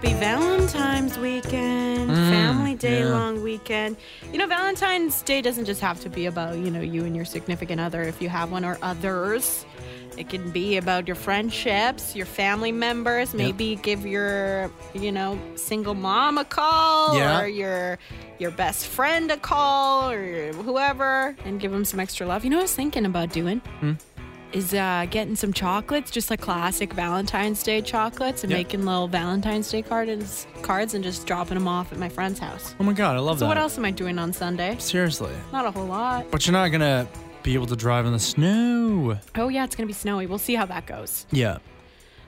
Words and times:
Happy 0.00 0.14
Valentine's 0.14 1.18
weekend, 1.18 2.08
family 2.08 2.76
day 2.76 3.00
yeah. 3.00 3.08
long 3.08 3.42
weekend. 3.42 3.96
You 4.30 4.38
know, 4.38 4.46
Valentine's 4.46 5.20
Day 5.22 5.42
doesn't 5.42 5.64
just 5.64 5.80
have 5.80 5.98
to 6.02 6.08
be 6.08 6.26
about, 6.26 6.56
you 6.56 6.70
know, 6.70 6.80
you 6.80 7.04
and 7.04 7.16
your 7.16 7.24
significant 7.24 7.80
other 7.80 8.02
if 8.02 8.22
you 8.22 8.28
have 8.28 8.52
one 8.52 8.64
or 8.64 8.78
others. 8.80 9.66
It 10.16 10.28
can 10.28 10.52
be 10.52 10.76
about 10.76 11.08
your 11.08 11.16
friendships, 11.16 12.14
your 12.14 12.26
family 12.26 12.70
members. 12.70 13.34
Maybe 13.34 13.74
give 13.74 14.06
your, 14.06 14.70
you 14.94 15.10
know, 15.10 15.36
single 15.56 15.94
mom 15.94 16.38
a 16.38 16.44
call 16.44 17.16
Yeah. 17.16 17.40
or 17.40 17.48
your 17.48 17.98
your 18.38 18.52
best 18.52 18.86
friend 18.86 19.32
a 19.32 19.36
call 19.36 20.10
or 20.10 20.52
whoever 20.52 21.34
and 21.44 21.58
give 21.58 21.72
them 21.72 21.84
some 21.84 21.98
extra 21.98 22.24
love. 22.24 22.44
You 22.44 22.50
know 22.50 22.56
what 22.58 22.62
I 22.62 22.70
was 22.70 22.74
thinking 22.76 23.04
about 23.04 23.32
doing? 23.32 23.58
Hmm? 23.80 23.92
Is 24.52 24.72
uh, 24.72 25.06
getting 25.10 25.36
some 25.36 25.52
chocolates, 25.52 26.10
just 26.10 26.30
like 26.30 26.40
classic 26.40 26.94
Valentine's 26.94 27.62
Day 27.62 27.82
chocolates, 27.82 28.44
and 28.44 28.50
Yep. 28.50 28.58
making 28.58 28.86
little 28.86 29.06
Valentine's 29.06 29.70
Day 29.70 29.82
cards, 29.82 30.46
cards, 30.62 30.94
and 30.94 31.04
just 31.04 31.26
dropping 31.26 31.54
them 31.54 31.68
off 31.68 31.92
at 31.92 31.98
my 31.98 32.08
friend's 32.08 32.38
house. 32.38 32.74
Oh 32.80 32.84
my 32.84 32.94
god, 32.94 33.16
I 33.16 33.18
love 33.18 33.38
So 33.38 33.40
that. 33.40 33.44
So 33.44 33.48
what 33.48 33.58
else 33.58 33.76
am 33.76 33.84
I 33.84 33.90
doing 33.90 34.18
on 34.18 34.32
Sunday? 34.32 34.76
Seriously. 34.78 35.32
Not 35.52 35.66
a 35.66 35.70
whole 35.70 35.84
lot. 35.84 36.30
But 36.30 36.46
you're 36.46 36.54
not 36.54 36.68
gonna 36.68 37.06
be 37.42 37.52
able 37.52 37.66
to 37.66 37.76
drive 37.76 38.06
in 38.06 38.12
the 38.12 38.18
snow. 38.18 39.18
Oh 39.34 39.48
yeah, 39.48 39.64
it's 39.64 39.76
gonna 39.76 39.86
be 39.86 39.92
snowy. 39.92 40.24
We'll 40.26 40.38
see 40.38 40.54
how 40.54 40.64
that 40.64 40.86
goes. 40.86 41.26
Yeah. 41.30 41.58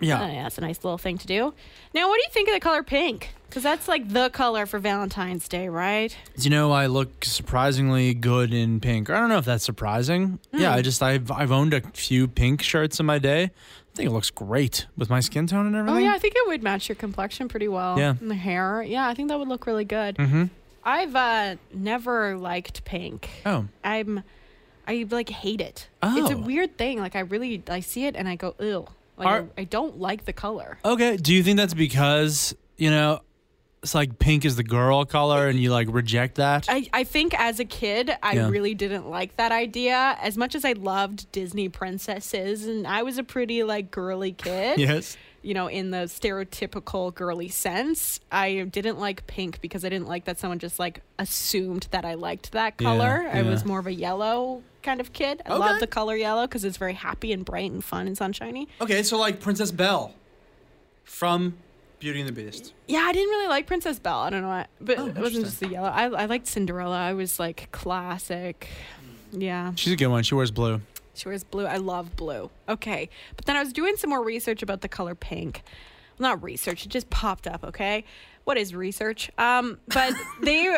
Yeah. 0.00 0.22
Uh, 0.22 0.26
yeah, 0.28 0.46
it's 0.46 0.58
a 0.58 0.62
nice 0.62 0.84
little 0.84 0.98
thing 0.98 1.16
to 1.18 1.26
do. 1.26 1.54
Now, 1.94 2.08
what 2.08 2.16
do 2.16 2.22
you 2.22 2.30
think 2.32 2.48
of 2.48 2.54
the 2.54 2.60
color 2.60 2.82
pink? 2.82 3.30
Because 3.50 3.62
that's 3.64 3.88
like 3.88 4.08
the 4.08 4.30
color 4.30 4.64
for 4.64 4.78
Valentine's 4.78 5.48
Day, 5.48 5.68
right? 5.68 6.16
you 6.38 6.48
know, 6.50 6.70
I 6.72 6.86
look 6.86 7.24
surprisingly 7.24 8.14
good 8.14 8.54
in 8.54 8.80
pink. 8.80 9.10
I 9.10 9.18
don't 9.20 9.28
know 9.28 9.38
if 9.38 9.44
that's 9.44 9.64
surprising. 9.64 10.38
Yeah, 10.52 10.70
Hmm. 10.72 10.78
I 10.78 10.82
just 10.82 11.02
I've 11.02 11.30
I've 11.30 11.52
owned 11.52 11.74
a 11.74 11.80
few 11.92 12.26
pink 12.28 12.62
shirts 12.62 12.98
in 13.00 13.06
my 13.06 13.18
day. 13.18 13.42
I 13.44 13.96
think 13.96 14.08
it 14.08 14.12
looks 14.12 14.30
great 14.30 14.86
with 14.96 15.10
my 15.10 15.18
skin 15.20 15.46
tone 15.48 15.66
and 15.66 15.74
everything. 15.76 15.98
Oh 15.98 16.00
yeah, 16.00 16.14
I 16.14 16.18
think 16.18 16.34
it 16.36 16.46
would 16.46 16.62
match 16.62 16.88
your 16.88 16.96
complexion 16.96 17.48
pretty 17.48 17.66
well. 17.68 17.98
Yeah. 17.98 18.14
And 18.20 18.30
the 18.30 18.36
hair. 18.36 18.82
Yeah, 18.82 19.06
I 19.08 19.14
think 19.14 19.28
that 19.28 19.38
would 19.38 19.48
look 19.48 19.66
really 19.66 19.84
good. 19.84 20.14
Mm-hmm. 20.16 20.44
I've 20.84 21.14
uh, 21.16 21.56
never 21.74 22.36
liked 22.38 22.84
pink. 22.84 23.28
Oh. 23.44 23.66
I'm, 23.84 24.22
I 24.86 25.06
like 25.10 25.28
hate 25.28 25.60
it. 25.60 25.88
Oh. 26.02 26.16
It's 26.22 26.30
a 26.30 26.34
Oh. 26.36 26.38
weird 26.38 26.78
thing. 26.78 27.00
Like 27.00 27.16
I 27.16 27.20
really, 27.20 27.62
I 27.68 27.80
see 27.80 28.06
it 28.06 28.14
and 28.16 28.28
I 28.28 28.36
go, 28.36 28.54
ew. 28.60 28.86
Like 29.18 29.26
Are- 29.28 29.46
I, 29.58 29.62
I 29.62 29.64
don't 29.64 29.98
like 29.98 30.24
the 30.24 30.32
color. 30.32 30.78
Okay. 30.84 31.16
Do 31.16 31.34
you 31.34 31.42
think 31.42 31.56
that's 31.58 31.74
because, 31.74 32.54
you 32.78 32.90
know, 32.90 33.20
it's 33.82 33.94
like 33.94 34.18
pink 34.18 34.44
is 34.44 34.56
the 34.56 34.62
girl 34.62 35.04
color 35.06 35.48
and 35.48 35.58
you 35.58 35.70
like 35.72 35.88
reject 35.90 36.34
that? 36.36 36.66
I, 36.68 36.86
I 36.92 37.04
think 37.04 37.38
as 37.38 37.60
a 37.60 37.64
kid, 37.64 38.10
I 38.22 38.34
Yeah. 38.34 38.48
really 38.50 38.74
didn't 38.74 39.08
like 39.08 39.36
that 39.36 39.52
idea. 39.52 40.18
As 40.20 40.36
much 40.36 40.54
as 40.54 40.64
I 40.64 40.72
loved 40.72 41.30
Disney 41.32 41.68
princesses, 41.68 42.66
and 42.66 42.86
I 42.86 43.02
was 43.02 43.16
a 43.18 43.22
pretty 43.22 43.62
like 43.62 43.90
girly 43.90 44.32
kid. 44.32 44.78
yes. 44.78 45.16
you 45.42 45.54
know, 45.54 45.68
in 45.68 45.90
the 45.90 46.04
stereotypical 46.04 47.14
girly 47.14 47.48
sense. 47.48 48.20
I 48.30 48.64
didn't 48.70 48.98
like 48.98 49.26
pink 49.26 49.62
because 49.62 49.86
I 49.86 49.88
didn't 49.88 50.06
like 50.08 50.26
that 50.26 50.38
someone 50.38 50.58
just 50.58 50.78
like 50.78 51.00
assumed 51.18 51.88
that 51.92 52.04
I 52.04 52.12
liked 52.12 52.52
that 52.52 52.74
Yeah, 52.78 52.88
color. 52.88 53.26
I 53.32 53.40
was 53.40 53.64
more 53.64 53.78
of 53.78 53.86
a 53.86 53.92
yellow 53.94 54.62
kind 54.82 55.00
of 55.00 55.14
kid. 55.14 55.40
I 55.46 55.52
Okay. 55.52 55.58
love 55.58 55.80
the 55.80 55.86
color 55.86 56.14
yellow 56.14 56.42
because 56.46 56.62
it's 56.66 56.76
very 56.76 56.92
happy 56.92 57.32
and 57.32 57.42
bright 57.42 57.70
and 57.70 57.82
fun 57.82 58.06
and 58.06 58.18
sunshiny. 58.18 58.68
Okay, 58.82 59.02
so 59.02 59.16
like 59.16 59.40
Princess 59.40 59.70
Belle 59.70 60.12
from 61.04 61.54
Beauty 62.00 62.20
and 62.20 62.28
the 62.28 62.32
Beast. 62.32 62.72
Yeah, 62.88 63.00
I 63.00 63.12
didn't 63.12 63.28
really 63.28 63.46
like 63.48 63.66
Princess 63.66 63.98
Belle. 64.00 64.18
I 64.18 64.30
don't 64.30 64.42
know 64.42 64.48
why, 64.48 64.66
but 64.80 64.98
Oh, 64.98 65.06
it 65.06 65.16
wasn't 65.18 65.44
just 65.44 65.60
the 65.60 65.68
yellow. 65.68 65.88
I, 65.88 66.04
I 66.06 66.24
liked 66.24 66.46
Cinderella. 66.48 66.98
I 66.98 67.12
was 67.12 67.38
like 67.38 67.70
classic. 67.70 68.68
Yeah. 69.30 69.72
She's 69.76 69.92
a 69.92 69.96
good 69.96 70.08
one. 70.08 70.22
She 70.24 70.34
wears 70.34 70.50
blue. 70.50 70.80
She 71.14 71.28
wears 71.28 71.44
blue. 71.44 71.66
I 71.66 71.76
love 71.76 72.16
blue. 72.16 72.50
Okay. 72.68 73.10
But 73.36 73.44
then 73.44 73.54
I 73.56 73.62
was 73.62 73.72
doing 73.72 73.96
some 73.96 74.10
more 74.10 74.24
research 74.24 74.62
about 74.62 74.80
the 74.80 74.88
color 74.88 75.14
pink. 75.14 75.62
Well, 76.18 76.30
not 76.30 76.42
research, 76.42 76.84
it 76.84 76.88
just 76.88 77.10
popped 77.10 77.46
up, 77.46 77.64
okay? 77.64 78.04
What 78.44 78.56
is 78.58 78.74
research? 78.74 79.30
Um, 79.38 79.78
but 79.88 80.14
they 80.42 80.74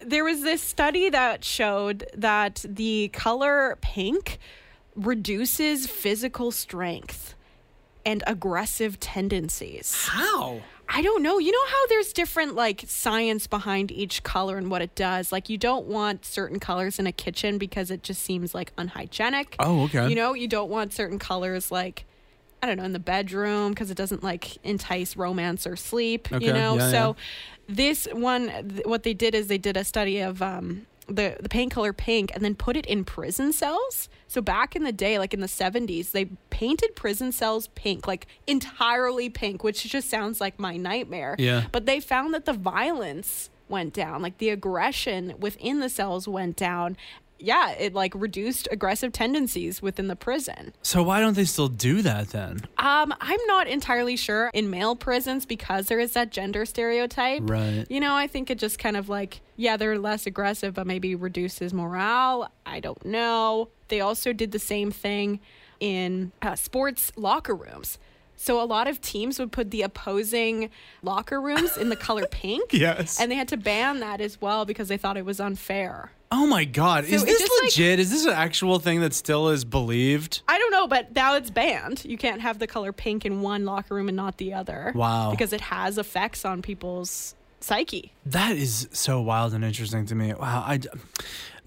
there 0.00 0.24
was 0.24 0.40
this 0.42 0.60
study 0.62 1.10
that 1.10 1.44
showed 1.44 2.06
that 2.16 2.64
the 2.68 3.08
color 3.12 3.78
pink 3.82 4.38
reduces 4.96 5.86
physical 5.86 6.50
strength 6.50 7.34
and 8.04 8.22
aggressive 8.26 8.98
tendencies. 9.00 10.06
How? 10.08 10.60
I 10.88 11.00
don't 11.00 11.22
know. 11.22 11.38
You 11.38 11.52
know 11.52 11.66
how 11.66 11.86
there's 11.86 12.12
different 12.12 12.54
like 12.54 12.84
science 12.86 13.46
behind 13.46 13.90
each 13.90 14.22
color 14.22 14.58
and 14.58 14.70
what 14.70 14.82
it 14.82 14.94
does. 14.94 15.32
Like 15.32 15.48
you 15.48 15.56
don't 15.56 15.86
want 15.86 16.26
certain 16.26 16.60
colors 16.60 16.98
in 16.98 17.06
a 17.06 17.12
kitchen 17.12 17.56
because 17.56 17.90
it 17.90 18.02
just 18.02 18.22
seems 18.22 18.54
like 18.54 18.72
unhygienic. 18.76 19.56
Oh, 19.58 19.84
okay. 19.84 20.08
You 20.08 20.14
know, 20.14 20.34
you 20.34 20.48
don't 20.48 20.68
want 20.70 20.92
certain 20.92 21.18
colors 21.18 21.70
like 21.72 22.04
I 22.62 22.66
don't 22.66 22.76
know 22.76 22.84
in 22.84 22.92
the 22.92 22.98
bedroom 22.98 23.70
because 23.70 23.90
it 23.90 23.96
doesn't 23.96 24.22
like 24.22 24.56
entice 24.64 25.16
romance 25.16 25.66
or 25.66 25.76
sleep. 25.76 26.30
Okay, 26.30 26.46
You 26.46 26.52
know, 26.52 26.76
yeah, 26.76 26.90
so 26.90 27.16
this 27.68 28.06
one, 28.12 28.48
th- 28.68 28.86
what 28.86 29.02
they 29.02 29.14
did 29.14 29.34
is 29.34 29.48
they 29.48 29.58
did 29.58 29.76
a 29.76 29.84
study 29.84 30.20
of 30.20 30.42
um, 30.42 30.86
the 31.12 31.36
the 31.40 31.48
paint 31.48 31.72
color 31.72 31.92
pink 31.92 32.30
and 32.34 32.44
then 32.44 32.54
put 32.54 32.76
it 32.76 32.86
in 32.86 33.04
prison 33.04 33.52
cells. 33.52 34.08
So 34.28 34.40
back 34.40 34.74
in 34.74 34.84
the 34.84 34.92
day, 34.92 35.18
like 35.18 35.34
in 35.34 35.40
the 35.40 35.48
seventies, 35.48 36.12
they 36.12 36.26
painted 36.50 36.96
prison 36.96 37.32
cells 37.32 37.68
pink, 37.74 38.06
like 38.06 38.26
entirely 38.46 39.28
pink, 39.28 39.62
which 39.62 39.82
just 39.84 40.08
sounds 40.08 40.40
like 40.40 40.58
my 40.58 40.76
nightmare. 40.76 41.36
Yeah. 41.38 41.64
But 41.70 41.86
they 41.86 42.00
found 42.00 42.34
that 42.34 42.44
the 42.44 42.52
violence 42.52 43.50
went 43.68 43.92
down, 43.94 44.22
like 44.22 44.38
the 44.38 44.50
aggression 44.50 45.34
within 45.40 45.80
the 45.80 45.88
cells 45.88 46.28
went 46.28 46.56
down. 46.56 46.96
Yeah, 47.42 47.70
it 47.72 47.94
like 47.94 48.14
reduced 48.14 48.68
aggressive 48.70 49.12
tendencies 49.12 49.82
within 49.82 50.06
the 50.06 50.16
prison. 50.16 50.72
So 50.82 51.02
why 51.02 51.20
don't 51.20 51.34
they 51.34 51.44
still 51.44 51.68
do 51.68 52.02
that 52.02 52.28
then? 52.28 52.60
Um, 52.78 53.12
I'm 53.20 53.40
not 53.46 53.66
entirely 53.66 54.16
sure 54.16 54.50
in 54.54 54.70
male 54.70 54.94
prisons 54.96 55.44
because 55.44 55.86
there 55.86 55.98
is 55.98 56.12
that 56.12 56.30
gender 56.30 56.64
stereotype. 56.64 57.42
Right. 57.44 57.84
You 57.88 58.00
know, 58.00 58.14
I 58.14 58.26
think 58.26 58.50
it 58.50 58.58
just 58.58 58.78
kind 58.78 58.96
of 58.96 59.08
like, 59.08 59.40
yeah, 59.56 59.76
they're 59.76 59.98
less 59.98 60.26
aggressive, 60.26 60.74
but 60.74 60.86
maybe 60.86 61.14
reduces 61.14 61.74
morale. 61.74 62.50
I 62.64 62.80
don't 62.80 63.04
know. 63.04 63.68
They 63.88 64.00
also 64.00 64.32
did 64.32 64.52
the 64.52 64.58
same 64.58 64.90
thing 64.90 65.40
in 65.80 66.32
uh, 66.40 66.54
sports 66.54 67.12
locker 67.16 67.54
rooms. 67.54 67.98
So 68.36 68.60
a 68.60 68.64
lot 68.64 68.88
of 68.88 69.00
teams 69.00 69.38
would 69.38 69.52
put 69.52 69.70
the 69.70 69.82
opposing 69.82 70.70
locker 71.02 71.40
rooms 71.40 71.76
in 71.76 71.90
the 71.90 71.96
color 71.96 72.26
pink. 72.30 72.72
Yes. 72.72 73.20
And 73.20 73.30
they 73.30 73.36
had 73.36 73.48
to 73.48 73.56
ban 73.56 74.00
that 74.00 74.20
as 74.20 74.40
well 74.40 74.64
because 74.64 74.88
they 74.88 74.96
thought 74.96 75.16
it 75.16 75.24
was 75.24 75.38
unfair. 75.38 76.10
Oh 76.34 76.46
my 76.46 76.64
god. 76.64 77.04
is 77.04 77.20
So 77.20 77.26
it 77.26 77.30
this 77.30 77.40
just, 77.40 77.52
like- 77.62 77.64
legit? 77.64 78.00
is 78.00 78.10
this 78.10 78.24
an 78.24 78.32
actual 78.32 78.78
thing 78.78 79.00
that 79.02 79.12
still 79.12 79.50
is 79.50 79.64
believed? 79.66 80.40
I 80.48 80.56
don't 80.58 80.70
know, 80.72 80.86
but 80.88 81.14
now 81.14 81.36
it's 81.36 81.50
banned. 81.50 82.04
You 82.06 82.16
can't 82.16 82.40
have 82.40 82.58
the 82.58 82.66
color 82.66 82.90
pink 82.92 83.26
in 83.26 83.42
one 83.42 83.66
locker 83.66 83.94
room 83.94 84.08
and 84.08 84.16
not 84.16 84.38
the 84.38 84.54
other. 84.54 84.92
Wow. 84.94 85.30
Because 85.30 85.52
it 85.52 85.60
has 85.60 85.98
effects 85.98 86.44
on 86.46 86.62
people's 86.62 87.34
psyche. 87.60 88.12
That 88.26 88.56
is 88.56 88.88
so 88.92 89.20
wild 89.20 89.52
and 89.52 89.62
interesting 89.62 90.06
to 90.06 90.14
me. 90.14 90.32
Wow. 90.32 90.64
I, 90.66 90.80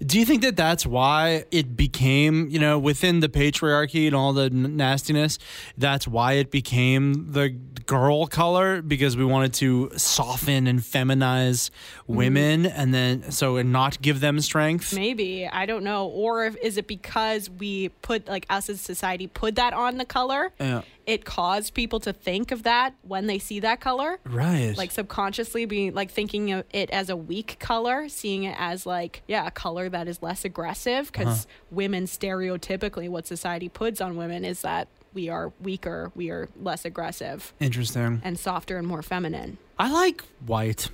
do 0.04 0.18
you 0.18 0.26
think 0.26 0.42
that 0.42 0.56
that's 0.56 0.84
why 0.84 1.44
it 1.50 1.76
became, 1.76 2.48
you 2.48 2.58
know, 2.58 2.78
within 2.78 3.20
the 3.20 3.28
patriarchy 3.28 4.06
and 4.06 4.14
all 4.14 4.32
the 4.32 4.44
n- 4.44 4.76
nastiness, 4.76 5.38
that's 5.78 6.06
why 6.06 6.34
it 6.34 6.50
became 6.50 7.32
the 7.32 7.48
girl 7.86 8.26
color 8.26 8.82
because 8.82 9.16
we 9.16 9.24
wanted 9.24 9.54
to 9.54 9.90
soften 9.96 10.66
and 10.66 10.80
feminize 10.80 11.70
mm-hmm. 11.70 12.14
women 12.14 12.66
and 12.66 12.92
then 12.92 13.30
so 13.30 13.56
and 13.56 13.72
not 13.72 14.00
give 14.02 14.20
them 14.20 14.40
strength? 14.40 14.94
Maybe. 14.94 15.46
I 15.46 15.64
don't 15.64 15.84
know. 15.84 16.08
Or 16.08 16.44
if, 16.44 16.56
is 16.62 16.76
it 16.76 16.86
because 16.86 17.48
we 17.48 17.88
put, 18.02 18.28
like, 18.28 18.44
us 18.50 18.68
as 18.68 18.80
society 18.80 19.28
put 19.28 19.54
that 19.54 19.72
on 19.72 19.96
the 19.96 20.04
color? 20.04 20.52
Yeah. 20.60 20.82
It 21.06 21.24
caused 21.24 21.72
people 21.72 22.00
to 22.00 22.12
think 22.12 22.50
of 22.50 22.64
that 22.64 22.92
when 23.02 23.28
they 23.28 23.38
see 23.38 23.60
that 23.60 23.80
color? 23.80 24.18
Right. 24.24 24.74
Like 24.76 24.90
subconsciously 24.90 25.64
being 25.64 25.94
like 25.94 26.10
thinking 26.10 26.50
of 26.50 26.64
it 26.72 26.90
as 26.90 27.08
a 27.10 27.16
weak 27.16 27.58
color, 27.60 28.08
seeing 28.08 28.42
it 28.42 28.56
as 28.58 28.86
like, 28.86 29.22
yeah, 29.28 29.46
a 29.46 29.52
color 29.52 29.85
that 29.88 30.08
is 30.08 30.22
less 30.22 30.44
aggressive 30.44 31.10
because 31.12 31.44
uh-huh. 31.46 31.56
women 31.70 32.04
stereotypically 32.04 33.08
what 33.08 33.26
society 33.26 33.68
puts 33.68 34.00
on 34.00 34.16
women 34.16 34.44
is 34.44 34.62
that 34.62 34.88
we 35.14 35.28
are 35.28 35.52
weaker, 35.60 36.12
we 36.14 36.30
are 36.30 36.48
less 36.60 36.84
aggressive 36.84 37.52
Interesting. 37.58 38.20
and 38.22 38.38
softer 38.38 38.76
and 38.76 38.86
more 38.86 39.02
feminine. 39.02 39.58
I 39.78 39.90
like 39.90 40.22
white. 40.44 40.90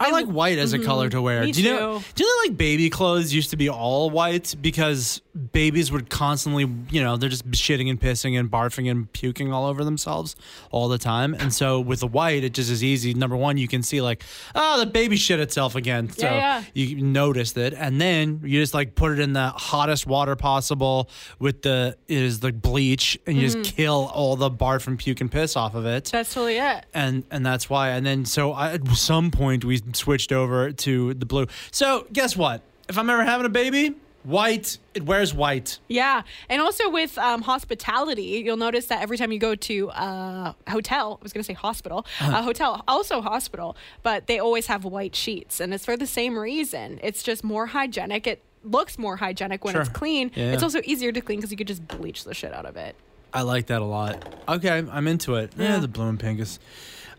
I 0.00 0.10
like 0.10 0.26
white 0.26 0.58
as 0.58 0.72
a 0.72 0.78
color 0.78 1.08
to 1.10 1.20
wear. 1.20 1.38
Mm-hmm. 1.40 1.46
Me 1.46 1.52
do 1.52 1.62
you 1.62 1.70
know? 1.74 1.98
too. 1.98 2.04
Do 2.14 2.24
you 2.24 2.30
know 2.44 2.48
like 2.50 2.56
baby 2.58 2.90
clothes 2.90 3.32
used 3.32 3.50
to 3.50 3.56
be 3.56 3.68
all 3.68 4.10
white 4.10 4.54
because 4.60 5.20
babies 5.52 5.92
would 5.92 6.10
constantly, 6.10 6.64
you 6.90 7.02
know, 7.02 7.16
they're 7.16 7.28
just 7.28 7.48
shitting 7.52 7.88
and 7.90 8.00
pissing 8.00 8.38
and 8.38 8.50
barfing 8.50 8.90
and 8.90 9.12
puking 9.12 9.52
all 9.52 9.66
over 9.66 9.84
themselves 9.84 10.34
all 10.70 10.88
the 10.88 10.98
time. 10.98 11.34
And 11.34 11.52
so 11.54 11.80
with 11.80 12.00
the 12.00 12.06
white, 12.08 12.42
it 12.44 12.54
just 12.54 12.70
is 12.70 12.82
easy. 12.82 13.14
Number 13.14 13.36
one, 13.36 13.56
you 13.56 13.68
can 13.68 13.82
see 13.82 14.00
like, 14.00 14.22
oh, 14.54 14.78
the 14.80 14.86
baby 14.86 15.16
shit 15.16 15.38
itself 15.40 15.74
again. 15.76 16.10
So 16.10 16.26
Yeah, 16.26 16.62
yeah. 16.74 16.84
you 16.86 17.02
noticed 17.02 17.56
it, 17.56 17.72
and 17.74 18.00
then 18.00 18.40
you 18.44 18.60
just 18.60 18.74
like 18.74 18.94
put 18.94 19.12
it 19.12 19.20
in 19.20 19.32
the 19.32 19.48
hottest 19.50 20.06
water 20.06 20.34
possible 20.36 21.08
with 21.38 21.62
the 21.62 21.96
it 22.08 22.18
is 22.18 22.40
the 22.40 22.52
bleach, 22.52 23.18
and 23.26 23.36
you 23.36 23.48
Mm-hmm. 23.48 23.62
just 23.62 23.76
kill 23.76 24.10
all 24.12 24.34
the 24.36 24.50
barf 24.50 24.86
and 24.88 24.98
puke 24.98 25.20
and 25.20 25.30
piss 25.30 25.56
off 25.56 25.74
of 25.74 25.86
it 25.86 26.06
That's 26.12 26.34
totally 26.34 26.58
it. 26.58 26.84
and 26.92 27.22
and 27.30 27.46
that's 27.46 27.70
why. 27.70 27.90
And 27.90 28.04
then 28.04 28.24
so 28.24 28.52
I, 28.52 28.72
at 28.72 28.86
some 28.88 29.30
point 29.30 29.64
we 29.64 29.80
switched 29.96 30.32
over 30.32 30.72
to 30.72 31.14
the 31.14 31.26
blue. 31.26 31.46
So 31.70 32.06
guess 32.12 32.36
what? 32.36 32.62
If 32.88 32.96
I'm 32.98 33.08
ever 33.10 33.24
having 33.24 33.46
a 33.46 33.50
baby, 33.50 33.94
White. 34.24 34.78
It 34.94 35.04
wears 35.04 35.32
white. 35.32 35.78
Yeah, 35.88 36.22
and 36.50 36.60
also 36.60 36.90
with 36.90 37.16
um, 37.18 37.40
hospitality, 37.40 38.42
you'll 38.44 38.56
notice 38.58 38.86
that 38.86 39.00
every 39.00 39.16
time 39.16 39.32
you 39.32 39.38
go 39.38 39.54
to 39.54 39.88
a 39.90 40.54
hotel, 40.68 41.18
I 41.18 41.22
was 41.22 41.32
going 41.32 41.42
to 41.42 41.46
say 41.46 41.54
hospital, 41.54 42.04
a 42.20 42.42
hotel, 42.42 42.82
also 42.88 43.22
hospital, 43.22 43.76
but 44.02 44.26
they 44.26 44.38
always 44.38 44.66
have 44.66 44.84
white 44.84 45.14
sheets, 45.16 45.60
and 45.60 45.72
it's 45.72 45.84
for 45.84 45.96
the 45.96 46.06
same 46.06 46.36
reason. 46.36 46.98
It's 47.02 47.22
just 47.22 47.42
more 47.44 47.66
hygienic. 47.66 48.26
It 48.26 48.42
looks 48.64 48.98
more 48.98 49.16
hygienic 49.16 49.64
when 49.64 49.76
it's 49.76 49.88
clean. 49.88 50.30
Yeah. 50.34 50.52
It's 50.52 50.64
also 50.64 50.80
easier 50.84 51.12
to 51.12 51.20
clean 51.20 51.38
because 51.38 51.52
you 51.52 51.56
could 51.56 51.68
just 51.68 51.86
bleach 51.86 52.24
the 52.24 52.34
shit 52.34 52.52
out 52.52 52.66
of 52.66 52.76
it. 52.76 52.96
I 53.32 53.42
like 53.42 53.66
that 53.66 53.80
a 53.80 53.84
lot. 53.86 54.34
Okay, 54.48 54.84
I'm 54.90 55.06
into 55.06 55.36
it. 55.36 55.52
Yeah, 55.56 55.74
Yeah. 55.74 55.78
the 55.78 55.88
blue 55.88 56.08
and 56.08 56.18
pink 56.18 56.40
is. 56.40 56.58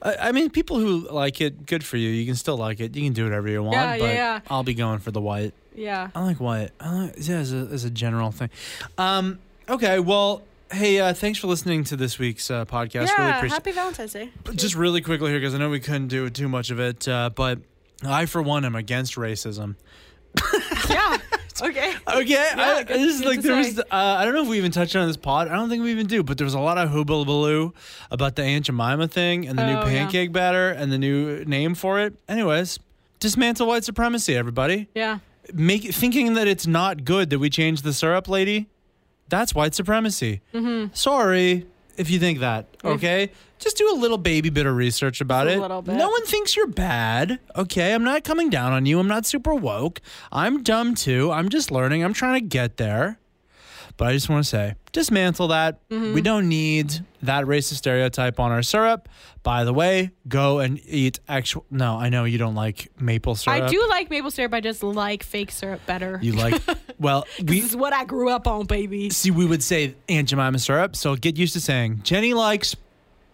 I, 0.01 0.15
I 0.15 0.31
mean, 0.31 0.49
people 0.49 0.79
who 0.79 1.07
like 1.09 1.41
it, 1.41 1.65
good 1.65 1.83
for 1.83 1.97
you. 1.97 2.09
You 2.09 2.25
can 2.25 2.35
still 2.35 2.57
like 2.57 2.79
it. 2.79 2.95
You 2.95 3.03
can 3.03 3.13
do 3.13 3.23
whatever 3.23 3.49
you 3.49 3.61
want. 3.63 3.75
Yeah, 3.75 3.93
yeah, 3.95 3.99
but 3.99 4.13
yeah. 4.13 4.39
I'll 4.49 4.63
be 4.63 4.73
going 4.73 4.99
for 4.99 5.11
the 5.11 5.21
white. 5.21 5.53
Yeah. 5.75 6.09
I 6.13 6.23
like 6.23 6.39
white. 6.39 6.71
I 6.79 6.93
like, 6.93 7.15
yeah, 7.17 7.37
as 7.37 7.53
a, 7.53 7.57
as 7.71 7.83
a 7.85 7.89
general 7.89 8.31
thing. 8.31 8.49
Um, 8.97 9.39
okay, 9.67 9.99
well, 9.99 10.41
hey, 10.71 10.99
uh, 10.99 11.13
thanks 11.13 11.39
for 11.39 11.47
listening 11.47 11.83
to 11.85 11.95
this 11.95 12.19
week's 12.19 12.51
uh, 12.51 12.65
podcast. 12.65 12.93
really 12.93 13.29
yeah. 13.29 13.37
appreciate 13.37 13.55
Happy 13.55 13.71
Valentine's 13.71 14.13
Day. 14.13 14.29
Just 14.55 14.75
really 14.75 15.01
quickly 15.01 15.29
here, 15.29 15.39
because 15.39 15.55
I 15.55 15.57
know 15.57 15.69
we 15.69 15.79
couldn't 15.79 16.07
do 16.07 16.29
too 16.29 16.49
much 16.49 16.69
of 16.69 16.79
it, 16.79 17.07
uh, 17.07 17.29
but 17.33 17.59
I, 18.03 18.25
for 18.25 18.41
one, 18.41 18.65
am 18.65 18.75
against 18.75 19.15
racism. 19.15 19.75
yeah. 20.89 21.17
Okay. 21.69 21.93
Okay, 22.07 22.49
I, 22.55 22.83
good- 22.83 22.99
this 22.99 23.19
is 23.19 23.23
like 23.25 23.41
there 23.41 23.55
was. 23.55 23.79
Uh, 23.79 23.83
I 23.91 24.25
don't 24.25 24.33
know 24.33 24.43
if 24.43 24.47
we 24.49 24.57
even 24.57 24.71
touched 24.71 24.95
on 24.95 25.07
this 25.07 25.17
pod. 25.17 25.47
I 25.47 25.55
don't 25.55 25.69
think 25.69 25.83
we 25.83 25.91
even 25.91 26.07
do, 26.07 26.23
but 26.23 26.37
there 26.37 26.45
was 26.45 26.53
a 26.53 26.59
lot 26.59 26.77
of 26.77 26.89
hoobaloo 26.89 27.73
about 28.11 28.35
the 28.35 28.43
Aunt 28.43 28.65
Jemima 28.65 29.07
thing 29.07 29.47
and 29.47 29.57
the 29.57 29.65
new 29.65 29.73
Oh, 29.73 29.85
yeah. 29.85 29.99
pancake 30.05 30.31
batter 30.31 30.69
and 30.71 30.91
the 30.91 30.97
new 30.97 31.43
name 31.45 31.75
for 31.75 31.99
it. 31.99 32.13
Anyways, 32.27 32.79
dismantle 33.19 33.67
white 33.67 33.83
supremacy, 33.83 34.35
everybody. 34.35 34.87
Yeah. 34.95 35.19
Make 35.53 35.83
thinking 35.93 36.35
that 36.35 36.47
it's 36.47 36.67
not 36.67 37.03
good 37.05 37.29
that 37.31 37.39
we 37.39 37.49
changed 37.49 37.83
the 37.83 37.93
syrup, 37.93 38.27
lady. 38.27 38.67
That's 39.29 39.53
white 39.55 39.75
supremacy. 39.75 40.41
Mm-hmm. 40.53 40.93
Sorry 40.93 41.65
if 41.99 42.09
you 42.09 42.19
think 42.19 42.39
that. 42.39 42.65
Okay, 42.83 43.31
just 43.59 43.77
do 43.77 43.91
a 43.91 43.97
little 43.97 44.17
baby 44.17 44.49
bit 44.49 44.65
of 44.65 44.75
research 44.75 45.21
about 45.21 45.45
Just 45.45 45.55
a 45.55 45.57
it. 45.59 45.61
little 45.61 45.81
bit. 45.81 45.95
No 45.95 46.09
one 46.09 46.25
thinks 46.25 46.55
you're 46.55 46.65
bad. 46.67 47.39
Okay, 47.55 47.93
I'm 47.93 48.03
not 48.03 48.23
coming 48.23 48.49
down 48.49 48.71
on 48.73 48.85
you. 48.85 48.99
I'm 48.99 49.07
not 49.07 49.25
super 49.25 49.53
woke. 49.53 50.01
I'm 50.31 50.63
dumb 50.63 50.95
too. 50.95 51.31
I'm 51.31 51.49
just 51.49 51.69
learning. 51.71 52.03
I'm 52.03 52.13
trying 52.13 52.41
to 52.41 52.45
get 52.47 52.77
there. 52.77 53.19
But 53.99 54.07
I 54.07 54.13
just 54.13 54.29
want 54.29 54.45
to 54.45 54.49
say, 54.49 54.75
dismantle 54.93 55.49
that. 55.49 55.85
Mm-hmm. 55.89 56.13
We 56.13 56.21
don't 56.21 56.47
need 56.47 57.05
that 57.21 57.43
racist 57.43 57.75
stereotype 57.75 58.39
on 58.39 58.49
our 58.49 58.63
syrup. 58.63 59.09
By 59.43 59.65
the 59.65 59.73
way, 59.73 60.11
go 60.25 60.59
and 60.59 60.79
eat 60.85 61.19
actual. 61.27 61.65
No, 61.69 61.97
I 61.97 62.07
know 62.07 62.23
you 62.23 62.37
don't 62.37 62.55
like 62.55 62.89
maple 62.97 63.35
syrup. 63.35 63.61
I 63.61 63.67
do 63.67 63.85
like 63.89 64.09
maple 64.09 64.31
syrup. 64.31 64.53
I 64.53 64.61
just 64.61 64.83
like 64.83 65.21
fake 65.21 65.51
syrup 65.51 65.85
better. 65.85 66.17
You 66.21 66.31
like? 66.31 66.61
well, 66.97 67.25
we 67.39 67.59
this 67.59 67.71
is 67.71 67.75
what 67.75 67.91
I 67.91 68.05
grew 68.05 68.29
up 68.29 68.47
on, 68.47 68.67
baby. 68.67 69.09
see. 69.09 69.31
We 69.31 69.45
would 69.45 69.61
say 69.61 69.95
Aunt 70.07 70.29
Jemima 70.29 70.59
syrup. 70.59 70.95
So 70.95 71.17
get 71.17 71.37
used 71.37 71.51
to 71.55 71.59
saying 71.59 72.03
Jenny 72.03 72.33
likes 72.33 72.77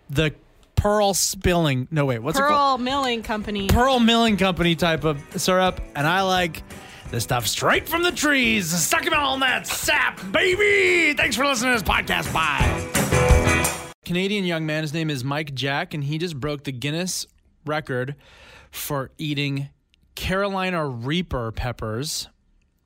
the 0.09 0.33
pearl 0.75 1.13
spilling. 1.13 1.87
No, 1.91 2.05
wait. 2.05 2.23
What's 2.23 2.39
it 2.39 2.41
called? 2.41 2.79
Pearl 2.79 2.83
Milling 2.83 3.21
Company. 3.21 3.67
Pearl 3.67 3.99
Milling 3.99 4.37
Company 4.37 4.75
type 4.75 5.03
of 5.03 5.21
syrup, 5.39 5.79
and 5.95 6.07
I 6.07 6.23
like 6.23 6.63
the 7.11 7.21
stuff 7.21 7.47
straight 7.47 7.87
from 7.87 8.03
the 8.03 8.11
trees, 8.11 8.67
sucking 8.67 9.13
on 9.13 9.39
that 9.41 9.67
sap, 9.67 10.19
baby. 10.31 11.13
Thanks 11.15 11.35
for 11.35 11.45
listening 11.45 11.73
to 11.75 11.79
this 11.79 11.89
podcast. 11.89 12.31
Bye. 12.33 13.91
Canadian 14.03 14.45
young 14.45 14.65
man, 14.65 14.83
his 14.83 14.93
name 14.93 15.09
is 15.09 15.23
Mike 15.23 15.53
Jack, 15.55 15.93
and 15.93 16.03
he 16.03 16.17
just 16.17 16.39
broke 16.39 16.63
the 16.63 16.71
Guinness 16.71 17.25
record 17.65 18.15
for 18.71 19.11
eating 19.17 19.69
Carolina 20.15 20.87
Reaper 20.87 21.51
peppers. 21.51 22.27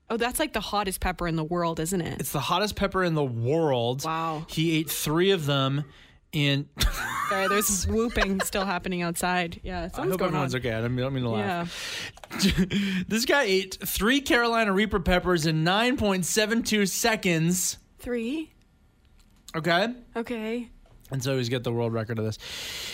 Oh, 0.09 0.17
that's 0.17 0.39
like 0.39 0.53
the 0.53 0.61
hottest 0.61 1.01
pepper 1.01 1.27
in 1.27 1.35
the 1.35 1.43
world, 1.43 1.79
isn't 1.79 2.01
it? 2.01 2.19
It's 2.19 2.31
the 2.31 2.39
hottest 2.39 2.75
pepper 2.75 3.03
in 3.03 3.13
the 3.13 3.23
world. 3.23 4.03
Wow. 4.05 4.45
He 4.47 4.77
ate 4.77 4.89
three 4.89 5.31
of 5.31 5.45
them 5.45 5.83
in. 6.31 6.67
Sorry, 7.29 7.47
there's 7.47 7.87
whooping 7.87 8.41
still 8.41 8.65
happening 8.65 9.01
outside. 9.01 9.59
Yeah, 9.63 9.89
I 9.93 10.01
hope 10.01 10.19
going 10.19 10.35
on. 10.35 10.55
okay. 10.55 10.73
I 10.73 10.81
don't 10.81 10.95
mean, 10.95 10.99
I 10.99 11.07
don't 11.07 11.13
mean 11.13 11.23
to 11.23 11.29
laugh. 11.29 12.11
Yeah. 12.43 12.65
this 13.07 13.25
guy 13.25 13.43
ate 13.43 13.77
three 13.85 14.21
Carolina 14.21 14.73
Reaper 14.73 14.99
peppers 14.99 15.45
in 15.45 15.63
9.72 15.63 16.89
seconds. 16.89 17.77
Three. 17.99 18.51
Okay. 19.55 19.93
Okay. 20.15 20.69
And 21.11 21.23
so 21.23 21.37
he's 21.37 21.49
got 21.49 21.63
the 21.63 21.71
world 21.71 21.93
record 21.93 22.19
of 22.19 22.25
this. 22.25 22.37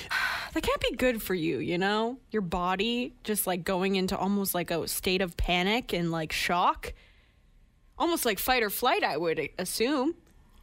That 0.53 0.63
can't 0.63 0.79
be 0.79 0.95
good 0.95 1.21
for 1.21 1.33
you, 1.33 1.57
you 1.57 1.77
know? 1.77 2.17
Your 2.31 2.41
body 2.41 3.13
just 3.25 3.45
like 3.45 3.65
going 3.65 3.97
into 3.97 4.17
almost 4.17 4.55
like 4.55 4.71
a 4.71 4.88
state 4.88 5.21
of 5.21 5.35
panic 5.35 5.91
and 5.91 6.13
like 6.13 6.31
shock. 6.31 6.93
Almost 7.97 8.23
like 8.23 8.39
fight 8.39 8.63
or 8.63 8.69
flight, 8.69 9.03
I 9.03 9.17
would 9.17 9.49
assume. 9.59 10.15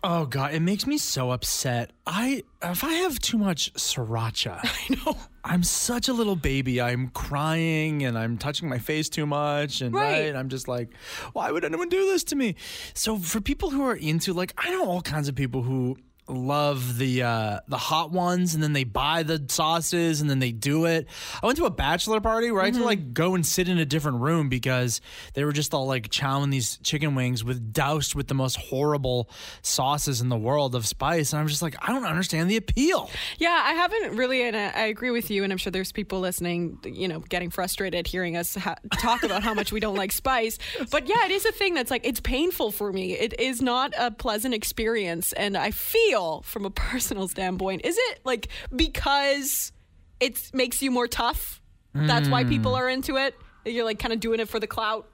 Oh 0.04 0.26
god, 0.26 0.52
it 0.52 0.60
makes 0.60 0.86
me 0.86 0.98
so 0.98 1.30
upset. 1.30 1.92
I 2.06 2.42
if 2.62 2.82
I 2.82 2.92
have 2.94 3.18
too 3.20 3.38
much 3.38 3.72
sriracha, 3.74 4.58
I 4.64 4.94
know 5.06 5.16
I'm 5.44 5.62
such 5.62 6.08
a 6.08 6.12
little 6.12 6.34
baby. 6.36 6.80
I'm 6.80 7.08
crying 7.10 8.04
and 8.04 8.18
I'm 8.18 8.36
touching 8.38 8.68
my 8.68 8.78
face 8.78 9.08
too 9.08 9.26
much, 9.26 9.80
and 9.80 9.94
Right. 9.94 10.26
right, 10.26 10.36
I'm 10.36 10.48
just 10.48 10.66
like, 10.66 10.88
why 11.34 11.50
would 11.52 11.64
anyone 11.64 11.88
do 11.88 12.04
this 12.06 12.24
to 12.24 12.36
me? 12.36 12.56
So 12.94 13.16
for 13.16 13.40
people 13.40 13.70
who 13.70 13.84
are 13.84 13.94
into 13.96 14.32
like, 14.32 14.52
I 14.58 14.70
know 14.70 14.86
all 14.86 15.02
kinds 15.02 15.28
of 15.28 15.34
people 15.36 15.62
who 15.62 15.96
love 16.28 16.98
the 16.98 17.22
uh 17.22 17.58
the 17.68 17.76
hot 17.76 18.10
ones 18.10 18.54
and 18.54 18.62
then 18.62 18.72
they 18.72 18.84
buy 18.84 19.22
the 19.22 19.44
sauces 19.48 20.20
and 20.20 20.28
then 20.28 20.38
they 20.38 20.52
do 20.52 20.84
it. 20.86 21.06
I 21.42 21.46
went 21.46 21.58
to 21.58 21.64
a 21.64 21.70
bachelor 21.70 22.20
party 22.20 22.50
where 22.50 22.62
I 22.62 22.66
had 22.66 22.74
to 22.74 22.84
like 22.84 23.14
go 23.14 23.34
and 23.34 23.46
sit 23.46 23.68
in 23.68 23.78
a 23.78 23.84
different 23.84 24.20
room 24.20 24.48
because 24.48 25.00
they 25.34 25.44
were 25.44 25.52
just 25.52 25.74
all 25.74 25.86
like 25.86 26.08
chowing 26.10 26.50
these 26.50 26.78
chicken 26.82 27.14
wings 27.14 27.44
with 27.44 27.72
doused 27.72 28.14
with 28.14 28.28
the 28.28 28.34
most 28.34 28.56
horrible 28.56 29.30
sauces 29.62 30.20
in 30.20 30.28
the 30.28 30.36
world 30.36 30.74
of 30.74 30.86
spice 30.86 31.32
and 31.32 31.40
I'm 31.40 31.48
just 31.48 31.62
like 31.62 31.76
I 31.80 31.92
don't 31.92 32.04
understand 32.04 32.50
the 32.50 32.56
appeal. 32.56 33.10
Yeah, 33.38 33.60
I 33.64 33.72
haven't 33.72 34.16
really, 34.16 34.42
and 34.42 34.56
I 34.56 34.82
I 34.82 34.86
agree 34.86 35.10
with 35.10 35.30
you. 35.30 35.44
And 35.44 35.52
I'm 35.52 35.58
sure 35.58 35.70
there's 35.70 35.92
people 35.92 36.20
listening, 36.20 36.78
you 36.84 37.08
know, 37.08 37.20
getting 37.20 37.50
frustrated 37.50 38.06
hearing 38.06 38.36
us 38.36 38.54
ha- 38.54 38.76
talk 39.00 39.22
about 39.22 39.42
how 39.42 39.54
much 39.54 39.70
we 39.72 39.80
don't 39.80 39.96
like 39.96 40.12
spice. 40.12 40.58
But 40.90 41.08
yeah, 41.08 41.24
it 41.24 41.30
is 41.30 41.46
a 41.46 41.52
thing 41.52 41.74
that's 41.74 41.90
like, 41.90 42.04
it's 42.04 42.20
painful 42.20 42.70
for 42.72 42.92
me. 42.92 43.12
It 43.12 43.38
is 43.40 43.62
not 43.62 43.92
a 43.98 44.10
pleasant 44.10 44.54
experience. 44.54 45.32
And 45.32 45.56
I 45.56 45.70
feel, 45.70 46.11
from 46.44 46.64
a 46.64 46.70
personal 46.70 47.28
standpoint, 47.28 47.84
is 47.84 47.96
it 47.98 48.20
like 48.24 48.48
because 48.74 49.72
it 50.20 50.50
makes 50.52 50.82
you 50.82 50.90
more 50.90 51.06
tough? 51.06 51.60
That's 51.94 52.28
why 52.28 52.44
people 52.44 52.72
hmm. 52.72 52.78
are 52.78 52.88
into 52.88 53.16
it? 53.16 53.34
You're 53.64 53.84
like 53.84 53.98
kind 53.98 54.12
of 54.12 54.20
doing 54.20 54.40
it 54.40 54.48
for 54.48 54.58
the 54.58 54.66
clout? 54.66 55.08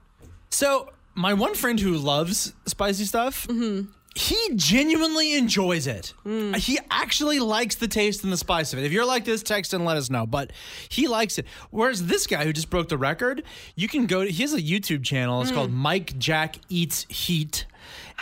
So 0.49 0.89
my 1.13 1.33
one 1.33 1.55
friend 1.55 1.79
who 1.79 1.97
loves 1.97 2.53
spicy 2.65 3.05
stuff, 3.05 3.45
mm-hmm. 3.47 3.89
he 4.15 4.55
genuinely 4.55 5.35
enjoys 5.37 5.87
it. 5.87 6.13
Hmm. 6.23 6.53
He 6.53 6.79
actually 6.89 7.39
likes 7.39 7.75
the 7.75 7.87
taste 7.87 8.23
and 8.23 8.31
the 8.31 8.37
spice 8.37 8.71
of 8.73 8.79
it. 8.79 8.85
If 8.85 8.91
you're 8.91 9.05
like 9.05 9.25
this, 9.25 9.43
text 9.43 9.73
and 9.73 9.85
let 9.85 9.97
us 9.97 10.09
know. 10.09 10.25
But 10.25 10.51
he 10.87 11.07
likes 11.07 11.37
it. 11.37 11.45
Whereas 11.71 12.05
this 12.05 12.25
guy 12.25 12.45
who 12.45 12.53
just 12.53 12.69
broke 12.69 12.89
the 12.89 12.97
record, 12.97 13.43
you 13.75 13.87
can 13.87 14.05
go. 14.05 14.23
To, 14.23 14.31
he 14.31 14.41
has 14.43 14.53
a 14.53 14.61
YouTube 14.61 15.03
channel. 15.03 15.41
It's 15.41 15.49
hmm. 15.49 15.55
called 15.57 15.71
Mike 15.71 16.17
Jack 16.17 16.55
Eats 16.69 17.05
Heat. 17.09 17.65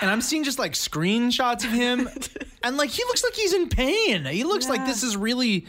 And 0.01 0.09
I'm 0.09 0.21
seeing 0.21 0.43
just 0.43 0.59
like 0.59 0.73
screenshots 0.73 1.63
of 1.63 1.71
him, 1.71 2.09
and 2.63 2.77
like 2.77 2.89
he 2.89 3.03
looks 3.05 3.23
like 3.23 3.33
he's 3.33 3.53
in 3.53 3.69
pain. 3.69 4.25
He 4.25 4.43
looks 4.43 4.69
like 4.69 4.85
this 4.85 5.03
is 5.03 5.17
really 5.17 5.65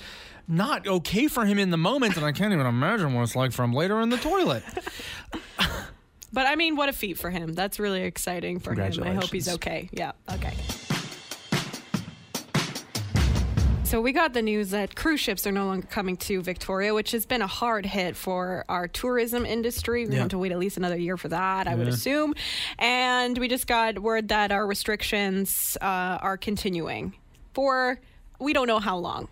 not 0.46 0.86
okay 0.86 1.28
for 1.28 1.44
him 1.44 1.58
in 1.58 1.70
the 1.70 1.76
moment, 1.76 2.16
and 2.16 2.24
I 2.24 2.32
can't 2.32 2.52
even 2.52 2.66
imagine 2.66 3.14
what 3.14 3.22
it's 3.22 3.36
like 3.36 3.52
for 3.52 3.62
him 3.64 3.72
later 3.72 4.00
in 4.00 4.08
the 4.10 4.18
toilet. 4.18 4.62
But 6.32 6.46
I 6.46 6.56
mean, 6.56 6.76
what 6.76 6.88
a 6.88 6.92
feat 6.92 7.18
for 7.18 7.30
him. 7.30 7.54
That's 7.54 7.78
really 7.80 8.02
exciting 8.02 8.58
for 8.60 8.74
him. 8.74 9.02
I 9.02 9.14
hope 9.14 9.30
he's 9.30 9.48
okay. 9.48 9.88
Yeah, 9.92 10.12
okay. 10.30 10.52
So 13.88 14.02
we 14.02 14.12
got 14.12 14.34
the 14.34 14.42
news 14.42 14.68
that 14.72 14.94
cruise 14.96 15.18
ships 15.18 15.46
are 15.46 15.50
no 15.50 15.64
longer 15.64 15.86
coming 15.86 16.18
to 16.18 16.42
Victoria, 16.42 16.92
which 16.92 17.12
has 17.12 17.24
been 17.24 17.40
a 17.40 17.46
hard 17.46 17.86
hit 17.86 18.16
for 18.16 18.66
our 18.68 18.86
tourism 18.86 19.46
industry. 19.46 20.04
We 20.06 20.12
Yeah. 20.12 20.20
have 20.20 20.28
to 20.28 20.38
wait 20.38 20.52
at 20.52 20.58
least 20.58 20.76
another 20.76 20.98
year 20.98 21.16
for 21.16 21.28
that, 21.28 21.66
I 21.66 21.74
would 21.74 21.88
assume. 21.88 22.34
And 22.78 23.38
we 23.38 23.48
just 23.48 23.66
got 23.66 23.98
word 23.98 24.28
that 24.28 24.52
our 24.52 24.66
restrictions 24.66 25.78
uh, 25.80 26.18
are 26.20 26.36
continuing 26.36 27.14
for 27.54 27.98
we 28.38 28.52
don't 28.52 28.66
know 28.66 28.78
how 28.78 28.98
long. 28.98 29.28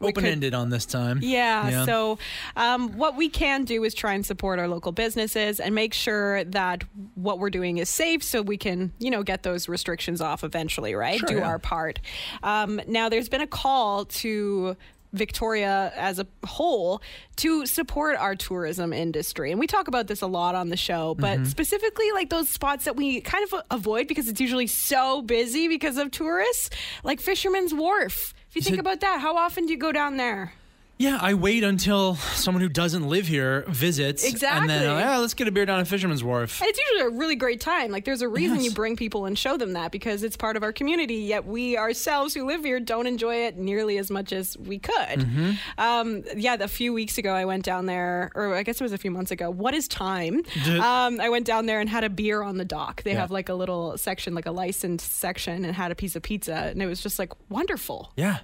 Open 0.00 0.24
ended 0.26 0.54
on 0.54 0.70
this 0.70 0.84
time. 0.86 1.20
yeah, 1.22 1.84
So, 1.84 2.18
um, 2.56 2.96
what 2.98 3.16
we 3.16 3.28
can 3.28 3.64
do 3.64 3.84
is 3.84 3.94
try 3.94 4.12
and 4.14 4.24
support 4.24 4.58
our 4.58 4.68
local 4.68 4.92
businesses 4.92 5.60
and 5.60 5.74
make 5.74 5.94
sure 5.94 6.44
that 6.44 6.84
what 7.14 7.38
we're 7.38 7.50
doing 7.50 7.78
is 7.78 7.88
safe, 7.88 8.22
so 8.22 8.42
we 8.42 8.56
can, 8.56 8.92
you 8.98 9.10
know, 9.10 9.22
get 9.22 9.42
those 9.42 9.68
restrictions 9.68 10.20
off 10.20 10.44
eventually, 10.44 10.94
right? 10.94 11.18
Sure, 11.18 11.28
do 11.28 11.36
yeah. 11.36 11.46
our 11.48 11.58
part. 11.58 11.98
Um, 12.42 12.80
now, 12.86 13.08
there's 13.08 13.28
been 13.28 13.40
a 13.40 13.46
call 13.46 14.04
to. 14.06 14.76
Victoria 15.12 15.92
as 15.96 16.18
a 16.18 16.26
whole 16.44 17.00
to 17.36 17.64
support 17.64 18.16
our 18.16 18.34
tourism 18.34 18.92
industry. 18.92 19.50
And 19.50 19.58
we 19.58 19.66
talk 19.66 19.88
about 19.88 20.08
this 20.08 20.20
a 20.20 20.26
lot 20.26 20.54
on 20.54 20.68
the 20.68 20.76
show, 20.76 21.14
but 21.14 21.36
Mm-hmm. 21.38 21.44
specifically 21.46 22.10
like 22.12 22.28
those 22.28 22.50
spots 22.50 22.84
that 22.84 22.96
we 22.96 23.22
kind 23.22 23.42
of 23.50 23.62
avoid 23.70 24.08
because 24.08 24.28
it's 24.28 24.40
usually 24.42 24.66
so 24.66 25.22
busy 25.22 25.68
because 25.68 25.96
of 25.96 26.10
tourists, 26.10 26.68
like 27.02 27.20
Fisherman's 27.20 27.72
Wharf. 27.72 28.34
If 28.56 28.64
you 28.64 28.70
think 28.70 28.80
about 28.80 29.00
that, 29.00 29.20
how 29.20 29.36
often 29.36 29.66
do 29.66 29.72
you 29.74 29.78
go 29.78 29.92
down 29.92 30.16
there? 30.16 30.54
Yeah, 30.98 31.18
I 31.20 31.34
wait 31.34 31.62
until 31.62 32.14
someone 32.16 32.62
who 32.62 32.70
doesn't 32.70 33.06
live 33.06 33.26
here 33.26 33.64
visits. 33.68 34.24
And 34.24 34.32
Exactly. 34.32 34.68
then, 34.68 34.88
uh, 34.88 34.98
yeah, 34.98 35.18
let's 35.18 35.34
get 35.34 35.46
a 35.46 35.50
beer 35.50 35.66
down 35.66 35.78
at 35.78 35.86
Fisherman's 35.86 36.24
Wharf. 36.24 36.60
And 36.62 36.68
it's 36.70 36.78
usually 36.90 37.14
a 37.14 37.18
really 37.18 37.36
great 37.36 37.60
time. 37.60 37.90
Like, 37.90 38.06
there's 38.06 38.22
a 38.22 38.28
reason 38.28 38.56
Yes. 38.56 38.64
you 38.64 38.70
bring 38.70 38.96
people 38.96 39.26
and 39.26 39.38
show 39.38 39.58
them 39.58 39.74
that 39.74 39.92
because 39.92 40.22
it's 40.22 40.38
part 40.38 40.56
of 40.56 40.62
our 40.62 40.72
community. 40.72 41.16
Yet 41.16 41.44
we 41.44 41.76
ourselves 41.76 42.32
who 42.32 42.46
live 42.46 42.64
here 42.64 42.80
don't 42.80 43.06
enjoy 43.06 43.44
it 43.44 43.58
nearly 43.58 43.98
as 43.98 44.10
much 44.10 44.32
as 44.32 44.56
we 44.56 44.78
could. 44.78 44.94
Mm-hmm. 45.20 45.50
Um, 45.76 46.24
yeah, 46.34 46.54
a 46.58 46.66
few 46.68 46.94
weeks 46.94 47.18
ago 47.18 47.34
I 47.34 47.44
went 47.44 47.64
down 47.64 47.84
there, 47.84 48.30
or 48.34 48.54
I 48.54 48.62
guess 48.62 48.80
it 48.80 48.84
was 48.84 48.92
a 48.92 48.98
few 48.98 49.10
months 49.10 49.30
ago. 49.30 49.50
What 49.50 49.74
is 49.74 49.88
time? 49.88 50.42
Um, 50.66 51.20
I 51.20 51.28
went 51.28 51.44
down 51.46 51.66
there 51.66 51.80
and 51.80 51.90
had 51.90 52.04
a 52.04 52.10
beer 52.10 52.42
on 52.42 52.56
the 52.56 52.64
dock. 52.64 53.02
They 53.02 53.12
Yeah. 53.12 53.20
have 53.20 53.30
like 53.30 53.50
a 53.50 53.54
little 53.54 53.98
section, 53.98 54.34
like 54.34 54.46
a 54.46 54.50
licensed 54.50 55.16
section, 55.18 55.64
and 55.66 55.74
had 55.74 55.90
a 55.92 55.94
piece 55.94 56.16
of 56.16 56.22
pizza, 56.22 56.54
and 56.54 56.80
it 56.82 56.86
was 56.86 57.02
just 57.02 57.18
like 57.18 57.32
wonderful. 57.50 58.12
Yeah. 58.16 58.38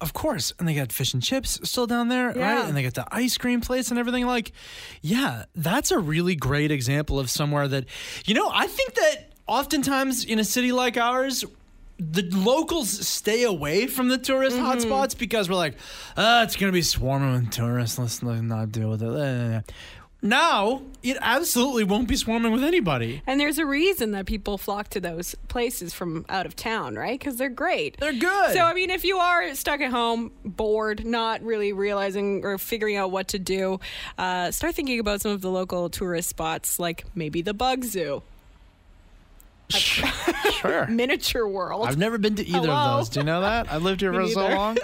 Of 0.00 0.12
course. 0.14 0.52
And 0.58 0.66
they 0.66 0.74
got 0.74 0.92
fish 0.92 1.12
and 1.14 1.22
chips 1.22 1.60
still 1.68 1.86
down 1.86 2.08
there, 2.08 2.36
Yeah. 2.36 2.54
right? 2.54 2.64
And 2.64 2.76
they 2.76 2.82
got 2.82 2.94
the 2.94 3.06
ice 3.10 3.36
cream 3.36 3.60
place 3.60 3.90
and 3.90 3.98
everything. 3.98 4.26
Like, 4.26 4.52
yeah, 5.02 5.44
that's 5.54 5.90
a 5.90 5.98
really 5.98 6.34
great 6.34 6.70
example 6.70 7.18
of 7.18 7.28
somewhere 7.30 7.68
that, 7.68 7.84
you 8.24 8.34
know, 8.34 8.50
I 8.52 8.66
think 8.66 8.94
that 8.94 9.32
oftentimes 9.46 10.24
in 10.24 10.38
a 10.38 10.44
city 10.44 10.72
like 10.72 10.96
ours, 10.96 11.44
the 11.98 12.22
locals 12.34 12.88
stay 13.06 13.42
away 13.42 13.86
from 13.86 14.08
the 14.08 14.16
tourist 14.16 14.56
hotspots 14.56 15.16
because 15.18 15.50
we're 15.50 15.56
like, 15.56 15.76
ah, 16.16 16.42
it's 16.44 16.56
going 16.56 16.72
to 16.72 16.74
be 16.74 16.80
swarming 16.80 17.32
with 17.34 17.50
tourists. 17.50 17.98
Let's 17.98 18.22
not 18.22 18.72
deal 18.72 18.88
with 18.88 19.02
it. 19.02 19.72
Now, 20.22 20.82
it 21.02 21.16
absolutely 21.20 21.84
won't 21.84 22.06
be 22.06 22.16
swarming 22.16 22.52
with 22.52 22.62
anybody. 22.62 23.22
And 23.26 23.40
there's 23.40 23.58
a 23.58 23.64
reason 23.64 24.12
that 24.12 24.26
people 24.26 24.58
flock 24.58 24.88
to 24.90 25.00
those 25.00 25.34
places 25.48 25.94
from 25.94 26.26
out 26.28 26.44
of 26.44 26.54
town, 26.54 26.96
right? 26.96 27.18
Because 27.18 27.36
they're 27.36 27.48
great. 27.48 27.96
They're 27.98 28.12
good. 28.12 28.52
So, 28.52 28.60
I 28.60 28.74
mean, 28.74 28.90
if 28.90 29.04
you 29.04 29.16
are 29.16 29.54
stuck 29.54 29.80
at 29.80 29.90
home, 29.90 30.32
bored, 30.44 31.06
not 31.06 31.42
really 31.42 31.72
realizing 31.72 32.44
or 32.44 32.58
figuring 32.58 32.96
out 32.96 33.10
what 33.10 33.28
to 33.28 33.38
do, 33.38 33.80
uh, 34.18 34.50
start 34.50 34.74
thinking 34.74 35.00
about 35.00 35.22
some 35.22 35.32
of 35.32 35.40
the 35.40 35.50
local 35.50 35.88
tourist 35.88 36.28
spots, 36.28 36.78
like 36.78 37.04
maybe 37.14 37.40
the 37.40 37.54
Bug 37.54 37.84
Zoo, 37.84 38.22
sure. 40.52 40.86
Miniature 40.86 41.46
World. 41.46 41.86
I've 41.86 41.98
never 41.98 42.18
been 42.18 42.36
to 42.36 42.46
either 42.46 42.58
Hello? 42.68 42.72
of 42.72 42.98
those. 42.98 43.08
Do 43.10 43.20
you 43.20 43.24
know 43.24 43.40
that? 43.42 43.72
I've 43.72 43.82
lived 43.82 44.00
here 44.00 44.12
for 44.14 44.26
so 44.28 44.48
long. 44.48 44.76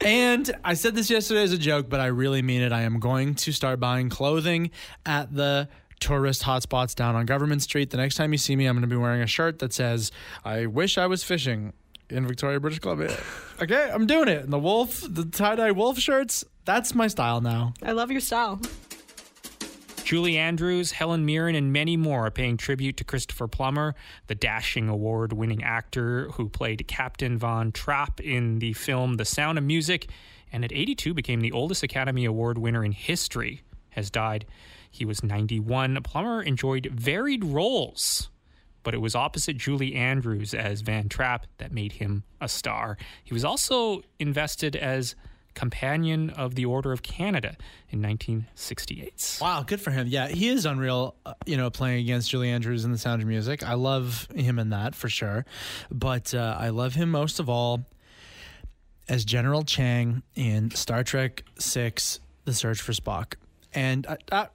And 0.00 0.50
I 0.64 0.74
said 0.74 0.94
this 0.94 1.10
yesterday 1.10 1.42
as 1.42 1.52
a 1.52 1.58
joke, 1.58 1.88
but 1.88 2.00
I 2.00 2.06
really 2.06 2.42
mean 2.42 2.62
it. 2.62 2.72
I 2.72 2.82
am 2.82 2.98
going 3.00 3.34
to 3.36 3.52
start 3.52 3.80
buying 3.80 4.08
clothing 4.08 4.70
at 5.06 5.34
the 5.34 5.68
tourist 6.00 6.42
hotspots 6.42 6.94
down 6.94 7.14
on 7.14 7.26
Government 7.26 7.62
Street. 7.62 7.90
The 7.90 7.96
next 7.96 8.16
time 8.16 8.32
you 8.32 8.38
see 8.38 8.56
me, 8.56 8.66
I'm 8.66 8.74
going 8.74 8.82
to 8.82 8.88
be 8.88 8.96
wearing 8.96 9.22
a 9.22 9.26
shirt 9.26 9.60
that 9.60 9.72
says, 9.72 10.10
I 10.44 10.66
wish 10.66 10.98
I 10.98 11.06
was 11.06 11.22
fishing 11.22 11.72
in 12.10 12.26
Victoria, 12.26 12.60
British 12.60 12.80
Columbia. 12.80 13.16
okay, 13.62 13.90
I'm 13.92 14.06
doing 14.06 14.28
it. 14.28 14.42
And 14.42 14.52
the 14.52 14.58
wolf, 14.58 15.02
the 15.08 15.24
tie 15.24 15.54
dye 15.54 15.70
wolf 15.70 15.98
shirts, 15.98 16.44
that's 16.64 16.94
my 16.94 17.06
style 17.06 17.40
now. 17.40 17.74
I 17.82 17.92
love 17.92 18.10
your 18.10 18.20
style. 18.20 18.60
Julie 20.04 20.36
Andrews, 20.36 20.92
Helen 20.92 21.24
Mirren, 21.24 21.54
and 21.54 21.72
many 21.72 21.96
more 21.96 22.26
are 22.26 22.30
paying 22.30 22.56
tribute 22.56 22.96
to 22.98 23.04
Christopher 23.04 23.48
Plummer, 23.48 23.94
the 24.26 24.34
dashing 24.34 24.88
award 24.88 25.32
winning 25.32 25.62
actor 25.62 26.28
who 26.32 26.48
played 26.48 26.86
Captain 26.88 27.38
Von 27.38 27.72
Trapp 27.72 28.20
in 28.20 28.58
the 28.58 28.72
film 28.72 29.14
The 29.14 29.24
Sound 29.24 29.58
of 29.58 29.64
Music, 29.64 30.08
and 30.52 30.64
at 30.64 30.72
82 30.72 31.14
became 31.14 31.40
the 31.40 31.52
oldest 31.52 31.82
Academy 31.82 32.24
Award 32.24 32.58
winner 32.58 32.84
in 32.84 32.92
history, 32.92 33.62
has 33.90 34.10
died. 34.10 34.44
He 34.90 35.04
was 35.04 35.22
91. 35.22 35.98
Plummer 36.02 36.42
enjoyed 36.42 36.86
varied 36.92 37.44
roles, 37.44 38.28
but 38.82 38.94
it 38.94 39.00
was 39.00 39.14
opposite 39.14 39.56
Julie 39.56 39.94
Andrews 39.94 40.52
as 40.52 40.82
Van 40.82 41.08
Trapp 41.08 41.46
that 41.58 41.72
made 41.72 41.92
him 41.92 42.24
a 42.40 42.48
star. 42.48 42.98
He 43.24 43.32
was 43.32 43.44
also 43.44 44.02
invested 44.18 44.76
as 44.76 45.14
Companion 45.54 46.30
of 46.30 46.54
the 46.54 46.64
Order 46.64 46.92
of 46.92 47.02
Canada 47.02 47.56
in 47.90 48.00
1968. 48.02 49.38
Wow, 49.40 49.62
good 49.62 49.80
for 49.80 49.90
him. 49.90 50.06
Yeah, 50.06 50.28
he 50.28 50.48
is 50.48 50.64
unreal, 50.66 51.14
uh, 51.26 51.34
you 51.46 51.56
know, 51.56 51.70
playing 51.70 52.00
against 52.00 52.30
Julie 52.30 52.50
Andrews 52.50 52.84
in 52.84 52.92
The 52.92 52.98
Sound 52.98 53.22
of 53.22 53.28
Music. 53.28 53.62
I 53.62 53.74
love 53.74 54.28
him 54.34 54.58
in 54.58 54.70
that 54.70 54.94
for 54.94 55.08
sure. 55.08 55.44
But 55.90 56.34
uh, 56.34 56.56
I 56.58 56.70
love 56.70 56.94
him 56.94 57.10
most 57.10 57.38
of 57.40 57.48
all 57.48 57.84
as 59.08 59.24
General 59.24 59.62
Chang 59.62 60.22
in 60.34 60.70
Star 60.70 61.02
Trek 61.04 61.42
6 61.58 62.20
The 62.44 62.54
Search 62.54 62.80
for 62.80 62.92
Spock. 62.92 63.34
And, 63.74 64.06
uh, 64.06 64.16
uh, 64.30 64.46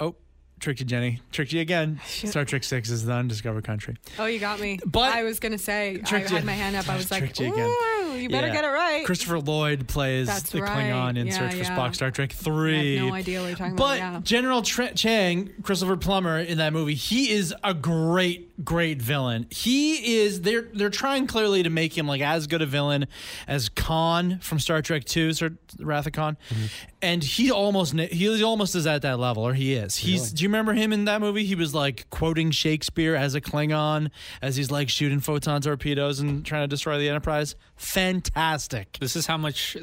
oh, 0.00 0.16
tricked 0.60 0.80
you, 0.80 0.86
Jenny. 0.86 1.20
Tricked 1.32 1.52
you 1.52 1.60
again. 1.60 2.00
Star 2.06 2.44
Trek 2.44 2.64
6 2.64 2.90
is 2.90 3.04
the 3.04 3.12
undiscovered 3.12 3.64
country. 3.64 3.96
Oh, 4.18 4.26
you 4.26 4.38
got 4.38 4.60
me. 4.60 4.80
But- 4.84 5.12
I 5.14 5.22
was 5.22 5.40
going 5.40 5.52
to 5.52 5.58
say, 5.58 5.90
I 5.92 5.96
Tricked 5.98 6.30
you. 6.30 6.36
had 6.36 6.44
my 6.44 6.52
hand 6.52 6.74
up. 6.76 6.88
I 6.88 6.96
was 6.96 7.10
like, 7.10 7.20
Tricked 7.20 7.40
you 7.40 7.52
again. 7.52 7.74
You 8.22 8.28
better 8.28 8.46
Yeah. 8.48 8.52
get 8.54 8.64
it 8.64 8.68
right. 8.68 9.04
Christopher 9.04 9.40
Lloyd 9.40 9.88
plays 9.88 10.26
That's 10.26 10.50
the 10.50 10.62
right. 10.62 10.86
Klingon 10.92 11.16
in 11.18 11.26
Yeah, 11.28 11.38
Search 11.38 11.54
for. 11.54 11.64
Spock, 11.64 11.94
Star 11.94 12.10
Trek 12.10 12.32
3. 12.32 12.96
I 12.98 13.00
have 13.00 13.08
no 13.08 13.14
idea 13.14 13.40
what 13.40 13.46
you're 13.48 13.56
talking 13.56 13.76
But 13.76 13.98
about. 13.98 14.12
Yeah. 14.14 14.20
General 14.22 14.62
Chang, 14.62 15.50
Christopher 15.62 15.96
Plummer 15.96 16.38
in 16.40 16.58
that 16.58 16.72
movie, 16.72 16.94
he 16.94 17.30
is 17.30 17.54
a 17.64 17.74
great, 17.74 18.50
great 18.64 19.00
villain. 19.00 19.46
He 19.50 20.16
is 20.18 20.40
they're 20.42 20.68
they're 20.72 20.90
trying 20.90 21.26
clearly 21.26 21.62
to 21.62 21.70
make 21.70 21.96
him 21.96 22.06
like 22.06 22.20
as 22.20 22.46
good 22.46 22.62
a 22.62 22.66
villain 22.66 23.06
as 23.46 23.68
Khan 23.68 24.38
from 24.40 24.58
Star 24.58 24.82
Trek 24.82 25.04
2, 25.04 25.32
Sir 25.32 25.50
Wrath 25.78 26.06
of 26.06 26.12
Khan. 26.12 26.36
Mm-hmm. 26.48 26.64
And 27.02 27.24
he 27.24 27.50
almost 27.50 27.94
he 27.94 28.42
almost 28.42 28.74
is 28.74 28.86
at 28.86 29.02
that 29.02 29.18
level, 29.18 29.46
or 29.46 29.54
he 29.54 29.74
is. 29.74 29.96
He's 29.96 30.32
do 30.32 30.42
you 30.42 30.48
remember 30.48 30.72
him 30.72 30.92
in 30.92 31.04
that 31.04 31.20
movie? 31.20 31.44
He 31.44 31.54
was 31.54 31.74
like 31.74 32.08
quoting 32.10 32.50
Shakespeare 32.50 33.14
as 33.14 33.34
a 33.34 33.40
Klingon 33.40 34.10
as 34.42 34.56
he's 34.56 34.70
like 34.70 34.88
shooting 34.88 35.20
photon 35.20 35.60
torpedoes 35.60 36.20
and 36.20 36.44
trying 36.44 36.62
to 36.62 36.68
destroy 36.68 36.98
the 36.98 37.08
Enterprise. 37.08 37.54
Fantastic. 37.76 38.98
This 39.00 39.16
is 39.16 39.26
how 39.26 39.36
much 39.36 39.76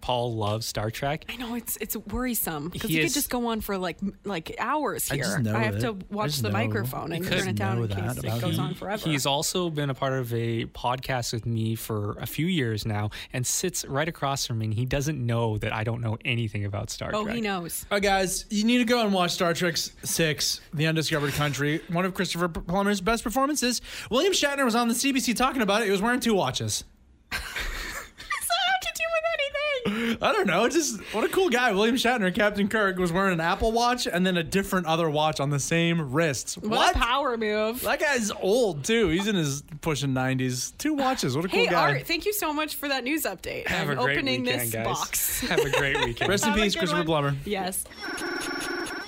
Pol 0.00 0.34
loves 0.34 0.66
Star 0.66 0.90
Trek. 0.90 1.24
I 1.28 1.36
know 1.36 1.54
it's 1.54 1.76
it's 1.78 1.96
worrisome 1.96 2.68
because 2.68 2.90
He 2.90 2.96
you 2.96 3.02
could 3.04 3.12
just 3.12 3.30
go 3.30 3.46
on 3.48 3.60
for 3.60 3.78
like 3.78 3.98
like 4.24 4.54
hours 4.58 5.10
I 5.10 5.16
here. 5.16 5.24
just 5.24 5.40
know 5.40 5.54
have 5.54 5.76
it. 5.76 5.80
to 5.80 5.96
watch 6.10 6.38
the 6.38 6.48
know- 6.48 6.52
microphone 6.52 7.12
and 7.12 7.26
turn 7.26 7.48
it 7.48 7.56
down 7.56 7.78
in 7.82 7.88
case 7.88 8.18
it 8.18 8.40
goes 8.40 8.56
him. 8.56 8.60
on 8.60 8.74
forever. 8.74 9.08
He's 9.08 9.26
also 9.26 9.70
been 9.70 9.90
a 9.90 9.94
part 9.94 10.12
of 10.12 10.32
a 10.34 10.64
podcast 10.66 11.32
with 11.32 11.46
me 11.46 11.74
for 11.74 12.12
a 12.20 12.26
few 12.26 12.46
years 12.46 12.86
now 12.86 13.10
and 13.32 13.46
sits 13.46 13.84
right 13.84 14.08
across 14.08 14.46
from 14.46 14.58
me. 14.58 14.66
And 14.66 14.74
he 14.74 14.84
doesn't 14.86 15.24
know 15.24 15.58
that 15.58 15.72
I 15.72 15.84
don't 15.84 16.00
know 16.00 16.16
anything 16.24 16.64
about 16.64 16.90
Star 16.90 17.10
oh, 17.14 17.22
Trek. 17.24 17.32
Oh, 17.32 17.34
he 17.34 17.40
knows. 17.40 17.86
All 17.90 17.96
right, 17.96 18.02
guys, 18.02 18.46
you 18.50 18.64
need 18.64 18.78
to 18.78 18.84
go 18.84 19.04
and 19.04 19.12
watch 19.12 19.32
Star 19.32 19.54
Trek 19.54 19.76
Six: 19.76 20.60
The 20.74 20.86
Undiscovered 20.86 21.32
Country. 21.32 21.80
One 21.88 22.04
of 22.04 22.14
Christopher 22.14 22.48
Plummer's 22.48 23.00
best 23.00 23.22
performances. 23.24 23.80
William 24.10 24.32
Shatner 24.32 24.64
was 24.64 24.74
on 24.74 24.88
the 24.88 24.94
CBC 24.94 25.34
talking 25.36 25.62
about 25.62 25.82
it. 25.82 25.86
He 25.86 25.90
was 25.90 26.02
wearing 26.02 26.20
two 26.20 26.34
watches. 26.34 26.84
What's 27.30 27.42
that 27.42 28.64
have 28.66 28.80
to 28.80 28.92
do 28.94 29.04
with 29.12 29.94
anything? 29.94 30.08
I 30.22 30.32
don't 30.32 30.46
know. 30.46 30.68
Just 30.68 31.00
what 31.14 31.24
a 31.24 31.28
cool 31.28 31.48
guy. 31.48 31.72
William 31.72 31.96
Shatner, 31.96 32.34
Captain 32.34 32.68
Kirk, 32.68 32.98
was 32.98 33.10
wearing 33.12 33.32
an 33.32 33.40
Apple 33.40 33.72
Watch 33.72 34.06
and 34.06 34.26
then 34.26 34.36
a 34.36 34.42
different 34.42 34.86
other 34.86 35.08
watch 35.08 35.40
on 35.40 35.48
the 35.50 35.58
same 35.58 36.12
wrists. 36.12 36.56
What, 36.58 36.94
a 36.94 36.98
power 36.98 37.36
move. 37.38 37.80
That 37.82 38.00
guy's 38.00 38.30
old 38.30 38.84
too. 38.84 39.08
He's 39.08 39.26
in 39.28 39.34
his 39.36 39.62
pushing 39.80 40.12
nineties. 40.12 40.72
Two 40.78 40.94
watches. 40.94 41.36
What 41.36 41.46
a 41.46 41.48
cool 41.48 41.58
Hey, 41.60 41.66
guy. 41.68 41.92
Art, 41.94 42.06
thank 42.06 42.26
you 42.26 42.32
so 42.34 42.52
much 42.52 42.74
for 42.76 42.88
that 42.88 43.02
news 43.04 43.22
update. 43.24 43.66
Have 43.68 43.88
I'm 43.88 43.98
a 43.98 44.02
great 44.02 44.18
opening 44.18 44.40
weekend, 44.42 44.60
this 44.60 44.72
guys. 44.72 44.84
box. 44.84 45.40
Have 45.40 45.60
a 45.60 45.70
great 45.70 45.96
weekend. 46.04 46.28
Rest 46.28 46.44
in 46.44 46.50
Have 46.50 46.58
peace, 46.60 46.74
good 46.74 46.80
Christopher 46.80 46.98
one. 47.00 47.06
Plummer. 47.06 47.36
Yes. 47.46 47.84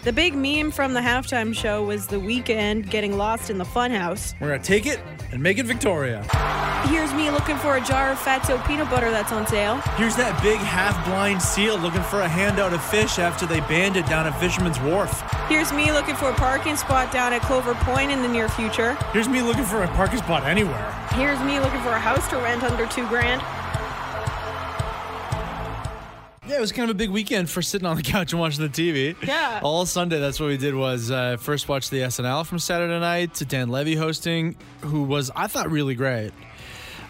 The 0.04 0.12
big 0.12 0.34
meme 0.34 0.72
from 0.72 0.94
the 0.94 1.00
halftime 1.00 1.54
show 1.54 1.84
was 1.84 2.08
the 2.08 2.16
Weeknd 2.16 2.90
getting 2.90 3.16
lost 3.16 3.50
in 3.50 3.58
the 3.58 3.64
funhouse. 3.64 4.34
We're 4.40 4.48
gonna 4.48 4.60
take 4.60 4.84
it 4.84 4.98
and 5.30 5.40
make 5.40 5.58
it 5.58 5.66
Victoria. 5.66 6.24
Here's 6.88 7.14
me 7.14 7.30
looking 7.30 7.56
for 7.58 7.76
a 7.76 7.80
jar 7.80 8.10
of 8.10 8.18
Fatso 8.18 8.58
peanut 8.66 8.90
butter 8.90 9.12
that's 9.12 9.30
on 9.30 9.46
sale. 9.46 9.76
Here's 9.96 10.16
that 10.16 10.42
big 10.42 10.58
half-blind 10.58 11.40
seal 11.40 11.78
looking 11.78 12.02
for 12.02 12.22
a 12.22 12.28
handout 12.28 12.72
of 12.72 12.82
fish 12.82 13.20
after 13.20 13.46
they 13.46 13.60
banned 13.60 13.96
it 13.96 14.04
down 14.06 14.26
at 14.26 14.38
Fisherman's 14.40 14.80
Wharf. 14.80 15.22
Here's 15.48 15.72
me 15.72 15.92
looking 15.92 16.16
for 16.16 16.30
a 16.30 16.34
parking 16.34 16.74
spot 16.74 17.12
down 17.12 17.32
at 17.32 17.42
Clover 17.42 17.74
Point 17.74 18.10
in 18.10 18.22
the 18.22 18.28
near 18.28 18.48
future. 18.48 18.94
Here's 19.12 19.28
me 19.28 19.40
looking 19.40 19.64
for 19.64 19.84
a 19.84 19.88
parking 19.94 20.18
spot 20.18 20.42
anywhere. 20.42 20.90
Here's 21.12 21.38
me 21.44 21.60
looking 21.60 21.80
for 21.80 21.90
a 21.90 22.00
house 22.00 22.28
to 22.30 22.38
rent 22.38 22.64
under 22.64 22.86
two 22.88 23.06
grand. 23.06 23.40
Yeah, 26.46 26.56
it 26.56 26.60
was 26.60 26.72
kind 26.72 26.90
of 26.90 26.96
a 26.96 26.98
big 26.98 27.10
weekend 27.10 27.48
for 27.48 27.62
sitting 27.62 27.86
on 27.86 27.96
the 27.96 28.02
couch 28.02 28.32
and 28.32 28.40
watching 28.40 28.66
the 28.66 28.68
TV. 28.68 29.16
Yeah. 29.26 29.60
All 29.62 29.86
Sunday, 29.86 30.18
that's 30.18 30.40
what 30.40 30.46
we 30.46 30.56
did 30.56 30.74
was 30.74 31.10
uh, 31.10 31.36
first 31.38 31.68
watch 31.68 31.88
the 31.88 31.98
SNL 31.98 32.44
from 32.46 32.58
Saturday 32.58 32.98
night 32.98 33.34
to 33.34 33.44
Dan 33.44 33.68
Levy 33.68 33.94
hosting, 33.94 34.56
who 34.80 35.04
was, 35.04 35.30
I 35.36 35.46
thought, 35.46 35.70
really 35.70 35.94
great. 35.94 36.32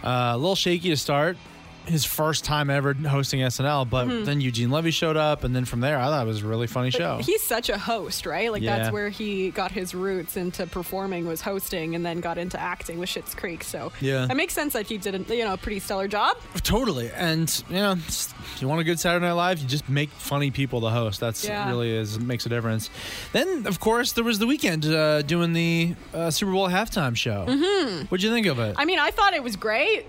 Uh, 0.05 0.33
a 0.35 0.37
little 0.37 0.55
shaky 0.55 0.91
to 0.91 0.97
start. 0.97 1.39
His 1.87 2.05
first 2.05 2.45
time 2.45 2.71
ever 2.71 2.95
hosting 2.95 3.41
SNL, 3.41 3.89
but 3.91 4.07
Mm-hmm. 4.07 4.25
then 4.25 4.41
Eugene 4.41 4.71
Levy 4.71 4.91
showed 4.91 5.17
up, 5.17 5.45
and 5.45 5.55
then 5.55 5.65
from 5.65 5.81
there, 5.81 5.99
I 5.99 6.05
thought 6.07 6.25
it 6.25 6.29
was 6.29 6.43
a 6.43 6.47
really 6.47 6.67
funny 6.67 6.91
show. 6.91 7.19
He's 7.23 7.43
such 7.43 7.69
a 7.69 7.79
host, 7.79 8.25
right? 8.27 8.51
Like 8.53 8.62
Yeah. 8.62 8.79
that's 8.79 8.93
where 8.93 9.09
he 9.11 9.51
got 9.51 9.73
his 9.73 9.95
roots 9.95 10.37
into 10.37 10.67
performing 10.67 11.27
was 11.27 11.41
hosting, 11.41 11.95
and 11.95 12.05
then 12.07 12.21
got 12.21 12.39
into 12.39 12.61
acting 12.61 12.99
with 12.99 13.09
Schitt's 13.09 13.35
Creek. 13.35 13.65
So 13.65 13.93
Yeah. 14.01 14.27
it 14.31 14.35
makes 14.37 14.55
sense 14.55 14.73
that 14.75 14.87
he 14.87 14.99
did 14.99 15.15
a 15.15 15.35
you 15.37 15.45
know 15.45 15.55
a 15.55 15.57
pretty 15.57 15.81
stellar 15.81 16.09
job. 16.09 16.37
Totally. 16.62 17.11
And, 17.12 17.49
you 17.69 17.77
know, 17.77 17.93
if 17.93 18.57
you 18.61 18.69
want 18.69 18.81
a 18.81 18.85
good 18.85 19.01
Saturday 19.01 19.27
Night 19.27 19.33
Live, 19.33 19.59
you 19.61 19.67
just 19.69 19.89
make 19.89 20.11
funny 20.11 20.51
people 20.51 20.81
the 20.81 20.91
host. 20.91 21.21
That's 21.21 21.45
Yeah. 21.45 21.69
really 21.69 21.91
is 21.91 22.19
makes 22.21 22.47
a 22.47 22.49
difference. 22.49 22.91
Then, 23.33 23.67
of 23.67 23.81
course, 23.81 24.12
there 24.12 24.25
was 24.25 24.39
the 24.39 24.47
Weeknd 24.47 24.85
uh, 24.93 25.23
doing 25.23 25.53
the 25.53 25.95
uh, 26.15 26.31
Super 26.31 26.53
Bowl 26.53 26.69
halftime 26.69 27.17
show. 27.17 27.47
Mm-hmm. 27.49 28.05
What'd 28.07 28.23
you 28.23 28.31
think 28.31 28.47
of 28.47 28.59
it? 28.59 28.75
I 28.79 28.85
mean, 28.85 28.99
I 28.99 29.11
thought 29.11 29.35
it 29.35 29.43
was 29.43 29.57
great. 29.57 30.07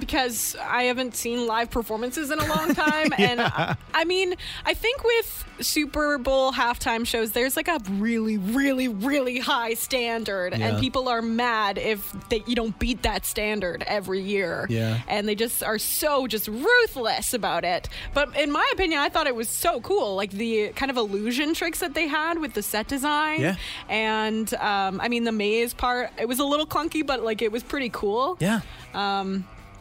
Because 0.00 0.56
I 0.60 0.84
haven't 0.84 1.14
seen 1.16 1.46
live 1.46 1.70
performances 1.70 2.30
in 2.30 2.38
a 2.38 2.46
long 2.46 2.74
time. 2.74 3.12
And 3.18 3.40
I, 3.40 3.76
I 3.92 4.04
mean, 4.04 4.34
I 4.64 4.74
think 4.74 5.02
with 5.04 5.44
Super 5.60 6.18
Bowl 6.18 6.52
halftime 6.52 7.06
shows, 7.06 7.32
there's 7.32 7.56
like 7.56 7.68
a 7.68 7.78
really, 7.92 8.38
really, 8.38 8.88
really 8.88 9.38
high 9.38 9.74
standard, 9.74 10.56
Yeah. 10.56 10.68
and 10.68 10.80
people 10.80 11.08
are 11.08 11.22
mad 11.22 11.78
if 11.78 12.12
they, 12.28 12.42
you 12.46 12.54
don't 12.56 12.76
beat 12.78 13.02
that 13.02 13.24
standard 13.24 13.84
every 13.86 14.20
year. 14.20 14.66
Yeah. 14.68 15.00
And 15.08 15.28
they 15.28 15.34
just 15.36 15.62
are 15.62 15.78
so 15.78 16.26
just 16.26 16.48
ruthless 16.48 17.34
about 17.34 17.64
it. 17.64 17.88
But 18.14 18.36
in 18.36 18.50
my 18.50 18.68
opinion, 18.72 19.00
I 19.00 19.08
thought 19.08 19.26
it 19.26 19.34
was 19.36 19.48
so 19.48 19.80
cool, 19.80 20.16
like 20.16 20.30
the 20.32 20.70
kind 20.70 20.90
of 20.90 20.96
illusion 20.96 21.54
tricks 21.54 21.78
that 21.80 21.94
they 21.94 22.08
had 22.08 22.40
with 22.40 22.54
the 22.54 22.62
set 22.62 22.88
design. 22.88 23.40
Yeah. 23.40 23.56
And 23.88 24.52
um, 24.54 25.00
I 25.00 25.08
mean, 25.08 25.24
the 25.24 25.32
maze 25.32 25.72
part, 25.72 26.10
it 26.18 26.26
was 26.26 26.40
a 26.40 26.44
little 26.44 26.66
clunky, 26.66 27.06
but 27.06 27.22
like 27.22 27.42
it 27.42 27.52
was 27.52 27.62
pretty 27.62 27.90
cool. 27.90 28.36
Yeah. 28.40 28.60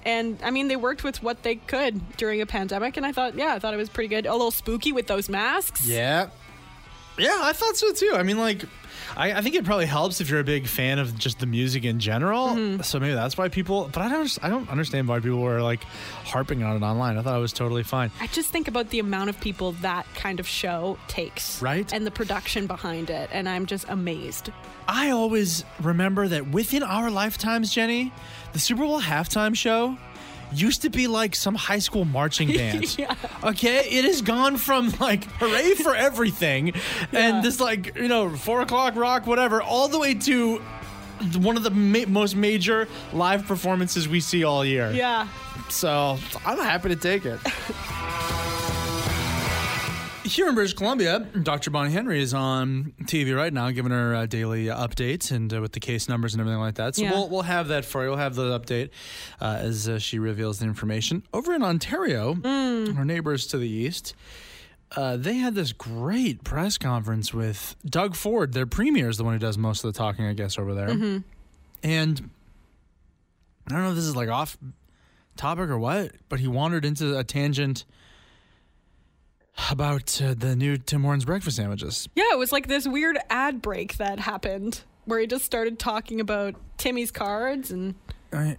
And 0.05 0.37
I 0.43 0.51
mean, 0.51 0.67
they 0.67 0.75
worked 0.75 1.03
with 1.03 1.23
what 1.23 1.43
they 1.43 1.55
could 1.55 2.17
during 2.17 2.41
a 2.41 2.45
pandemic, 2.45 2.97
and 2.97 3.05
I 3.05 3.11
thought, 3.11 3.35
yeah, 3.35 3.53
I 3.53 3.59
thought 3.59 3.73
it 3.73 3.77
was 3.77 3.89
pretty 3.89 4.09
good. 4.09 4.25
A 4.25 4.33
little 4.33 4.51
spooky 4.51 4.91
with 4.91 5.07
those 5.07 5.29
masks. 5.29 5.87
Yeah. 5.87 6.29
Yeah, 7.17 7.39
I 7.41 7.53
thought 7.53 7.77
so 7.77 7.93
too. 7.93 8.13
I 8.15 8.23
mean, 8.23 8.37
like, 8.37 8.63
I, 9.15 9.33
I 9.33 9.41
think 9.41 9.55
it 9.55 9.65
probably 9.65 9.85
helps 9.85 10.21
if 10.21 10.29
you're 10.29 10.39
a 10.39 10.43
big 10.43 10.67
fan 10.67 10.99
of 10.99 11.17
just 11.17 11.39
the 11.39 11.45
music 11.45 11.83
in 11.83 11.99
general. 11.99 12.49
Mm-hmm. 12.49 12.81
So 12.81 12.99
maybe 12.99 13.13
that's 13.13 13.37
why 13.37 13.49
people. 13.49 13.89
But 13.91 14.01
I 14.01 14.09
don't. 14.09 14.37
I 14.41 14.49
don't 14.49 14.69
understand 14.69 15.07
why 15.07 15.19
people 15.19 15.39
were 15.39 15.61
like 15.61 15.83
harping 16.25 16.63
on 16.63 16.75
it 16.75 16.85
online. 16.85 17.17
I 17.17 17.21
thought 17.21 17.37
it 17.37 17.41
was 17.41 17.53
totally 17.53 17.83
fine. 17.83 18.11
I 18.19 18.27
just 18.27 18.49
think 18.49 18.67
about 18.67 18.89
the 18.89 18.99
amount 18.99 19.29
of 19.29 19.39
people 19.39 19.73
that 19.73 20.05
kind 20.15 20.39
of 20.39 20.47
show 20.47 20.97
takes, 21.07 21.61
Right. 21.61 21.91
And 21.93 22.05
the 22.05 22.11
production 22.11 22.67
behind 22.67 23.09
it, 23.09 23.29
and 23.31 23.47
I'm 23.47 23.65
just 23.65 23.85
amazed. 23.89 24.49
I 24.87 25.11
always 25.11 25.63
remember 25.81 26.27
that 26.27 26.49
within 26.49 26.83
our 26.83 27.09
lifetimes, 27.09 27.73
Jenny, 27.73 28.11
the 28.51 28.59
Super 28.59 28.83
Bowl 28.83 29.01
halftime 29.01 29.55
show 29.55 29.97
used 30.55 30.81
to 30.83 30.89
be 30.89 31.07
like 31.07 31.35
some 31.35 31.55
high 31.55 31.79
school 31.79 32.05
marching 32.05 32.47
band. 32.55 32.97
Yeah. 32.97 33.15
Okay, 33.43 33.79
it 33.89 34.05
has 34.05 34.21
gone 34.21 34.57
from 34.57 34.91
like 34.99 35.23
hooray 35.39 35.73
for 35.75 35.95
everything 35.95 36.67
Yeah. 37.11 37.19
and 37.37 37.43
this 37.43 37.59
like 37.59 37.95
you 37.95 38.07
know 38.07 38.29
four 38.35 38.61
o'clock 38.61 38.95
rock 38.95 39.27
whatever 39.27 39.61
all 39.61 39.87
the 39.87 39.99
way 39.99 40.13
to 40.15 40.57
one 41.37 41.55
of 41.57 41.63
the 41.63 41.71
ma- 41.71 42.05
most 42.07 42.35
major 42.35 42.87
live 43.13 43.45
performances 43.45 44.07
we 44.07 44.19
see 44.19 44.43
all 44.43 44.65
year. 44.65 44.91
Yeah. 44.91 45.27
So 45.69 46.17
I'm 46.45 46.57
happy 46.57 46.89
to 46.89 46.95
take 46.95 47.25
it. 47.25 47.39
Here 50.23 50.47
in 50.47 50.55
British 50.55 50.73
Columbia, 50.73 51.19
Dr. 51.19 51.69
Bonnie 51.69 51.91
Henry 51.91 52.21
is 52.21 52.33
on 52.33 52.93
TV 53.03 53.35
right 53.35 53.51
now, 53.51 53.69
giving 53.71 53.91
her 53.91 54.15
uh, 54.15 54.25
daily 54.25 54.67
updates 54.67 55.31
and 55.31 55.53
uh, 55.53 55.59
with 55.59 55.73
the 55.73 55.81
case 55.81 56.07
numbers 56.07 56.33
and 56.33 56.39
everything 56.39 56.61
like 56.61 56.75
that. 56.75 56.95
So 56.95 57.01
Yeah. 57.03 57.11
we'll 57.11 57.29
we'll 57.29 57.41
have 57.41 57.67
that 57.67 57.83
for 57.83 58.03
you. 58.03 58.09
We'll 58.09 58.19
have 58.19 58.35
the 58.35 58.57
update 58.57 58.91
uh, 59.41 59.57
as 59.59 59.89
uh, 59.89 59.99
she 59.99 60.19
reveals 60.19 60.59
the 60.59 60.65
information. 60.65 61.23
Over 61.33 61.53
in 61.53 61.61
Ontario, 61.61 62.37
our 62.45 63.03
neighbors 63.05 63.47
to 63.47 63.57
the 63.57 63.67
east, 63.67 64.15
uh, 64.95 65.17
they 65.17 65.35
had 65.35 65.55
this 65.55 65.73
great 65.73 66.43
press 66.45 66.77
conference 66.77 67.33
with 67.33 67.75
Doug 67.85 68.15
Ford. 68.15 68.53
Their 68.53 68.65
premier 68.65 69.09
is 69.09 69.17
the 69.17 69.25
one 69.25 69.33
who 69.33 69.39
does 69.39 69.57
most 69.57 69.83
of 69.83 69.91
the 69.93 69.97
talking, 69.97 70.25
I 70.25 70.33
guess, 70.33 70.57
over 70.57 70.73
there. 70.73 70.89
And 71.83 72.29
I 73.67 73.71
don't 73.73 73.83
know 73.83 73.89
if 73.89 73.95
this 73.95 74.05
is 74.05 74.15
like 74.15 74.29
off 74.29 74.57
topic 75.35 75.69
or 75.69 75.77
what, 75.77 76.11
but 76.29 76.39
he 76.39 76.47
wandered 76.47 76.85
into 76.85 77.17
a 77.17 77.25
tangent 77.25 77.83
about 79.71 80.21
uh, 80.21 80.33
the 80.37 80.55
new 80.55 80.77
Tim 80.77 81.03
Hortons 81.03 81.25
breakfast 81.25 81.57
sandwiches. 81.57 82.07
Yeah, 82.15 82.31
it 82.31 82.37
was 82.37 82.51
like 82.51 82.67
this 82.67 82.87
weird 82.87 83.17
ad 83.29 83.61
break 83.61 83.97
that 83.97 84.19
happened 84.19 84.81
where 85.05 85.19
he 85.19 85.27
just 85.27 85.45
started 85.45 85.79
talking 85.79 86.19
about 86.19 86.55
Timmy's 86.77 87.11
cards 87.11 87.71
and 87.71 87.95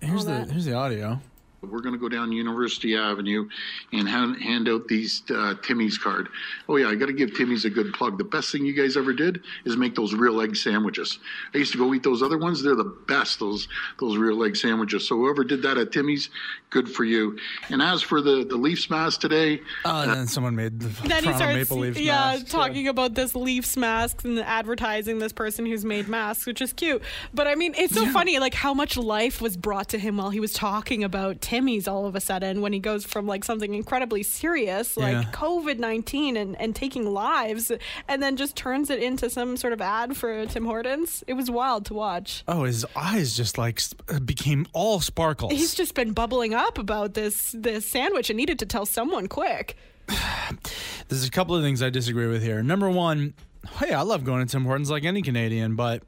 here's 0.00 0.24
the 0.24 0.44
here's 0.44 0.64
the 0.64 0.74
audio. 0.74 1.20
We're 1.64 1.80
going 1.80 1.94
to 1.94 1.99
go 2.00 2.09
down 2.09 2.33
University 2.33 2.97
Avenue 2.97 3.49
and 3.92 4.09
hand, 4.09 4.40
hand 4.42 4.68
out 4.68 4.88
these 4.88 5.23
uh, 5.30 5.54
Timmy's 5.62 5.99
card. 5.99 6.28
Oh 6.68 6.76
yeah, 6.76 6.88
I 6.88 6.94
got 6.94 7.06
to 7.06 7.12
give 7.12 7.35
Timmy's 7.37 7.64
a 7.64 7.71
good 7.71 7.92
plug. 7.92 8.18
The 8.18 8.25
best 8.25 8.52
thing 8.52 8.64
you 8.64 8.73
guys 8.73 8.97
ever 8.97 9.12
did 9.12 9.42
is 9.64 9.76
make 9.76 9.94
those 9.94 10.14
real 10.14 10.40
egg 10.40 10.56
sandwiches. 10.56 11.18
I 11.54 11.59
used 11.59 11.73
to 11.73 11.78
go 11.78 11.92
eat 11.94 12.02
those 12.02 12.23
other 12.23 12.38
ones. 12.38 12.62
They're 12.62 12.75
the 12.75 12.85
best. 13.09 13.38
Those 13.40 13.68
those 14.00 14.16
real 14.16 14.42
egg 14.44 14.56
sandwiches. 14.56 15.06
So 15.09 15.16
whoever 15.16 15.44
did 15.44 15.62
that 15.62 15.78
at 15.78 15.92
Timmy's, 15.92 16.30
good 16.71 16.88
for 16.88 17.04
you. 17.04 17.38
And 17.71 17.80
as 17.83 18.02
for 18.02 18.21
the 18.21 18.44
the 18.44 18.56
Leafs 18.56 18.90
mask 18.90 19.20
today, 19.20 19.61
Oh, 19.85 20.03
and 20.03 20.11
then 20.12 20.27
someone 20.27 20.55
made 20.57 20.81
the 20.81 20.87
then 21.09 21.22
he 21.24 21.31
Toronto 21.31 21.37
starts 21.37 21.55
Maple 21.57 21.79
Leafs 21.79 21.98
yeah 22.00 22.33
mask. 22.35 22.46
talking 22.48 22.88
about 22.88 23.14
this 23.14 23.35
Leafs 23.35 23.77
masks 23.77 24.24
and 24.24 24.38
advertising 24.38 25.18
this 25.18 25.33
person 25.33 25.66
who's 25.66 25.85
made 25.85 26.09
masks, 26.09 26.46
which 26.46 26.61
is 26.61 26.72
cute. 26.72 27.03
But 27.33 27.46
I 27.46 27.55
mean, 27.55 27.74
it's 27.77 27.94
so 27.94 28.07
funny 28.07 28.38
like 28.38 28.55
how 28.55 28.74
much 28.74 28.96
life 28.96 29.40
was 29.40 29.57
brought 29.57 29.88
to 29.90 29.98
him 29.98 30.16
while 30.16 30.31
he 30.31 30.40
was 30.40 30.53
talking 30.53 31.05
about 31.05 31.40
Timmy's 31.40 31.54
all 31.88 32.07
of 32.07 32.14
a 32.14 32.21
sudden 32.21 32.61
when 32.61 32.73
he 32.73 32.79
goes 32.79 33.05
from 33.05 33.27
like 33.27 33.45
something 33.45 33.75
incredibly 33.75 34.23
serious 34.23 34.97
like 34.97 35.12
Yeah. 35.12 35.23
COVID 35.33 35.79
nineteen 35.79 36.37
and 36.37 36.59
and 36.61 36.75
taking 36.75 37.07
lives, 37.12 37.71
and 38.09 38.23
then 38.23 38.37
just 38.37 38.57
turns 38.57 38.90
it 38.90 39.03
into 39.03 39.31
some 39.31 39.57
sort 39.57 39.73
of 39.73 39.81
ad 39.81 40.17
for 40.17 40.47
Tim 40.47 40.64
Hortons. 40.64 41.23
It 41.27 41.35
was 41.35 41.51
wild 41.51 41.85
to 41.87 41.95
watch. 41.95 42.43
Oh, 42.49 42.64
his 42.64 42.85
eyes 42.97 43.37
just 43.37 43.57
like 43.59 43.81
uh, 44.09 44.19
became 44.21 44.67
all 44.73 45.01
sparkles. 45.01 45.53
He's 45.53 45.75
just 45.75 45.95
been 45.95 46.12
bubbling 46.12 46.55
up 46.55 46.79
about 46.79 47.14
this 47.14 47.53
this 47.57 47.87
sandwich 47.87 48.31
and 48.31 48.37
needed 48.37 48.59
to 48.59 48.67
tell 48.67 48.87
someone 48.87 49.29
quick. 49.29 49.77
There's 51.09 51.27
a 51.27 51.31
couple 51.31 51.55
of 51.57 51.62
things 51.62 51.83
I 51.83 51.90
disagree 51.90 52.27
with 52.27 52.43
here. 52.43 52.62
Number 52.62 52.90
one, 52.90 53.35
hey, 53.79 53.93
I 53.93 54.03
love 54.03 54.25
going 54.25 54.45
to 54.47 54.51
Tim 54.51 54.64
Hortons 54.64 54.90
like 54.90 55.05
any 55.05 55.23
Canadian, 55.23 55.77
but 55.77 56.03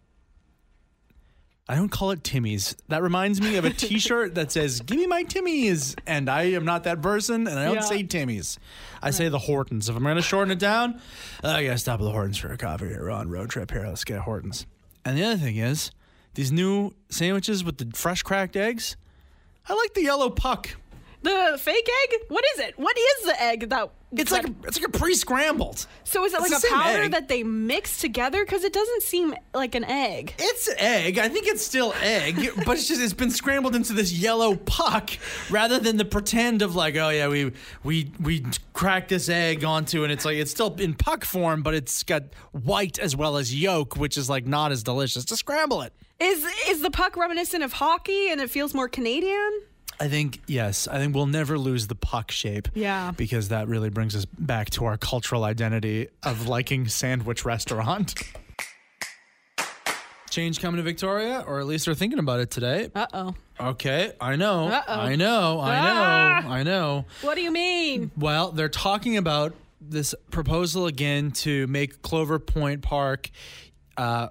I 1.69 1.75
don't 1.75 1.89
call 1.89 2.13
it 2.13 2.23
Timmy's. 2.23 2.77
That 2.89 3.03
reminds 3.03 3.41
me 3.41 3.57
of 3.57 3.65
a 3.65 3.71
T-shirt 3.87 4.37
that 4.37 4.53
says 4.53 4.81
"Give 4.81 4.99
me 4.99 5.07
my 5.07 5.25
Timmy's," 5.25 5.97
and 6.07 6.29
I 6.31 6.43
am 6.53 6.65
not 6.65 6.85
that 6.85 7.03
person, 7.03 7.47
and 7.49 7.59
I 7.59 7.65
don't 7.65 7.75
Yeah. 7.77 7.81
say 7.81 8.03
Timmy's. 8.05 8.59
I 9.03 9.11
say 9.11 9.29
the 9.29 9.39
Hortons. 9.39 9.89
If 9.89 9.97
I'm 9.97 10.03
going 10.05 10.15
to 10.17 10.23
shorten 10.23 10.53
it 10.53 10.59
down, 10.61 11.01
I 11.43 11.65
gotta 11.65 11.79
stop 11.79 12.01
at 12.01 12.05
the 12.05 12.11
Hortons 12.13 12.39
for 12.39 12.53
a 12.53 12.57
coffee. 12.57 12.87
Here, 12.89 13.03
we're 13.03 13.11
on 13.11 13.29
road 13.29 13.51
trip 13.51 13.71
here. 13.73 13.85
Let's 13.87 14.05
get 14.05 14.21
Hortons. 14.21 14.65
And 15.05 15.19
the 15.19 15.25
other 15.25 15.37
thing 15.39 15.57
is, 15.57 15.91
these 16.35 16.53
new 16.53 16.93
sandwiches 17.09 17.65
with 17.65 17.79
the 17.79 17.91
fresh 17.97 18.23
cracked 18.23 18.57
eggs. 18.57 18.97
I 19.69 19.75
like 19.75 19.95
the 19.95 20.03
yellow 20.03 20.31
puck. 20.31 20.71
The 21.27 21.59
fake 21.59 21.89
egg? 22.05 22.21
What 22.29 22.45
is 22.55 22.61
it? 22.61 22.79
What 22.79 22.97
is 22.97 23.27
the 23.27 23.43
egg 23.43 23.69
that? 23.71 23.91
It's 24.13 24.31
that- 24.31 24.45
like 24.45 24.47
a, 24.47 24.69
it's 24.69 24.81
like 24.81 24.89
a 24.89 24.99
pre-scrambled. 24.99 25.85
so 26.05 26.25
is 26.25 26.33
it 26.33 26.41
it's 26.41 26.53
like 26.53 26.73
a 26.73 26.75
powder 26.75 27.03
egg. 27.03 27.11
that 27.11 27.27
they 27.27 27.43
mix 27.43 28.01
together? 28.01 28.45
Because 28.45 28.63
it 28.63 28.73
doesn't 28.73 29.03
seem 29.03 29.35
like 29.53 29.75
an 29.75 29.83
egg. 29.85 30.35
It's 30.39 30.69
egg. 30.79 31.19
I 31.19 31.29
think 31.29 31.49
it's 31.49 31.67
still 31.67 31.93
egg, 32.01 32.37
but 32.65 32.79
it's 32.79 32.87
just 32.87 33.01
it's 33.01 33.13
been 33.13 33.33
scrambled 33.33 33.75
into 33.75 33.93
this 33.93 34.13
yellow 34.13 34.55
puck 34.55 35.11
rather 35.51 35.81
than 35.81 35.97
the 35.97 36.05
pretend 36.05 36.63
of 36.63 36.77
like, 36.77 36.95
oh 36.97 37.09
yeah, 37.09 37.27
we 37.27 37.53
we 37.83 38.13
we 38.21 38.45
cracked 38.73 39.09
this 39.09 39.29
egg 39.29 39.65
onto 39.65 40.05
and 40.05 40.13
it's 40.13 40.25
like 40.25 40.37
it's 40.37 40.53
still 40.53 40.75
in 40.77 40.95
puck 40.95 41.25
form, 41.25 41.63
but 41.65 41.75
it's 41.75 42.05
got 42.05 42.23
white 42.53 43.01
as 43.01 43.17
well 43.17 43.37
as 43.37 43.53
yolk, 43.53 43.97
which 43.97 44.17
is 44.17 44.31
like 44.31 44.47
not 44.47 44.71
as 44.71 44.85
delicious. 44.85 45.25
To 45.25 45.37
scramble 45.37 45.83
it. 45.83 45.93
Is 46.21 46.47
is 46.69 46.81
the 46.83 46.91
puck 46.91 47.17
reminiscent 47.17 47.65
of 47.65 47.73
hockey 47.75 48.31
and 48.31 48.41
it 48.41 48.49
feels 48.49 48.73
more 48.73 48.89
Canadian? 48.89 49.63
I 49.99 50.09
think 50.09 50.41
yes. 50.47 50.87
I 50.89 50.99
think 50.99 51.15
we'll 51.15 51.27
never 51.27 51.59
lose 51.59 51.87
the 51.87 51.95
puck 51.95 52.31
shape. 52.31 52.69
Yeah. 52.75 53.13
Because 53.17 53.49
that 53.49 53.67
really 53.69 53.89
brings 53.91 54.15
us 54.15 54.25
back 54.27 54.71
to 54.71 54.85
our 54.85 54.97
cultural 54.99 55.45
identity 55.45 56.09
of 56.23 56.49
liking 56.49 56.87
sandwich 56.89 57.45
restaurant. 57.45 58.15
Change 60.31 60.61
coming 60.61 60.77
to 60.77 60.83
Victoria, 60.83 61.43
or 61.47 61.61
at 61.61 61.67
least 61.67 61.87
they're 61.87 61.95
thinking 61.95 62.19
about 62.19 62.41
it 62.41 62.51
today. 62.51 62.91
Uh 62.95 63.07
oh. 63.15 63.35
Okay, 63.59 64.13
I 64.21 64.37
know. 64.37 64.69
Uh-oh. 64.69 64.93
I 65.01 65.17
know. 65.17 65.61
I 65.61 65.75
know. 65.81 65.93
Ah! 65.95 66.49
I 66.53 66.63
know. 66.63 67.07
What 67.23 67.37
do 67.37 67.41
you 67.41 67.51
mean? 67.51 68.11
Well, 68.19 68.53
they're 68.53 68.69
talking 68.69 69.17
about 69.17 69.55
this 69.81 70.15
proposal 70.31 70.87
again 70.87 71.31
to 71.31 71.67
make 71.69 72.03
Clover 72.03 72.39
Point 72.39 72.83
Park 72.83 73.31
uh, 73.97 74.29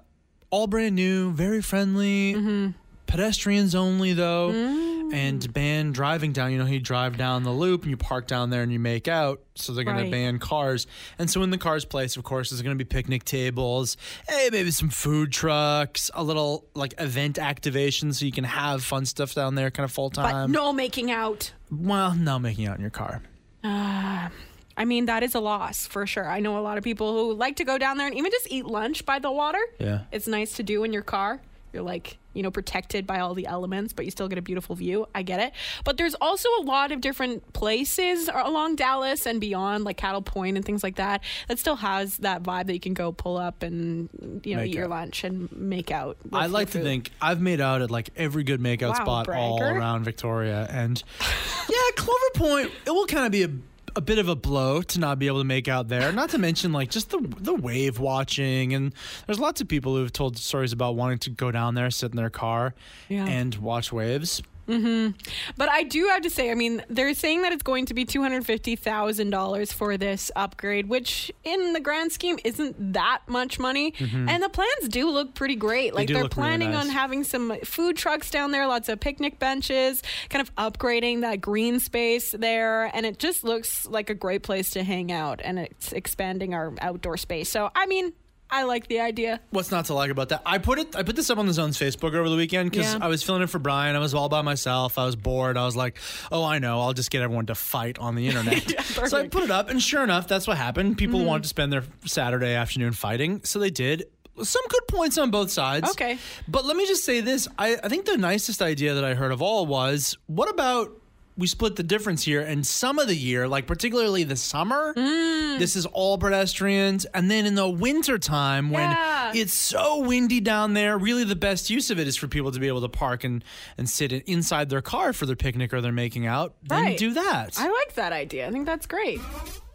all 0.50 0.68
brand 0.68 0.94
new, 0.94 1.32
very 1.32 1.60
friendly, 1.60 2.34
Mm-hmm. 2.34 2.70
pedestrians 3.08 3.74
only 3.74 4.12
though, 4.12 4.50
Mm. 4.52 4.85
And 5.12 5.40
mm. 5.40 5.52
ban 5.52 5.92
driving 5.92 6.32
down. 6.32 6.52
You 6.52 6.58
know, 6.58 6.66
you 6.66 6.80
drive 6.80 7.16
down 7.16 7.42
the 7.42 7.50
loop 7.52 7.82
and 7.82 7.90
you 7.90 7.96
park 7.96 8.26
down 8.26 8.50
there 8.50 8.62
and 8.62 8.72
you 8.72 8.78
make 8.78 9.08
out. 9.08 9.40
So 9.54 9.72
they're 9.72 9.84
going 9.84 9.96
Right. 9.96 10.04
to 10.04 10.10
ban 10.10 10.38
cars. 10.38 10.86
And 11.18 11.30
so 11.30 11.42
in 11.42 11.50
the 11.50 11.58
cars 11.58 11.84
place, 11.84 12.16
of 12.16 12.24
course, 12.24 12.50
there's 12.50 12.62
going 12.62 12.76
to 12.76 12.84
be 12.84 12.88
picnic 12.88 13.24
tables, 13.24 13.96
hey, 14.28 14.48
maybe 14.52 14.70
some 14.70 14.90
food 14.90 15.32
trucks, 15.32 16.10
a 16.14 16.22
little 16.22 16.64
like 16.74 16.94
event 16.98 17.38
activation 17.38 18.12
so 18.12 18.24
you 18.26 18.32
can 18.32 18.44
have 18.44 18.82
fun 18.84 19.06
stuff 19.06 19.34
down 19.34 19.54
there 19.54 19.70
kind 19.70 19.84
of 19.84 19.92
full 19.92 20.10
But 20.10 20.30
time. 20.30 20.50
no 20.52 20.72
making 20.72 21.10
out. 21.10 21.52
Well, 21.70 22.14
no 22.14 22.38
making 22.38 22.66
out 22.66 22.76
in 22.76 22.80
your 22.82 22.90
car. 22.90 23.22
Uh, 23.64 24.28
I 24.76 24.84
mean, 24.84 25.06
that 25.06 25.22
is 25.22 25.34
a 25.34 25.40
loss 25.40 25.86
for 25.86 26.06
sure. 26.06 26.28
I 26.28 26.40
know 26.40 26.58
a 26.58 26.60
lot 26.60 26.76
of 26.78 26.84
people 26.84 27.12
who 27.12 27.32
like 27.34 27.56
to 27.56 27.64
go 27.64 27.78
down 27.78 27.96
there 27.96 28.06
and 28.06 28.16
even 28.16 28.30
just 28.30 28.46
eat 28.50 28.66
lunch 28.66 29.06
by 29.06 29.18
the 29.18 29.30
water. 29.32 29.58
Yeah. 29.78 30.00
It's 30.12 30.26
nice 30.26 30.52
to 30.56 30.62
do 30.62 30.84
in 30.84 30.92
your 30.92 31.02
car. 31.02 31.40
You're 31.76 31.84
like, 31.84 32.16
you 32.32 32.42
know, 32.42 32.50
protected 32.50 33.06
by 33.06 33.20
all 33.20 33.34
the 33.34 33.46
elements, 33.46 33.92
but 33.92 34.06
you 34.06 34.10
still 34.10 34.28
get 34.28 34.38
a 34.38 34.42
beautiful 34.42 34.74
view. 34.74 35.06
I 35.14 35.20
get 35.20 35.40
it. 35.40 35.52
But 35.84 35.98
there's 35.98 36.14
also 36.14 36.48
a 36.60 36.62
lot 36.62 36.90
of 36.90 37.02
different 37.02 37.52
places 37.52 38.30
along 38.32 38.76
Dallas 38.76 39.26
and 39.26 39.42
beyond, 39.42 39.84
like 39.84 39.98
Cattle 39.98 40.22
Point 40.22 40.56
and 40.56 40.64
things 40.64 40.82
like 40.82 40.96
that, 40.96 41.22
that 41.48 41.58
still 41.58 41.76
has 41.76 42.16
that 42.18 42.42
vibe 42.42 42.68
that 42.68 42.72
you 42.72 42.80
can 42.80 42.94
go 42.94 43.12
pull 43.12 43.36
up 43.36 43.62
and, 43.62 44.08
you 44.42 44.54
know, 44.54 44.62
Make 44.62 44.70
eat 44.70 44.74
your 44.74 44.88
lunch 44.88 45.22
and 45.22 45.52
make 45.52 45.90
out. 45.90 46.16
I 46.32 46.46
like 46.46 46.70
to 46.70 46.82
think 46.82 47.10
I've 47.20 47.42
made 47.42 47.60
out 47.60 47.82
at 47.82 47.90
like 47.90 48.08
every 48.16 48.42
good 48.42 48.60
makeout 48.60 48.96
Wow, 48.96 49.04
spot 49.04 49.28
all 49.28 49.60
around 49.62 50.04
Victoria, 50.04 50.66
and 50.70 51.02
yeah, 51.68 51.76
Clover 51.96 52.30
Point. 52.36 52.72
It 52.86 52.90
will 52.90 53.06
kind 53.06 53.26
of 53.26 53.32
be 53.32 53.42
a, 53.42 53.50
a 53.96 54.00
bit 54.00 54.18
of 54.18 54.28
a 54.28 54.36
blow 54.36 54.82
to 54.82 55.00
not 55.00 55.18
be 55.18 55.26
able 55.26 55.38
to 55.38 55.44
make 55.44 55.66
out 55.68 55.88
there. 55.88 56.12
Not 56.12 56.30
to 56.30 56.38
mention 56.38 56.72
like 56.72 56.90
just 56.90 57.10
the 57.10 57.18
the 57.38 57.54
wave 57.54 57.98
watching, 57.98 58.74
and 58.74 58.94
there's 59.26 59.40
lots 59.40 59.60
of 59.60 59.68
people 59.68 59.96
who've 59.96 60.12
told 60.12 60.36
stories 60.36 60.72
about 60.72 60.96
wanting 60.96 61.18
to 61.20 61.30
go 61.30 61.50
down 61.50 61.74
there, 61.74 61.90
sit 61.90 62.10
in 62.12 62.16
their 62.16 62.30
car, 62.30 62.74
Yeah. 63.08 63.26
and 63.26 63.54
watch 63.56 63.92
waves. 63.92 64.42
Mm-hmm. 64.68 65.12
But 65.56 65.68
I 65.68 65.84
do 65.84 66.06
have 66.08 66.22
to 66.22 66.30
say, 66.30 66.50
I 66.50 66.54
mean, 66.54 66.82
they're 66.88 67.14
saying 67.14 67.42
that 67.42 67.52
it's 67.52 67.62
going 67.62 67.86
to 67.86 67.94
be 67.94 68.04
two 68.04 68.22
hundred 68.22 68.44
fifty 68.44 68.76
thousand 68.76 69.30
dollars 69.30 69.72
for 69.72 69.96
this 69.96 70.30
upgrade, 70.34 70.88
which 70.88 71.30
in 71.44 71.72
the 71.72 71.80
grand 71.80 72.12
scheme 72.12 72.38
isn't 72.44 72.92
that 72.94 73.20
much 73.28 73.58
money. 73.58 73.92
Mm-hmm. 73.92 74.28
And 74.28 74.42
the 74.42 74.48
plans 74.48 74.88
do 74.88 75.08
look 75.10 75.34
pretty 75.34 75.56
great. 75.56 75.94
Like 75.94 76.08
they 76.08 76.14
are 76.14 76.22
look 76.22 76.36
really 76.36 76.48
planning 76.48 76.72
nice. 76.72 76.86
on 76.86 76.90
having 76.90 77.24
some 77.24 77.56
food 77.64 77.96
trucks 77.96 78.30
down 78.30 78.50
there, 78.50 78.66
lots 78.66 78.88
of 78.88 78.98
picnic 78.98 79.38
benches, 79.38 80.02
kind 80.30 80.42
of 80.42 80.54
upgrading 80.56 81.20
that 81.20 81.40
green 81.40 81.78
space 81.80 82.32
there, 82.32 82.90
and 82.94 83.06
it 83.06 83.18
just 83.18 83.44
looks 83.44 83.86
like 83.86 84.10
a 84.10 84.14
great 84.14 84.42
place 84.42 84.70
to 84.70 84.82
hang 84.82 85.12
out. 85.12 85.40
And 85.44 85.58
it's 85.58 85.92
expanding 85.92 86.54
our 86.54 86.74
outdoor 86.80 87.16
space. 87.16 87.48
So 87.48 87.70
I 87.74 87.86
mean, 87.86 88.12
I 88.50 88.62
like 88.62 88.86
the 88.86 89.00
idea. 89.00 89.40
What's 89.50 89.70
not 89.70 89.86
to 89.86 89.94
like 89.94 90.10
about 90.10 90.28
that? 90.28 90.42
I 90.46 90.58
put 90.58 90.78
it. 90.78 90.94
I 90.94 91.02
put 91.02 91.16
this 91.16 91.30
up 91.30 91.38
on 91.38 91.46
the 91.46 91.52
Zone's 91.52 91.76
Facebook 91.78 92.14
over 92.14 92.28
the 92.28 92.36
weekend 92.36 92.70
because 92.70 92.94
Yeah. 92.94 92.98
I 93.02 93.08
was 93.08 93.22
filling 93.22 93.42
it 93.42 93.50
for 93.50 93.58
Brian. 93.58 93.96
I 93.96 93.98
was 93.98 94.14
all 94.14 94.28
by 94.28 94.42
myself. 94.42 94.98
I 94.98 95.04
was 95.04 95.16
bored. 95.16 95.56
I 95.56 95.64
was 95.64 95.74
like, 95.76 95.98
"Oh, 96.30 96.44
I 96.44 96.58
know. 96.60 96.80
I'll 96.80 96.92
just 96.92 97.10
get 97.10 97.22
everyone 97.22 97.46
to 97.46 97.54
fight 97.56 97.98
on 97.98 98.14
the 98.14 98.28
internet." 98.28 98.62
so 98.84 99.02
I. 99.02 99.08
Mm-hmm. 99.22 99.28
put 99.30 99.42
it 99.44 99.50
up, 99.50 99.68
and 99.68 99.82
sure 99.82 100.04
enough, 100.04 100.28
that's 100.28 100.46
what 100.46 100.56
happened. 100.56 100.96
People 100.96 101.24
wanted 101.24 101.42
to 101.42 101.48
spend 101.48 101.72
their 101.72 101.82
Saturday 102.04 102.54
afternoon 102.54 102.92
fighting, 102.92 103.40
so 103.44 103.58
they 103.58 103.70
did. 103.70 104.04
Some 104.42 104.62
good 104.68 104.86
points 104.86 105.16
on 105.18 105.30
both 105.30 105.50
sides. 105.50 105.90
Okay. 105.92 106.18
but 106.46 106.64
let 106.66 106.76
me 106.76 106.86
just 106.86 107.04
say 107.04 107.20
this: 107.22 107.48
I, 107.58 107.76
I 107.82 107.88
think 107.88 108.04
the 108.04 108.16
nicest 108.16 108.60
idea 108.62 108.94
that 108.94 109.04
I 109.04 109.14
heard 109.14 109.32
of 109.32 109.40
all 109.42 109.66
was, 109.66 110.16
what 110.26 110.48
about? 110.50 110.92
We 111.38 111.46
split 111.46 111.76
the 111.76 111.82
difference 111.82 112.22
here, 112.24 112.40
and 112.40 112.66
some 112.66 112.98
of 112.98 113.08
the 113.08 113.14
year, 113.14 113.46
like 113.46 113.66
particularly 113.66 114.24
the 114.24 114.36
summer, 114.36 114.94
Mm. 114.94 115.58
this 115.58 115.76
is 115.76 115.84
all 115.86 116.16
pedestrians. 116.16 117.04
And 117.06 117.30
then 117.30 117.44
in 117.44 117.54
the 117.54 117.68
winter 117.68 118.16
time, 118.18 118.70
when 118.70 118.90
Yeah. 118.90 119.32
it's 119.34 119.52
so 119.52 119.98
windy 119.98 120.40
down 120.40 120.72
there. 120.72 120.96
Really, 120.96 121.24
the 121.24 121.36
best 121.36 121.68
use 121.68 121.90
of 121.90 121.98
it 121.98 122.08
is 122.08 122.16
for 122.16 122.26
people 122.26 122.52
to 122.52 122.58
be 122.58 122.68
able 122.68 122.80
to 122.80 122.88
park 122.88 123.22
and, 123.24 123.44
and 123.76 123.88
sit 123.88 124.12
inside 124.12 124.70
their 124.70 124.80
car 124.80 125.12
for 125.12 125.26
their 125.26 125.36
picnic 125.36 125.74
or 125.74 125.80
their 125.82 125.92
making 125.92 126.26
out. 126.26 126.54
Then 126.62 126.96
do 126.96 127.12
that. 127.12 127.54
I 127.58 127.68
like 127.68 127.94
that 127.96 128.12
idea. 128.14 128.48
I 128.48 128.50
think 128.50 128.64
that's 128.64 128.86
great. 128.86 129.20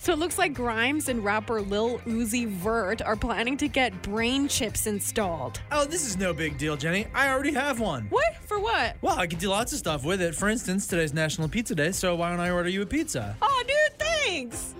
So 0.04 0.14
it 0.14 0.18
looks 0.18 0.40
like 0.40 0.56
Grimes 0.56 1.10
and 1.10 1.24
rapper 1.24 1.62
Lil 1.62 2.00
Uzi 2.00 2.48
Vert 2.48 3.04
are 3.04 3.16
planning 3.16 3.56
to 3.58 3.68
get 3.68 4.02
brain 4.02 4.48
chips 4.48 4.88
installed. 4.88 5.62
oh, 5.72 5.86
this 5.86 6.08
is 6.08 6.18
no 6.18 6.34
big 6.34 6.58
deal, 6.58 6.76
Jenny. 6.76 7.06
I 7.14 7.30
already 7.30 7.54
have 7.54 7.80
one. 7.80 8.08
What? 8.10 8.34
For 8.48 8.60
what? 8.60 8.98
Well, 9.04 9.20
I 9.20 9.28
can 9.28 9.38
do 9.38 9.50
lots 9.50 9.74
of 9.74 9.78
stuff 9.78 10.04
with 10.04 10.20
it. 10.20 10.34
For 10.34 10.50
instance, 10.50 10.88
today's 10.88 11.14
National 11.14 11.48
Pizza 11.48 11.76
Day, 11.76 11.92
so 11.92 12.16
why 12.16 12.32
don't 12.32 12.40
I 12.40 12.50
order 12.50 12.68
you 12.68 12.82
a 12.82 12.86
pizza? 12.88 13.38
Oh, 13.44 13.64
dude, 13.68 14.00
thanks. 14.00 14.74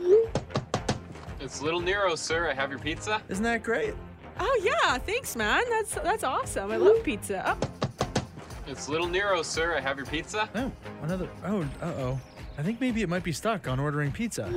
It's 1.40 1.62
Little 1.62 1.82
Nero, 1.82 2.16
sir. 2.16 2.50
I 2.50 2.56
have 2.56 2.72
your 2.72 2.80
pizza. 2.80 3.22
Isn't 3.30 3.44
that 3.44 3.62
great? 3.62 3.94
Oh 4.40 4.62
yeah, 4.64 4.98
thanks, 4.98 5.36
man. 5.36 5.62
That's 5.70 5.94
that's 5.96 6.24
awesome. 6.24 6.72
I 6.72 6.78
love 6.78 7.04
pizza. 7.04 7.44
Oh, 7.62 8.24
It's 8.66 8.90
Little 8.90 9.08
Nero, 9.08 9.44
sir. 9.44 9.76
I 9.78 9.82
have 9.82 9.98
your 9.98 10.06
pizza. 10.08 10.50
Oh, 10.56 10.72
another. 11.04 11.30
Oh, 11.46 11.62
uh 11.82 11.86
oh. 11.86 12.20
I 12.58 12.64
think 12.64 12.82
maybe 12.82 13.04
it 13.04 13.10
might 13.10 13.24
be 13.24 13.32
stuck 13.34 13.68
on 13.68 13.80
ordering 13.80 14.12
pizza. 14.12 14.52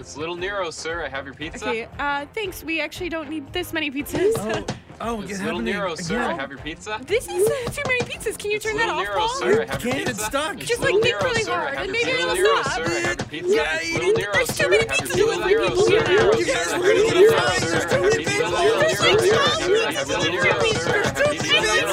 It's 0.00 0.16
Little 0.16 0.34
Nero, 0.36 0.70
sir. 0.70 1.04
I 1.04 1.08
have 1.08 1.26
your 1.26 1.34
pizza. 1.34 1.68
okay. 1.68 1.86
Uh, 1.98 2.24
thanks. 2.34 2.64
We 2.64 2.80
actually 2.80 3.10
don't 3.10 3.28
need 3.28 3.52
this 3.52 3.72
many 3.74 3.90
pizzas. 3.90 4.32
Oh, 4.38 4.64
oh, 5.02 5.20
It's 5.22 5.32
it's 5.32 5.40
Little 5.40 5.56
happening 5.58 5.74
Nero, 5.74 5.94
sir. 5.94 6.20
I 6.22 6.32
have 6.34 6.48
your 6.50 6.58
pizza. 6.60 6.98
this 7.06 7.28
is 7.28 7.46
uh, 7.46 7.70
too 7.70 7.82
many 7.86 8.00
pizzas. 8.00 8.38
Can 8.38 8.50
you 8.50 8.56
It's 8.56 8.64
turn 8.64 8.76
that 8.78 8.86
Little 8.86 9.00
off, 9.00 9.06
Nero, 9.06 9.18
Pol? 9.20 9.28
sir. 9.28 9.62
I 9.62 9.66
have 9.72 9.84
your 9.84 9.92
Can't, 9.92 10.06
pizza. 10.06 10.10
it's 10.10 10.24
stuck. 10.24 10.56
It's 10.58 10.66
Just, 10.68 10.80
Little 10.80 10.96
like, 11.00 11.04
think 11.04 11.16
Nero, 11.20 11.30
really 11.30 11.42
sir. 11.44 11.52
Hard 11.52 11.74
and 11.74 11.84
your 11.86 11.92
maybe 11.92 12.10
it'll 12.10 12.34
Nero, 12.34 12.62
stop. 12.62 12.72
sir. 12.72 12.84
I 12.84 13.00
have 13.00 13.18
your 13.18 13.26
pizza. 13.28 13.54
Yeah, 13.54 13.78
It's 13.80 13.92
Little 13.92 14.12
Nero, 14.14 14.32
there's 14.32 14.56
too 14.58 14.68
many 14.70 14.84
pizzas 14.84 15.16
your 15.16 15.28
with 15.28 15.42
pizza. 15.44 15.68
people 15.68 15.86
here 15.88 16.00
You 16.00 16.46
guys 16.46 16.64
sir. 16.64 16.74
I 16.74 16.80
really 16.80 17.06
have 17.06 17.14
need 17.14 17.20
your 17.20 17.30
to 17.30 17.36
pizza. 17.36 17.50
find- 17.50 17.60
Sir, 17.60 17.68
there's 17.70 17.86
too 17.92 18.00
many 18.00 18.24
your 18.24 18.32
pizzas. 18.32 18.80
There's 18.80 19.20
Nero, 19.20 19.44
too 19.50 19.60
sir. 19.60 19.68
many 19.70 19.84
I 19.84 19.92
have 19.92 20.08
your 20.08 20.16
pizza. 20.16 20.80
pizzas. 20.80 20.84
There's 20.90 21.04
sir. 21.04 21.12
Too 21.12 21.28
many 21.28 21.38
pizzas. 21.38 21.60
Nero, 21.60 21.86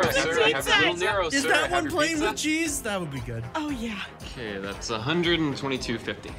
There's 0.00 0.14
too 0.24 0.30
many 0.40 0.54
pizza. 0.54 1.36
Is 1.36 1.42
sir. 1.42 1.48
That 1.50 1.70
one 1.70 1.88
plain 1.90 2.20
with 2.20 2.36
cheese? 2.36 2.82
That 2.82 3.00
would 3.00 3.10
be 3.12 3.20
good. 3.20 3.44
Oh 3.54 3.68
yeah. 3.70 4.00
Okay, 4.32 4.58
that's 4.58 4.90
122.50. 4.90 6.30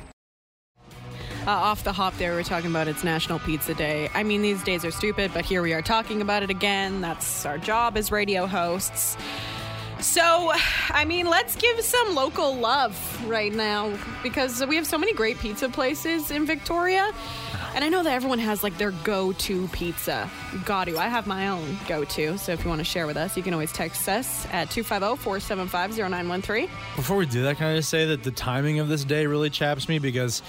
Uh, 1.47 1.51
off 1.51 1.83
the 1.83 1.93
hop 1.93 2.17
there, 2.17 2.31
we 2.31 2.37
we're 2.37 2.43
talking 2.43 2.71
about 2.71 2.87
it's 2.87 3.03
National 3.03 3.37
Pizza 3.37 3.75
Day. 3.75 4.09
I 4.15 4.23
mean, 4.23 4.41
these 4.41 4.63
days 4.63 4.83
are 4.83 4.89
stupid, 4.89 5.29
but 5.31 5.45
here 5.45 5.61
we 5.61 5.73
are 5.73 5.81
talking 5.83 6.23
about 6.23 6.41
it 6.41 6.49
again. 6.49 7.01
That's 7.01 7.45
our 7.45 7.59
job 7.59 7.97
as 7.97 8.11
radio 8.11 8.47
hosts. 8.47 9.15
So, 9.99 10.51
I 10.89 11.05
mean, 11.05 11.27
let's 11.27 11.55
give 11.55 11.79
some 11.81 12.15
local 12.15 12.55
love 12.55 12.95
right 13.27 13.53
now 13.53 13.93
because 14.23 14.65
we 14.65 14.75
have 14.75 14.87
so 14.87 14.97
many 14.97 15.13
great 15.13 15.37
pizza 15.37 15.69
places 15.69 16.31
in 16.31 16.47
Victoria. 16.47 17.11
And 17.75 17.83
I 17.83 17.89
know 17.89 18.03
that 18.03 18.13
everyone 18.13 18.39
has 18.39 18.63
like 18.63 18.77
their 18.77 18.91
go 18.91 19.31
to 19.33 19.67
pizza. 19.67 20.29
Got 20.63 20.85
to. 20.85 20.97
I 20.97 21.09
have 21.09 21.27
my 21.27 21.49
own 21.49 21.77
go 21.87 22.05
to. 22.05 22.37
So 22.37 22.53
if 22.53 22.63
you 22.63 22.69
want 22.69 22.79
to 22.79 22.85
share 22.85 23.05
with 23.05 23.17
us, 23.17 23.37
you 23.37 23.43
can 23.43 23.53
always 23.53 23.71
text 23.71 24.09
us 24.09 24.45
at 24.47 24.69
250 24.71 25.21
475 25.21 25.97
0913. 25.97 26.69
Before 26.95 27.17
we 27.17 27.25
do 27.25 27.43
that, 27.43 27.57
can 27.57 27.67
I 27.67 27.75
just 27.75 27.89
say 27.89 28.05
that 28.05 28.23
the 28.23 28.31
timing 28.31 28.79
of 28.79 28.87
this 28.87 29.03
day 29.03 29.27
really 29.27 29.49
chaps 29.49 29.87
me 29.87 29.99
because, 29.99 30.41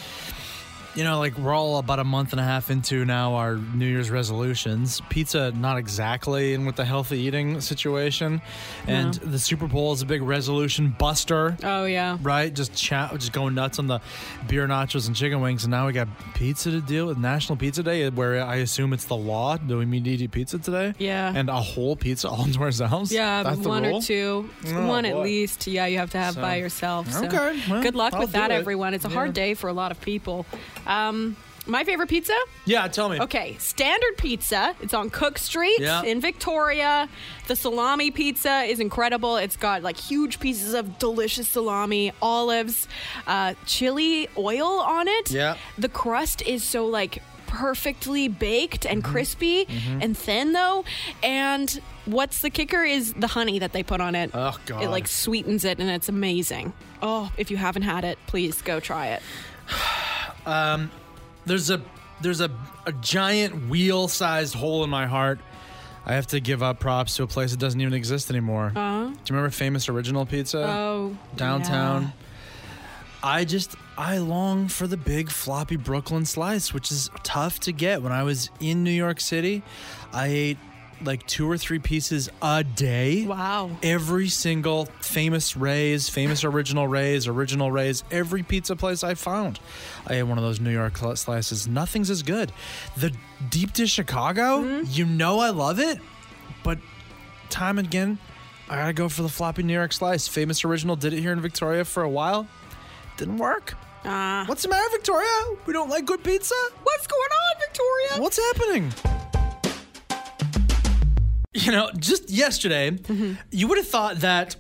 you 0.97 1.05
know, 1.05 1.19
like 1.19 1.37
we're 1.39 1.55
all 1.55 1.79
about 1.79 1.99
a 1.99 2.05
month 2.05 2.33
and 2.33 2.41
a 2.41 2.45
half 2.45 2.71
into 2.71 3.05
now 3.05 3.35
our 3.35 3.57
New 3.57 3.87
Year's 3.87 4.11
resolutions. 4.11 5.03
Pizza, 5.11 5.53
not 5.53 5.77
exactly 5.77 6.55
in 6.55 6.65
with 6.65 6.77
the 6.77 6.85
healthy 6.85 7.19
eating 7.21 7.61
situation, 7.61 8.41
and 8.87 9.15
the 9.15 9.39
Super 9.39 9.67
Bowl 9.67 9.93
is 9.93 10.01
a 10.03 10.07
big 10.07 10.23
resolution 10.23 10.95
buster. 10.99 11.57
Oh, 11.63 11.85
yeah. 11.85 12.17
Right, 12.23 12.53
just 12.53 12.75
chat, 12.75 13.13
just 13.13 13.33
going 13.33 13.55
nuts 13.55 13.79
on 13.79 13.87
the 13.87 14.01
beer 14.49 14.67
nachos 14.67 15.07
and 15.07 15.15
chicken 15.15 15.41
wings, 15.41 15.65
and 15.65 15.71
now 15.71 15.87
we 15.87 15.93
got 15.93 16.09
pizza 16.35 16.71
to 16.71 16.81
deal 16.81 17.07
with. 17.07 17.19
National 17.19 17.57
Pizza 17.57 17.83
Day, 17.83 18.09
where 18.09 18.43
I 18.43 18.57
assume 18.57 18.93
it's 18.93 19.05
the 19.05 19.17
law. 19.17 19.57
Do 19.59 19.79
we 19.79 19.85
need 19.85 20.05
to 20.05 20.11
eat 20.25 20.31
pizza 20.31 20.59
today? 20.59 20.95
Yeah. 20.99 21.33
and 21.35 21.51
a 21.51 21.61
whole 21.61 21.95
pizza 21.97 22.29
all 22.31 22.45
to 22.47 22.61
ourselves. 22.61 23.13
Yeah, 23.13 23.43
That's 23.43 23.59
one 23.59 23.85
or 23.85 24.01
two. 24.01 24.49
Oh, 24.69 24.87
one 24.87 25.05
at 25.05 25.17
least. 25.19 25.67
Yeah, 25.67 25.87
you 25.87 25.99
have 25.99 26.11
to 26.13 26.19
have 26.19 26.35
So- 26.35 26.41
by 26.41 26.57
yourself. 26.57 27.11
So 27.13 27.27
Okay, 27.27 27.61
well, 27.69 27.83
good 27.83 27.95
luck 27.95 28.15
I'll 28.15 28.21
with 28.21 28.33
that, 28.33 28.51
it. 28.51 28.55
everyone. 28.55 28.95
It's 28.95 29.05
a 29.05 29.09
hard 29.11 29.35
day 29.35 29.55
for 29.55 29.69
a 29.69 29.73
lot 29.73 29.91
of 29.91 30.01
people. 30.01 30.47
Um, 30.87 31.37
my 31.69 31.83
favorite 31.83 32.09
pizza? 32.09 32.33
Yeah, 32.65 32.87
tell 32.87 33.09
me. 33.09 33.21
Okay, 33.21 33.57
Standard 33.59 34.17
Pizza. 34.19 34.77
It's 34.81 34.95
on 34.95 35.11
Cook 35.11 35.37
Street 35.37 35.81
Yeah. 35.81 36.03
in 36.05 36.21
Victoria. 36.21 37.09
The 37.49 37.57
salami 37.57 38.13
pizza 38.13 38.61
is 38.63 38.79
incredible. 38.79 39.37
It's 39.37 39.57
got 39.57 39.83
like 39.83 39.97
huge 39.97 40.39
pieces 40.39 40.75
of 40.75 41.01
delicious 41.01 41.49
salami, 41.49 42.13
olives, 42.23 42.87
uh, 43.27 43.55
chili 43.67 44.29
oil 44.39 44.79
on 44.81 45.09
it. 45.09 45.33
Yeah. 45.33 45.57
The 45.77 45.89
crust 45.89 46.41
is 46.43 46.63
so 46.63 46.87
like 46.87 47.21
perfectly 47.49 48.29
baked 48.29 48.87
and 48.87 49.03
Mm-hmm. 49.03 49.13
crispy 49.13 49.67
and 50.01 50.17
thin 50.17 50.53
though. 50.53 50.85
And 51.23 51.81
what's 52.05 52.43
the 52.43 52.51
kicker 52.51 52.85
is 52.85 53.13
the 53.15 53.27
honey 53.29 53.59
that 53.59 53.73
they 53.73 53.83
put 53.83 54.01
on 54.01 54.15
it. 54.15 54.31
Oh, 54.35 54.57
God. 54.67 54.85
It 54.85 54.89
like 54.91 55.09
sweetens 55.09 55.65
it 55.65 55.81
and 55.81 55.91
it's 55.91 56.09
amazing. 56.09 56.75
Oh, 57.03 57.33
if 57.37 57.51
you 57.51 57.57
haven't 57.57 57.83
had 57.83 58.05
it, 58.05 58.19
please 58.29 58.63
go 58.63 58.79
try 58.79 59.09
it. 59.09 59.23
there's 61.45 61.71
a 61.71 61.81
there's 62.21 62.41
a, 62.41 62.51
a 62.87 62.93
giant 62.93 63.69
wheel 63.69 64.09
sized 64.09 64.55
hole 64.55 64.85
in 64.85 64.91
my 64.91 65.07
heart. 65.07 65.39
I 66.07 66.15
have 66.15 66.29
to 66.29 66.41
give 66.41 66.63
up 66.63 66.79
props 66.79 67.17
to 67.17 67.25
a 67.25 67.27
place 67.27 67.51
that 67.51 67.59
doesn't 67.59 67.81
even 67.81 67.93
exist 67.93 68.31
anymore. 68.31 68.73
Uh, 68.77 69.07
Do 69.07 69.11
you 69.11 69.19
remember 69.31 69.51
Famous 69.51 69.89
Original 69.89 70.25
Pizza 70.25 70.65
oh, 70.65 71.17
downtown? 71.35 72.03
yeah. 72.03 72.11
I 73.25 73.45
just 73.45 73.75
I 73.99 74.19
long 74.19 74.69
for 74.69 74.87
the 74.87 74.97
big 74.97 75.31
floppy 75.31 75.75
Brooklyn 75.77 76.25
slice, 76.25 76.73
which 76.73 76.93
is 76.93 77.11
tough 77.25 77.59
to 77.61 77.73
get. 77.73 78.03
When 78.03 78.13
I 78.13 78.23
was 78.23 78.51
in 78.61 78.85
New 78.85 78.93
York 78.93 79.21
City, 79.21 79.63
I 80.13 80.27
ate 80.29 80.59
like 81.03 81.27
two 81.27 81.51
or 81.51 81.59
three 81.59 81.79
pieces 81.79 82.29
a 82.41 82.65
day. 82.65 83.27
Wow. 83.27 83.71
Every 83.83 84.29
single 84.29 84.87
famous 85.01 85.57
Ray's, 85.57 86.09
famous 86.09 86.43
original 86.45 86.89
Ray's, 86.89 87.27
original 87.29 87.71
Ray's, 87.71 88.03
every 88.11 88.43
pizza 88.43 88.77
place 88.77 89.05
I 89.05 89.15
found. 89.15 89.61
I 90.07 90.15
had 90.15 90.29
one 90.29 90.39
of 90.39 90.45
those 90.45 90.59
New 90.61 90.71
York 90.73 90.97
slices. 91.17 91.69
Nothing's 91.69 92.09
as 92.11 92.23
good. 92.23 92.51
The 92.97 93.13
deep 93.51 93.73
dish 93.73 93.93
Chicago, 93.93 94.63
Mm-hmm. 94.63 94.85
you 94.91 95.05
know 95.05 95.39
I 95.41 95.51
love 95.51 95.79
it, 95.81 95.99
but 96.63 96.79
time 97.51 97.79
and 97.79 97.87
again, 97.87 98.19
I 98.69 98.77
gotta 98.77 98.93
go 98.93 99.09
for 99.09 99.23
the 99.23 99.29
floppy 99.29 99.63
New 99.63 99.75
York 99.75 99.93
slice. 99.93 100.27
Famous 100.27 100.65
original 100.65 100.97
did 100.97 101.13
it 101.13 101.21
here 101.21 101.33
in 101.33 101.41
Victoria 101.41 101.85
for 101.85 102.03
a 102.03 102.09
while. 102.09 102.49
Didn't 103.17 103.37
work. 103.39 103.75
Ah. 104.05 104.45
What's 104.47 104.63
the 104.63 104.69
matter, 104.69 104.89
Victoria? 104.93 105.29
We 105.67 105.73
don't 105.73 105.89
like 105.91 106.05
good 106.07 106.23
pizza? 106.25 106.55
What's 106.83 107.07
going 107.07 107.21
on, 107.23 107.61
Victoria? 107.61 108.23
What's 108.23 108.39
happening? 108.39 108.93
You 111.57 111.73
know, 111.73 111.91
just 111.99 112.31
yesterday, 112.31 112.91
Mm-hmm. 112.91 113.35
you 113.51 113.69
would 113.69 113.79
have 113.79 113.89
thought 113.89 114.17
that 114.21 114.57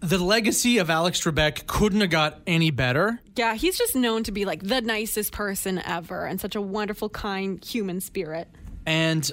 the 0.00 0.18
legacy 0.18 0.78
of 0.78 0.90
Alex 0.90 1.20
Trebek 1.22 1.66
couldn't 1.68 2.00
have 2.00 2.10
got 2.10 2.40
any 2.46 2.70
better. 2.72 3.20
Yeah, 3.36 3.54
he's 3.54 3.78
just 3.78 3.94
known 3.94 4.24
to 4.24 4.32
be 4.32 4.44
like 4.44 4.62
the 4.62 4.80
nicest 4.80 5.32
person 5.32 5.80
ever 5.84 6.26
and 6.26 6.40
such 6.40 6.56
a 6.56 6.60
wonderful, 6.60 7.08
kind 7.08 7.64
human 7.64 8.00
spirit. 8.00 8.48
And 8.84 9.30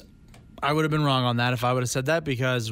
I 0.61 0.71
would 0.73 0.83
have 0.83 0.91
been 0.91 1.03
wrong 1.03 1.23
on 1.23 1.37
that 1.37 1.53
if 1.53 1.63
I 1.63 1.73
would 1.73 1.81
have 1.81 1.89
said 1.89 2.05
that 2.05 2.23
because 2.23 2.71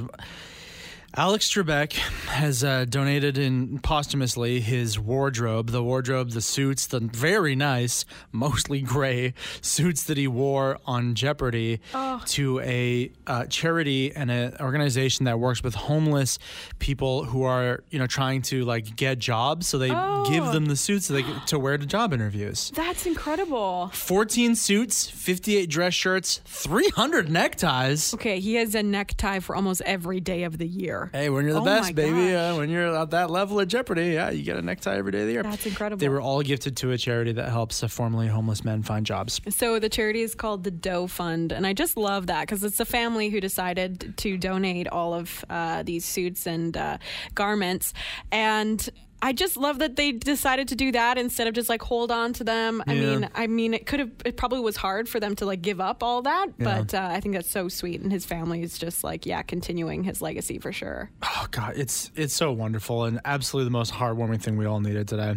Alex 1.18 1.50
Trebek 1.50 1.94
has 2.28 2.64
uh, 2.64 2.86
donated 2.86 3.40
in 3.40 3.80
posthumously 3.80 4.60
his 4.60 5.00
wardrobe, 5.00 5.72
the 5.72 5.82
wardrobe, 5.84 6.30
the 6.30 6.42
suits, 6.42 6.86
the 6.86 7.00
very 7.00 7.56
nice, 7.56 8.06
mostly 8.32 8.82
gray 8.82 9.34
suits 9.60 10.04
that 10.04 10.18
he 10.18 10.28
wore 10.28 10.78
on 10.86 11.16
Jeopardy 11.16 11.82
to 12.28 12.60
a 12.60 13.12
uh, 13.26 13.46
charity 13.46 14.16
and 14.16 14.30
an 14.30 14.58
organization 14.60 15.26
that 15.26 15.40
works 15.40 15.64
with 15.64 15.74
homeless 15.74 16.38
people 16.78 17.24
who 17.24 17.42
are, 17.42 17.84
you 17.90 17.98
know, 17.98 18.06
trying 18.06 18.44
to 18.44 18.64
like 18.66 18.96
get 18.96 19.18
jobs. 19.18 19.68
So 19.68 19.80
they 19.80 19.90
give 20.30 20.46
them 20.54 20.66
the 20.68 20.76
suits 20.76 21.08
so 21.08 21.16
they 21.16 21.24
get 21.24 21.48
to 21.48 21.58
wear 21.58 21.80
to 21.80 21.86
job 21.88 22.14
interviews. 22.14 22.72
That's 22.76 23.08
incredible. 23.08 23.90
14 23.92 24.54
suits, 24.54 25.10
58 25.10 25.68
dress 25.68 25.96
shirts, 25.96 26.42
300 26.46 27.32
neckties. 27.32 28.14
Okay, 28.14 28.40
he 28.40 28.54
has 28.54 28.76
a 28.76 28.84
necktie 28.84 29.40
for 29.40 29.56
almost 29.56 29.82
every 29.82 30.20
day 30.20 30.44
of 30.44 30.60
the 30.60 30.68
year. 30.68 31.07
Hey, 31.12 31.30
when 31.30 31.46
you're 31.46 31.54
the 31.54 31.62
Oh 31.62 31.66
best, 31.66 31.96
baby, 31.96 32.34
uh, 32.36 32.56
when 32.58 32.70
you're 32.70 32.96
at 32.96 33.12
that 33.12 33.30
level 33.30 33.60
of 33.60 33.68
Jeopardy, 33.68 34.08
yeah, 34.14 34.30
you 34.30 34.44
get 34.44 34.58
a 34.58 34.62
necktie 34.62 34.96
every 34.98 35.12
day 35.12 35.22
of 35.22 35.28
the 35.28 35.34
year. 35.34 35.44
That's 35.44 35.66
incredible. 35.66 36.00
They 36.00 36.10
were 36.10 36.22
all 36.22 36.42
gifted 36.42 36.78
to 36.78 36.92
a 36.92 36.98
charity 36.98 37.32
that 37.34 37.50
helps 37.50 37.84
uh, 37.84 37.88
formerly 37.88 38.28
homeless 38.28 38.64
men 38.64 38.84
find 38.84 39.06
jobs. 39.06 39.40
So 39.50 39.80
the 39.80 39.90
charity 39.90 40.22
is 40.22 40.36
called 40.36 40.64
the 40.64 40.72
Doe 40.72 41.08
Fund, 41.08 41.52
and 41.52 41.66
I 41.66 41.74
just 41.74 41.98
love 41.98 42.28
that 42.28 42.42
because 42.42 42.64
it's 42.64 42.80
a 42.80 42.86
family 42.86 43.30
who 43.30 43.40
decided 43.40 44.16
to 44.18 44.38
donate 44.38 44.88
all 44.88 45.14
of 45.14 45.44
uh, 45.50 45.84
these 45.84 46.06
suits 46.06 46.46
and 46.48 46.76
uh, 46.76 46.98
garments, 47.36 47.94
and 48.32 48.90
I 49.22 49.34
just 49.34 49.58
love 49.58 49.80
that 49.80 49.96
they 49.96 50.12
decided 50.12 50.68
to 50.68 50.76
do 50.76 50.92
that 50.92 51.18
instead 51.18 51.48
of 51.48 51.54
just 51.56 51.70
like 51.70 51.82
hold 51.82 52.12
on 52.12 52.34
to 52.34 52.44
them. 52.44 52.84
I 52.86 52.94
Yeah. 52.94 53.02
mean, 53.18 53.30
I 53.34 53.48
mean, 53.48 53.74
it 53.74 53.86
could 53.88 54.00
have, 54.00 54.12
it 54.24 54.38
probably 54.38 54.60
was 54.60 54.78
hard 54.78 55.10
for 55.10 55.20
them 55.20 55.36
to 55.38 55.46
like 55.46 55.62
give 55.64 55.82
up 55.82 56.04
all 56.04 56.22
that, 56.22 56.48
Yeah. 56.60 56.64
but 56.64 56.94
uh, 56.94 57.08
I 57.12 57.20
think 57.20 57.34
that's 57.34 57.50
so 57.50 57.68
sweet, 57.68 58.00
and 58.02 58.12
his 58.12 58.26
family 58.26 58.62
is 58.62 58.78
just 58.78 59.04
like, 59.04 59.26
yeah, 59.26 59.42
continuing 59.42 60.04
his 60.04 60.22
legacy 60.22 60.60
for 60.60 60.72
sure. 60.72 61.10
Oh 61.24 61.48
God, 61.52 61.74
it's 61.78 62.12
it's 62.16 62.34
so 62.36 62.52
wonderful 62.52 63.06
and 63.06 63.20
absolutely 63.26 63.66
the 63.66 63.72
most 63.72 63.92
heartwarming 63.94 64.42
thing 64.42 64.56
we 64.56 64.66
all 64.66 64.80
needed 64.80 65.08
today. 65.08 65.36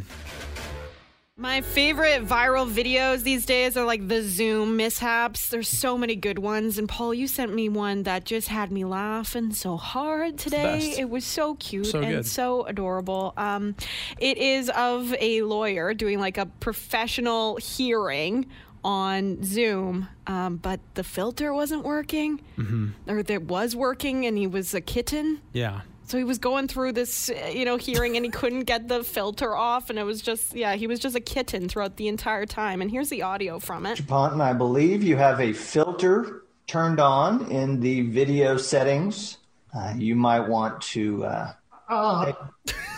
My 1.41 1.63
favorite 1.63 2.27
viral 2.27 2.71
videos 2.71 3.23
these 3.23 3.47
days 3.47 3.75
are 3.79 3.87
like 3.87 4.07
the 4.07 4.23
Zoom 4.23 4.77
mishaps. 4.77 5.49
There's 5.49 5.69
so 5.71 5.97
many 5.97 6.15
good 6.15 6.39
ones. 6.39 6.77
And 6.77 6.87
Paul, 6.87 7.15
you 7.15 7.27
sent 7.27 7.55
me 7.55 7.71
one 7.71 8.03
that 8.03 8.27
just 8.27 8.49
had 8.49 8.71
me 8.71 8.85
laughing 8.85 9.55
so 9.55 9.79
hard 9.79 10.37
today. 10.37 10.97
It 10.99 11.09
was 11.09 11.25
so 11.25 11.55
cute 11.55 11.87
So 11.87 12.01
and 12.01 12.17
good. 12.17 12.27
so 12.27 12.65
adorable. 12.67 13.33
Um, 13.39 13.75
it 14.19 14.37
is 14.37 14.69
of 14.69 15.15
a 15.19 15.41
lawyer 15.41 15.95
doing 15.95 16.21
like 16.21 16.37
a 16.37 16.45
professional 16.45 17.57
hearing 17.57 18.45
on 18.85 19.43
Zoom, 19.43 20.09
um, 20.27 20.57
but 20.57 20.81
the 20.93 21.05
filter 21.05 21.55
wasn't 21.55 21.85
working, 21.85 22.43
Mm-hmm. 22.59 22.89
or 23.11 23.19
it 23.21 23.43
was 23.45 23.75
working, 23.75 24.27
and 24.27 24.37
he 24.37 24.47
was 24.47 24.75
a 24.75 24.81
kitten. 24.83 25.41
Yeah. 25.55 25.81
So 26.11 26.19
he 26.19 26.25
was 26.25 26.39
going 26.39 26.67
through 26.67 26.95
this, 26.95 27.31
uh, 27.31 27.51
you 27.55 27.65
know, 27.65 27.77
hearing 27.77 28.17
and 28.17 28.25
he 28.25 28.33
couldn't 28.33 28.65
get 28.65 28.89
the 28.89 29.05
filter 29.05 29.55
off. 29.55 29.91
And 29.91 29.99
it 29.99 30.03
was 30.03 30.21
just, 30.21 30.57
yeah, 30.57 30.75
he 30.75 30.89
was 30.89 30.99
just 30.99 31.15
a 31.15 31.21
kitten 31.21 31.69
throughout 31.69 31.99
the 31.99 32.09
entire 32.09 32.47
time. 32.47 32.83
And 32.83 32.91
here's 32.91 33.11
the 33.11 33.23
audio 33.23 33.61
from 33.61 33.87
it. 33.87 34.05
Ponton, 34.09 34.41
I 34.41 34.53
believe 34.53 35.05
you 35.05 35.17
have 35.17 35.41
a 35.41 35.53
filter 35.53 36.43
turned 36.67 36.99
on 36.99 37.49
in 37.53 37.79
the 37.79 38.01
video 38.01 38.57
settings. 38.57 39.39
Uh, 39.73 39.95
you 39.97 40.17
might 40.17 40.49
want 40.49 40.81
to. 40.83 41.25
Uh, 41.25 42.25
take, 42.25 42.35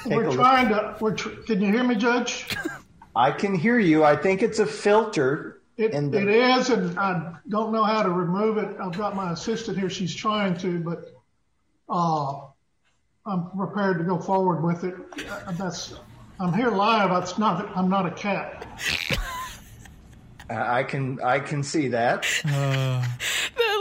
take 0.04 0.12
We're 0.16 0.28
look. 0.30 0.34
trying 0.36 0.68
to, 0.70 0.96
we're, 0.98 1.14
tr- 1.14 1.42
can 1.46 1.60
you 1.60 1.70
hear 1.70 1.84
me, 1.84 1.96
Judge? 1.96 2.56
I 3.14 3.30
can 3.30 3.54
hear 3.54 3.78
you. 3.78 4.04
I 4.04 4.16
think 4.16 4.42
it's 4.42 4.58
a 4.58 4.64
filter 4.64 5.60
It, 5.76 5.92
the. 5.92 6.18
it 6.18 6.28
is, 6.28 6.70
and 6.70 6.98
I 6.98 7.34
don't 7.46 7.72
know 7.72 7.84
how 7.84 8.02
to 8.04 8.10
remove 8.10 8.56
it. 8.56 8.74
I've 8.80 8.96
got 8.96 9.14
my 9.14 9.32
assistant 9.32 9.76
here. 9.76 9.90
She's 9.90 10.14
trying 10.14 10.56
to, 10.58 10.80
but, 10.80 11.12
uh, 11.90 12.46
I'm 13.24 13.50
prepared 13.50 13.98
to 13.98 14.04
go 14.04 14.18
forward 14.18 14.64
with 14.64 14.82
it. 14.82 14.94
Uh, 15.30 15.52
That's, 15.52 15.94
I'm 16.40 16.52
here 16.52 16.70
live. 16.70 17.22
It's 17.22 17.38
not, 17.38 17.70
I'm 17.76 17.88
not 17.88 18.04
a 18.04 18.10
cat. 18.10 18.66
I 20.50 20.82
can. 20.82 21.20
I 21.22 21.38
can 21.38 21.62
see 21.62 21.88
that. 21.88 22.26
They're 22.44 22.52
like, 23.00 23.71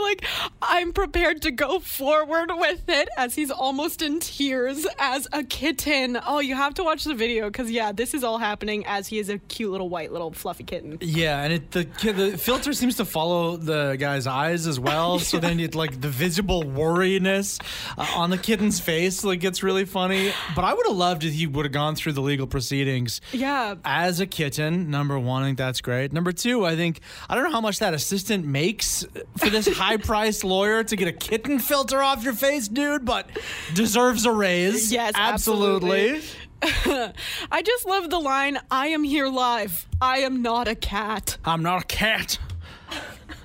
I'm 0.64 0.92
prepared 0.92 1.42
to 1.42 1.50
go 1.50 1.80
forward 1.80 2.50
with 2.54 2.88
it 2.88 3.08
as 3.16 3.34
he's 3.34 3.50
almost 3.50 4.00
in 4.02 4.20
tears 4.20 4.86
as 4.98 5.26
a 5.32 5.42
kitten. 5.42 6.18
Oh, 6.26 6.38
you 6.40 6.54
have 6.54 6.74
to 6.74 6.84
watch 6.84 7.04
the 7.04 7.14
video 7.14 7.48
because, 7.48 7.70
yeah, 7.70 7.92
this 7.92 8.14
is 8.14 8.22
all 8.24 8.38
happening 8.38 8.84
as 8.86 9.08
he 9.08 9.18
is 9.18 9.28
a 9.28 9.38
cute 9.38 9.70
little 9.70 9.88
white 9.88 10.12
little 10.12 10.32
fluffy 10.32 10.64
kitten. 10.64 10.98
Yeah, 11.00 11.42
and 11.42 11.52
it 11.52 11.70
the 11.72 11.84
the 12.12 12.38
filter 12.38 12.72
seems 12.72 12.96
to 12.96 13.04
follow 13.04 13.56
the 13.56 13.96
guy's 13.98 14.26
eyes 14.26 14.66
as 14.66 14.78
well. 14.78 15.18
So 15.18 15.38
then 15.38 15.58
it 15.60 15.74
like 15.74 16.00
the 16.00 16.08
visible 16.08 16.62
worriness 16.62 17.58
uh, 17.98 18.06
on 18.14 18.30
the 18.30 18.38
kitten's 18.38 18.78
face 18.80 19.24
like 19.24 19.40
gets 19.40 19.62
really 19.62 19.84
funny. 19.84 20.32
But 20.54 20.64
I 20.64 20.74
would 20.74 20.86
have 20.86 20.96
loved 20.96 21.24
if 21.24 21.32
he 21.34 21.46
would 21.46 21.64
have 21.64 21.72
gone 21.72 21.94
through 21.96 22.12
the 22.12 22.20
legal 22.22 22.46
proceedings 22.46 23.20
Yeah. 23.32 23.74
as 23.84 24.20
a 24.20 24.26
kitten. 24.26 24.90
Number 24.90 25.18
one, 25.18 25.42
I 25.42 25.46
think 25.46 25.58
that's 25.58 25.80
great. 25.80 26.12
Number 26.12 26.32
two, 26.32 26.64
I 26.64 26.76
think 26.76 27.00
I 27.28 27.34
don't 27.34 27.44
know 27.44 27.50
how 27.52 27.60
much 27.60 27.78
that 27.80 27.94
assistant 27.94 28.46
makes 28.46 29.04
for 29.38 29.50
this 29.50 29.66
high-priced 29.66 30.44
lawyer 30.52 30.84
to 30.84 30.96
get 30.96 31.08
a 31.08 31.12
kitten 31.12 31.58
filter 31.58 32.02
off 32.02 32.22
your 32.22 32.34
face, 32.34 32.68
dude. 32.68 33.04
But 33.04 33.28
deserves 33.74 34.26
a 34.26 34.32
raise. 34.32 34.92
Yes, 34.92 35.14
absolutely. 35.16 36.20
I 36.62 37.62
just 37.64 37.86
love 37.86 38.08
the 38.10 38.20
line, 38.20 38.58
I 38.70 38.88
am 38.88 39.02
here 39.02 39.26
live. 39.26 39.88
I 40.00 40.18
am 40.18 40.42
not 40.42 40.68
a 40.68 40.76
cat. 40.76 41.36
I'm 41.44 41.62
not 41.62 41.82
a 41.82 41.86
cat. 41.86 42.38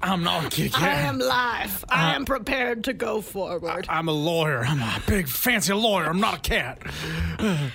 I'm 0.02 0.24
not 0.24 0.46
a 0.46 0.70
cat. 0.70 0.80
I 0.80 0.90
am 1.02 1.18
live. 1.18 1.84
I 1.90 2.12
uh, 2.12 2.16
am 2.16 2.26
prepared 2.26 2.84
to 2.84 2.94
go 2.94 3.22
forward. 3.22 3.88
I'm 3.90 4.08
a 4.08 4.14
lawyer. 4.14 4.64
I'm 4.64 4.82
a 4.82 5.02
big 5.08 5.28
fancy 5.28 5.74
lawyer. 5.74 6.06
I'm 6.06 6.20
not 6.20 6.38
a 6.38 6.42
cat. 6.42 6.80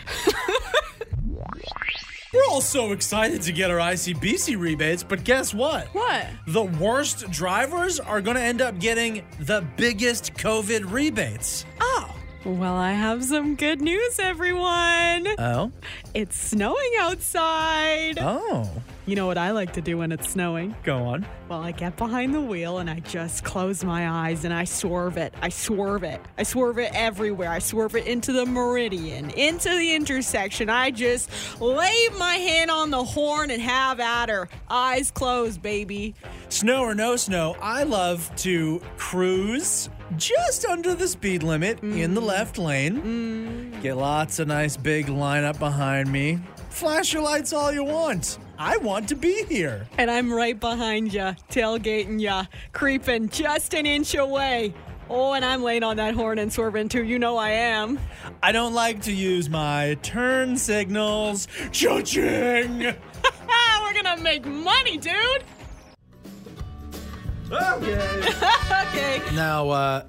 We're 2.33 2.45
all 2.49 2.63
so 2.63 2.93
excited 2.93 3.43
to 3.43 3.53
get 3.53 3.71
our 3.71 3.77
ICBC 3.77 4.59
rebates, 4.59 5.03
but 5.03 5.23
guess 5.23 5.53
what? 5.53 5.89
What? 5.89 6.27
The 6.47 6.63
worst 6.63 7.31
drivers 7.31 8.01
are 8.01 8.23
going 8.23 8.37
to 8.39 8.43
end 8.43 8.63
up 8.63 8.79
getting 8.79 9.23
the 9.41 9.63
biggest 9.77 10.33
COVID 10.35 10.91
rebates. 10.91 11.67
Oh. 11.79 12.17
Well, 12.45 12.75
I 12.75 12.91
have 12.91 13.25
some 13.25 13.55
good 13.55 13.81
news, 13.81 14.19
everyone. 14.19 15.29
Oh? 15.39 15.71
It's 16.13 16.37
snowing 16.37 16.93
outside. 16.99 18.19
Oh. 18.21 18.69
You 19.07 19.15
know 19.15 19.29
what 19.29 19.39
I 19.39 19.53
like 19.53 19.75
to 19.75 19.81
do 19.81 19.99
when 19.99 20.11
it's 20.11 20.31
snowing? 20.31 20.75
Go 20.83 21.05
on. 21.05 21.25
Well, 21.49 21.61
I 21.61 21.71
get 21.71 21.97
behind 21.97 22.35
the 22.35 22.41
wheel 22.41 22.79
and 22.79 22.91
I 22.91 22.99
just 22.99 23.45
close 23.45 23.85
my 23.85 24.09
eyes 24.09 24.45
and 24.45 24.53
I 24.53 24.65
swerve 24.65 25.19
it. 25.19 25.33
I 25.41 25.51
swerve 25.51 26.03
it. 26.03 26.21
I 26.37 26.43
swerve 26.43 26.79
it 26.79 26.91
everywhere. 26.95 27.49
I 27.49 27.61
swerve 27.61 27.95
it 27.95 28.09
into 28.09 28.33
the 28.33 28.45
meridian, 28.45 29.31
into 29.31 29.69
the 29.69 29.95
intersection. 29.95 30.69
I 30.69 30.91
just 30.91 31.31
lay 31.61 32.09
my 32.19 32.35
hand 32.35 32.73
on 32.73 32.91
the 32.91 33.05
horn 33.05 33.53
and 33.53 33.63
have 33.63 34.01
at 34.01 34.29
her. 34.29 34.49
Eyes 34.69 35.13
closed, 35.13 35.63
baby. 35.63 36.17
Snow 36.49 36.83
or 36.83 36.95
no 36.97 37.15
snow, 37.15 37.57
I 37.61 37.85
love 37.85 38.35
to 38.39 38.81
cruise 38.97 39.89
just 40.17 40.65
under 40.65 40.95
the 40.95 41.09
speed 41.09 41.43
limit 41.43 41.83
in 41.83 42.15
the 42.15 42.21
left 42.21 42.59
lane. 42.59 43.71
Get 43.83 43.97
lots 43.97 44.39
of 44.39 44.49
nice 44.49 44.77
big 44.77 45.07
lineup 45.07 45.59
behind 45.59 46.11
me. 46.11 46.39
Flash 46.71 47.13
your 47.13 47.23
lights 47.23 47.53
all 47.53 47.73
you 47.73 47.85
want. 47.85 48.39
I 48.59 48.77
want 48.77 49.09
to 49.09 49.17
be 49.17 49.45
here. 49.45 49.87
And 49.99 50.11
I'm 50.11 50.33
right 50.33 50.59
behind 50.59 51.13
ya, 51.13 51.35
tailgating 51.51 52.21
ya, 52.21 52.45
creeping 52.73 53.29
just 53.29 53.75
an 53.75 53.87
inch 53.87 54.15
away. 54.15 54.75
Oh, 55.11 55.33
and 55.35 55.45
I'm 55.45 55.63
laying 55.63 55.83
on 55.83 55.97
that 55.97 56.15
horn 56.15 56.39
and 56.39 56.53
swerving 56.53 56.89
too. 56.89 57.05
You 57.05 57.19
know 57.19 57.37
I 57.37 57.51
am. 57.51 57.99
I 58.43 58.53
don't 58.53 58.73
like 58.73 59.03
to 59.03 59.13
use 59.13 59.51
my 59.51 59.99
turn 60.03 60.57
signals. 60.57 61.49
Cha-ching! 61.73 62.79
We're 63.83 64.03
gonna 64.03 64.23
make 64.23 64.47
money, 64.47 64.97
dude. 64.97 65.45
Okay. 67.53 68.23
Okay. 68.89 69.23
Now, 69.33 69.71
uh, 69.71 70.05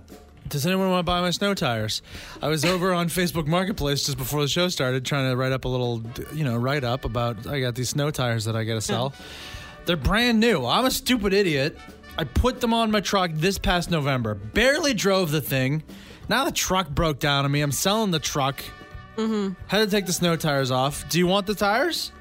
does 0.49 0.65
anyone 0.65 0.89
want 0.89 0.99
to 0.99 1.03
buy 1.03 1.21
my 1.21 1.31
snow 1.31 1.53
tires? 1.53 2.01
I 2.41 2.47
was 2.47 2.65
over 2.65 2.93
on 2.93 3.07
Facebook 3.07 3.47
Marketplace 3.47 4.05
just 4.05 4.17
before 4.17 4.41
the 4.41 4.47
show 4.47 4.67
started 4.67 5.05
trying 5.05 5.29
to 5.31 5.35
write 5.37 5.51
up 5.53 5.65
a 5.65 5.67
little, 5.69 6.03
you 6.33 6.43
know, 6.43 6.57
write 6.57 6.83
up 6.83 7.05
about 7.05 7.47
I 7.47 7.61
got 7.61 7.75
these 7.75 7.89
snow 7.89 8.11
tires 8.11 8.45
that 8.45 8.55
I 8.55 8.65
got 8.65 8.75
to 8.75 8.81
sell. 8.81 9.13
They're 9.85 9.95
brand 9.95 10.39
new. 10.39 10.65
I'm 10.65 10.85
a 10.85 10.91
stupid 10.91 11.33
idiot. 11.33 11.77
I 12.17 12.25
put 12.25 12.61
them 12.61 12.73
on 12.73 12.91
my 12.91 12.99
truck 12.99 13.31
this 13.33 13.57
past 13.57 13.89
November. 13.89 14.35
Barely 14.35 14.93
drove 14.93 15.31
the 15.31 15.41
thing. 15.41 15.83
Now 16.29 16.45
the 16.45 16.51
truck 16.51 16.89
broke 16.89 17.19
down 17.19 17.45
on 17.45 17.51
me. 17.51 17.61
I'm 17.61 17.71
selling 17.71 18.11
the 18.11 18.19
truck. 18.19 18.63
Mm-hmm. 19.17 19.53
Had 19.67 19.79
to 19.79 19.87
take 19.87 20.05
the 20.05 20.13
snow 20.13 20.35
tires 20.35 20.69
off. 20.71 21.07
Do 21.09 21.17
you 21.17 21.27
want 21.27 21.47
the 21.47 21.55
tires? 21.55 22.11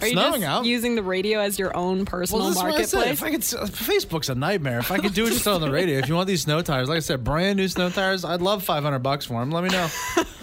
Are 0.00 0.06
you 0.06 0.12
snowing 0.12 0.42
just 0.42 0.50
out. 0.50 0.64
using 0.64 0.94
the 0.94 1.02
radio 1.02 1.40
as 1.40 1.58
your 1.58 1.74
own 1.76 2.04
personal 2.04 2.42
well, 2.42 2.50
this 2.50 2.58
I 2.58 2.68
marketplace? 2.68 3.12
If 3.12 3.22
I 3.22 3.30
could, 3.30 3.40
Facebook's 3.40 4.28
a 4.28 4.34
nightmare. 4.34 4.78
If 4.78 4.90
I 4.90 4.98
could 4.98 5.14
do 5.14 5.26
it 5.26 5.30
just 5.30 5.46
on 5.48 5.60
the 5.60 5.70
radio, 5.70 5.98
if 5.98 6.08
you 6.08 6.14
want 6.14 6.26
these 6.28 6.42
snow 6.42 6.60
tires, 6.60 6.88
like 6.88 6.96
I 6.96 7.00
said, 7.00 7.24
brand 7.24 7.56
new 7.56 7.68
snow 7.68 7.88
tires, 7.88 8.24
I'd 8.24 8.42
love 8.42 8.62
500 8.62 8.98
bucks 8.98 9.26
for 9.26 9.40
them. 9.40 9.50
Let 9.50 9.64
me 9.64 9.70
know. 9.70 9.88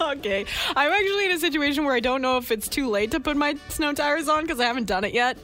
okay. 0.00 0.44
I'm 0.74 0.92
actually 0.92 1.26
in 1.26 1.32
a 1.32 1.38
situation 1.38 1.84
where 1.84 1.94
I 1.94 2.00
don't 2.00 2.20
know 2.20 2.36
if 2.38 2.50
it's 2.50 2.68
too 2.68 2.88
late 2.88 3.12
to 3.12 3.20
put 3.20 3.36
my 3.36 3.56
snow 3.68 3.92
tires 3.92 4.28
on 4.28 4.42
because 4.42 4.58
I 4.58 4.64
haven't 4.64 4.86
done 4.86 5.04
it 5.04 5.14
yet. 5.14 5.38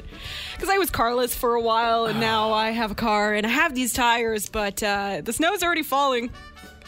Because 0.54 0.68
I 0.68 0.78
was 0.78 0.90
carless 0.90 1.34
for 1.34 1.54
a 1.54 1.60
while 1.60 2.06
and 2.06 2.20
now 2.20 2.52
I 2.52 2.70
have 2.70 2.90
a 2.90 2.96
car 2.96 3.34
and 3.34 3.46
I 3.46 3.50
have 3.50 3.74
these 3.74 3.92
tires, 3.92 4.48
but 4.48 4.82
uh, 4.82 5.20
the 5.24 5.32
snow's 5.32 5.62
already 5.62 5.82
falling. 5.82 6.30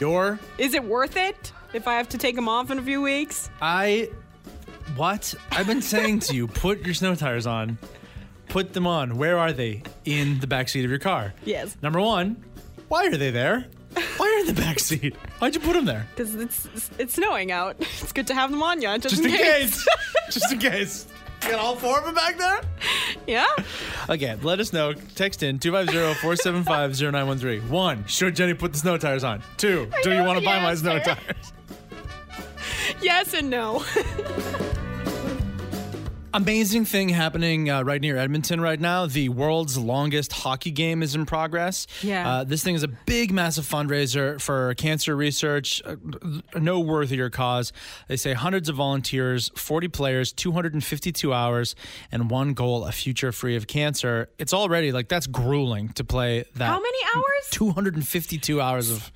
Your, 0.01 0.41
Is 0.59 0.75
it 0.75 0.83
worth 0.83 1.17
it 1.17 1.53
if 1.73 1.87
I 1.87 1.95
have 1.95 2.09
to 2.11 2.19
take 2.19 2.35
them 2.35 2.49
off 2.49 2.71
in 2.71 2.79
a 2.79 2.83
few 2.83 3.01
weeks? 3.01 3.51
I, 3.61 4.11
what? 4.97 5.35
I've 5.51 5.67
been 5.67 5.83
saying 5.83 6.21
to 6.21 6.35
you, 6.35 6.47
put 6.49 6.85
your 6.85 6.95
snow 6.95 7.15
tires 7.15 7.47
on. 7.47 7.77
Put 8.49 8.73
them 8.75 8.87
on. 8.87 9.17
Where 9.17 9.39
are 9.39 9.53
they? 9.53 9.83
In 10.05 10.39
the 10.41 10.47
back 10.47 10.69
seat 10.69 10.85
of 10.85 10.91
your 10.91 10.99
car. 11.01 11.33
Yes. 11.45 11.77
Number 11.83 12.01
one, 12.01 12.43
why 12.89 13.07
are 13.07 13.17
they 13.17 13.31
there? 13.31 13.67
Why 14.17 14.27
are 14.27 14.39
in 14.41 14.47
the 14.55 14.61
back 14.61 14.79
seat? 14.79 15.15
Why'd 15.39 15.55
you 15.55 15.61
put 15.61 15.75
them 15.75 15.85
there? 15.85 16.07
Because 16.15 16.35
it's, 16.35 16.67
it's 16.99 17.15
snowing 17.15 17.53
out. 17.53 17.77
It's 17.81 18.13
good 18.13 18.27
to 18.29 18.35
have 18.35 18.51
them 18.51 18.63
on, 18.63 18.81
yeah, 18.83 18.97
just, 18.99 19.17
Just 19.17 19.25
in 19.27 19.33
case. 19.33 19.87
Just 20.31 20.53
in 20.53 20.59
case. 20.59 21.07
You 21.43 21.51
got 21.51 21.59
all 21.61 21.75
four 21.77 21.99
of 21.99 22.05
them 22.05 22.15
back 22.15 22.39
there? 22.39 22.61
yeah. 23.27 23.47
Again, 24.09 24.39
let 24.43 24.61
us 24.61 24.73
know. 24.73 24.93
Text 24.93 25.43
in 25.43 25.59
250-475-0913. 25.59 27.69
One, 27.69 28.07
should 28.07 28.37
Jenny 28.37 28.55
put 28.55 28.73
the 28.73 28.79
snow 28.79 28.97
tires 28.97 29.25
on? 29.25 29.43
Two, 29.57 29.91
do 30.03 30.15
you 30.15 30.23
want 30.23 30.39
to 30.39 30.45
buy 30.45 30.63
my 30.63 30.75
snow 30.75 30.99
tires? 31.01 31.53
Yes 33.03 33.35
and 33.35 33.51
no. 33.51 33.85
Amazing 36.35 36.87
thing 36.87 37.11
happening 37.11 37.69
uh, 37.69 37.83
right 37.83 38.01
near 38.01 38.17
Edmonton 38.17 38.59
right 38.59 38.81
now. 38.81 39.05
The 39.05 39.29
world's 39.29 39.77
longest 39.77 40.33
hockey 40.33 40.71
game 40.71 41.03
is 41.03 41.15
in 41.15 41.27
progress. 41.27 41.87
Yeah. 42.01 42.27
Uh, 42.27 42.45
this 42.45 42.65
thing 42.65 42.75
is 42.75 42.83
a 42.83 42.89
big, 42.89 43.33
massive 43.33 43.67
fundraiser 43.67 44.41
for 44.41 44.73
cancer 44.77 45.15
research. 45.15 45.83
Uh, 45.85 45.97
no 46.59 46.81
worthier 46.81 47.29
cause. 47.29 47.75
They 48.09 48.17
say 48.17 48.33
hundreds 48.33 48.71
of 48.71 48.77
volunteers, 48.77 49.51
40 49.57 49.89
players, 49.89 50.33
252 50.33 51.35
hours, 51.35 51.75
and 52.11 52.31
one 52.31 52.55
goal 52.55 52.87
a 52.87 52.93
future 52.93 53.31
free 53.31 53.55
of 53.57 53.67
cancer. 53.67 54.31
It's 54.39 54.55
already 54.55 54.91
like 54.91 55.09
that's 55.09 55.27
grueling 55.27 55.91
to 55.91 56.05
play 56.05 56.47
that. 56.57 56.65
How 56.67 56.81
many 56.81 56.99
hours? 57.15 57.51
252 57.51 58.59
hours 58.59 58.91
of. 58.91 59.13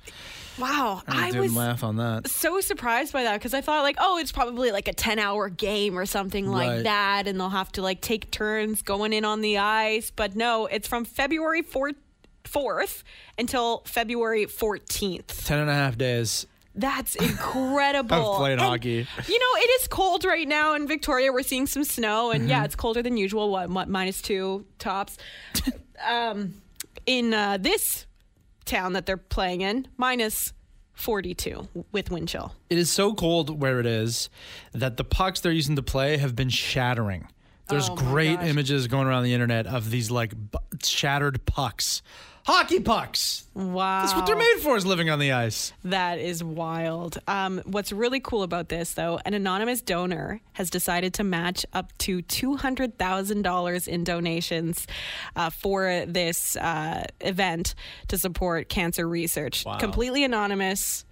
Wow. 0.59 1.01
I 1.07 1.23
I 1.23 1.25
didn't 1.27 1.41
was 1.41 1.55
laugh 1.55 1.83
on 1.83 1.97
that. 1.97 2.27
so 2.27 2.59
surprised 2.61 3.13
by 3.13 3.23
that 3.23 3.33
because 3.33 3.53
I 3.53 3.61
thought 3.61 3.83
like, 3.83 3.97
oh, 3.99 4.17
it's 4.17 4.31
probably 4.31 4.71
like 4.71 4.87
a 4.87 4.93
ten 4.93 5.19
hour 5.19 5.49
game 5.49 5.97
or 5.97 6.05
something 6.05 6.47
like 6.49 6.69
Right. 6.69 6.83
that, 6.83 7.27
and 7.27 7.39
they'll 7.39 7.49
have 7.49 7.71
to 7.73 7.81
like 7.81 8.01
take 8.01 8.31
turns 8.31 8.81
going 8.81 9.13
in 9.13 9.23
on 9.25 9.41
the 9.41 9.57
ice. 9.59 10.11
But 10.11 10.35
no, 10.35 10.65
it's 10.65 10.87
from 10.87 11.05
February 11.05 11.61
fourth 12.43 13.03
until 13.37 13.83
February 13.85 14.45
fourteenth. 14.45 15.45
10 15.45 15.59
and 15.59 15.69
a 15.69 15.73
half 15.73 15.97
days. 15.97 16.47
That's 16.73 17.15
incredible. 17.51 18.33
I've 18.33 18.37
played 18.37 18.51
And, 18.53 18.61
hockey. 18.61 19.07
You 19.27 19.39
know, 19.39 19.61
it 19.61 19.81
is 19.81 19.87
cold 19.87 20.25
right 20.25 20.47
now 20.47 20.73
in 20.75 20.87
Victoria. 20.87 21.31
We're 21.31 21.43
seeing 21.43 21.67
some 21.67 21.83
snow, 21.83 22.31
and 22.31 22.41
Mm-hmm. 22.43 22.49
yeah, 22.49 22.63
it's 22.65 22.75
colder 22.75 23.01
than 23.03 23.17
usual. 23.17 23.49
What, 23.51 23.69
what 23.69 23.89
minus 23.89 24.21
two 24.21 24.65
tops? 24.79 25.17
um, 26.07 26.55
in 27.05 27.33
uh, 27.33 27.57
this 27.59 28.05
town 28.67 28.93
that 28.93 29.05
they're 29.07 29.17
playing 29.17 29.61
in, 29.61 29.87
minus 29.97 30.53
forty-two 30.93 31.67
with 31.91 32.09
wind 32.11 32.27
chill. 32.27 32.53
it 32.69 32.77
is 32.77 32.89
so 32.89 33.13
cold 33.13 33.61
where 33.61 33.79
it 33.79 33.85
is 33.85 34.29
that 34.73 34.97
the 34.97 35.03
pucks 35.03 35.39
they're 35.41 35.51
using 35.51 35.75
to 35.75 35.83
play 35.83 36.17
have 36.17 36.35
been 36.35 36.49
shattering. 36.49 37.27
There's 37.69 37.89
Oh 37.89 37.95
great 37.95 38.37
gosh. 38.39 38.47
images 38.49 38.87
going 38.87 39.07
around 39.07 39.23
the 39.23 39.33
internet 39.33 39.67
of 39.67 39.91
these 39.91 40.09
like 40.09 40.33
bu- 40.35 40.57
shattered 40.83 41.45
pucks. 41.45 42.01
Hockey 42.47 42.79
pucks. 42.79 43.45
Wow. 43.53 44.03
That's 44.03 44.15
what 44.15 44.25
they're 44.25 44.37
made 44.37 44.59
for 44.61 44.77
is 44.77 44.85
living 44.85 45.09
on 45.09 45.19
the 45.19 45.33
ice. 45.33 45.73
That 45.83 46.17
is 46.17 46.41
wild. 46.41 47.17
Um, 47.27 47.61
what's 47.65 47.91
really 47.91 48.21
cool 48.21 48.41
about 48.41 48.69
this, 48.69 48.93
though, 48.93 49.19
an 49.25 49.33
anonymous 49.33 49.81
donor 49.81 50.39
has 50.53 50.69
decided 50.69 51.13
to 51.15 51.25
match 51.25 51.65
up 51.73 51.91
to 51.97 52.21
$200,000 52.21 53.87
in 53.89 54.03
donations 54.05 54.87
uh, 55.35 55.49
for 55.49 56.05
this 56.07 56.55
uh, 56.55 57.03
event 57.19 57.75
to 58.07 58.17
support 58.17 58.69
cancer 58.69 59.05
research. 59.09 59.65
Wow. 59.65 59.79
Completely 59.79 60.23
anonymous 60.23 61.03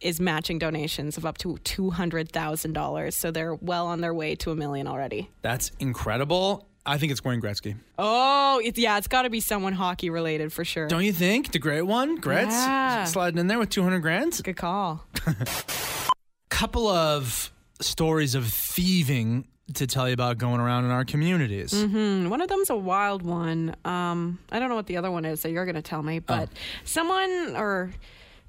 is 0.00 0.18
matching 0.18 0.58
donations 0.58 1.16
of 1.16 1.24
up 1.24 1.38
to 1.38 1.58
$200,000. 1.58 3.12
So 3.12 3.30
they're 3.30 3.54
well 3.54 3.86
on 3.86 4.00
their 4.00 4.12
way 4.12 4.34
to 4.34 4.50
a 4.50 4.56
million 4.56 4.88
already. 4.88 5.30
That's 5.42 5.70
incredible. 5.78 6.66
I 6.84 6.98
think 6.98 7.12
it's 7.12 7.22
Wayne 7.24 7.40
Gretzky. 7.40 7.76
Oh, 7.98 8.60
it's, 8.64 8.78
yeah, 8.78 8.98
it's 8.98 9.06
got 9.06 9.22
to 9.22 9.30
be 9.30 9.40
someone 9.40 9.72
hockey 9.72 10.10
related 10.10 10.52
for 10.52 10.64
sure. 10.64 10.88
Don't 10.88 11.04
you 11.04 11.12
think? 11.12 11.52
The 11.52 11.58
great 11.60 11.82
one, 11.82 12.16
Gretz, 12.16 12.50
Yeah. 12.52 13.04
sliding 13.04 13.38
in 13.38 13.46
there 13.46 13.58
with 13.58 13.70
200 13.70 14.00
grand. 14.00 14.40
Good 14.42 14.56
call. 14.56 15.04
Couple 16.50 16.86
of 16.88 17.50
stories 17.80 18.34
of 18.34 18.46
thieving 18.46 19.46
to 19.74 19.86
tell 19.86 20.06
you 20.08 20.12
about 20.14 20.38
going 20.38 20.60
around 20.60 20.84
in 20.84 20.90
our 20.90 21.04
communities. 21.04 21.72
Mm, 21.72 22.28
One 22.28 22.40
of 22.40 22.48
them's 22.48 22.68
a 22.68 22.76
wild 22.76 23.22
one. 23.22 23.74
Um, 23.84 24.38
I 24.50 24.58
don't 24.58 24.68
know 24.68 24.74
what 24.74 24.86
the 24.86 24.96
other 24.98 25.10
one 25.10 25.24
is, 25.24 25.40
so 25.40 25.48
you're 25.48 25.64
going 25.64 25.76
to 25.76 25.82
tell 25.82 26.02
me. 26.02 26.18
But 26.18 26.50
someone, 26.84 27.54
or 27.56 27.92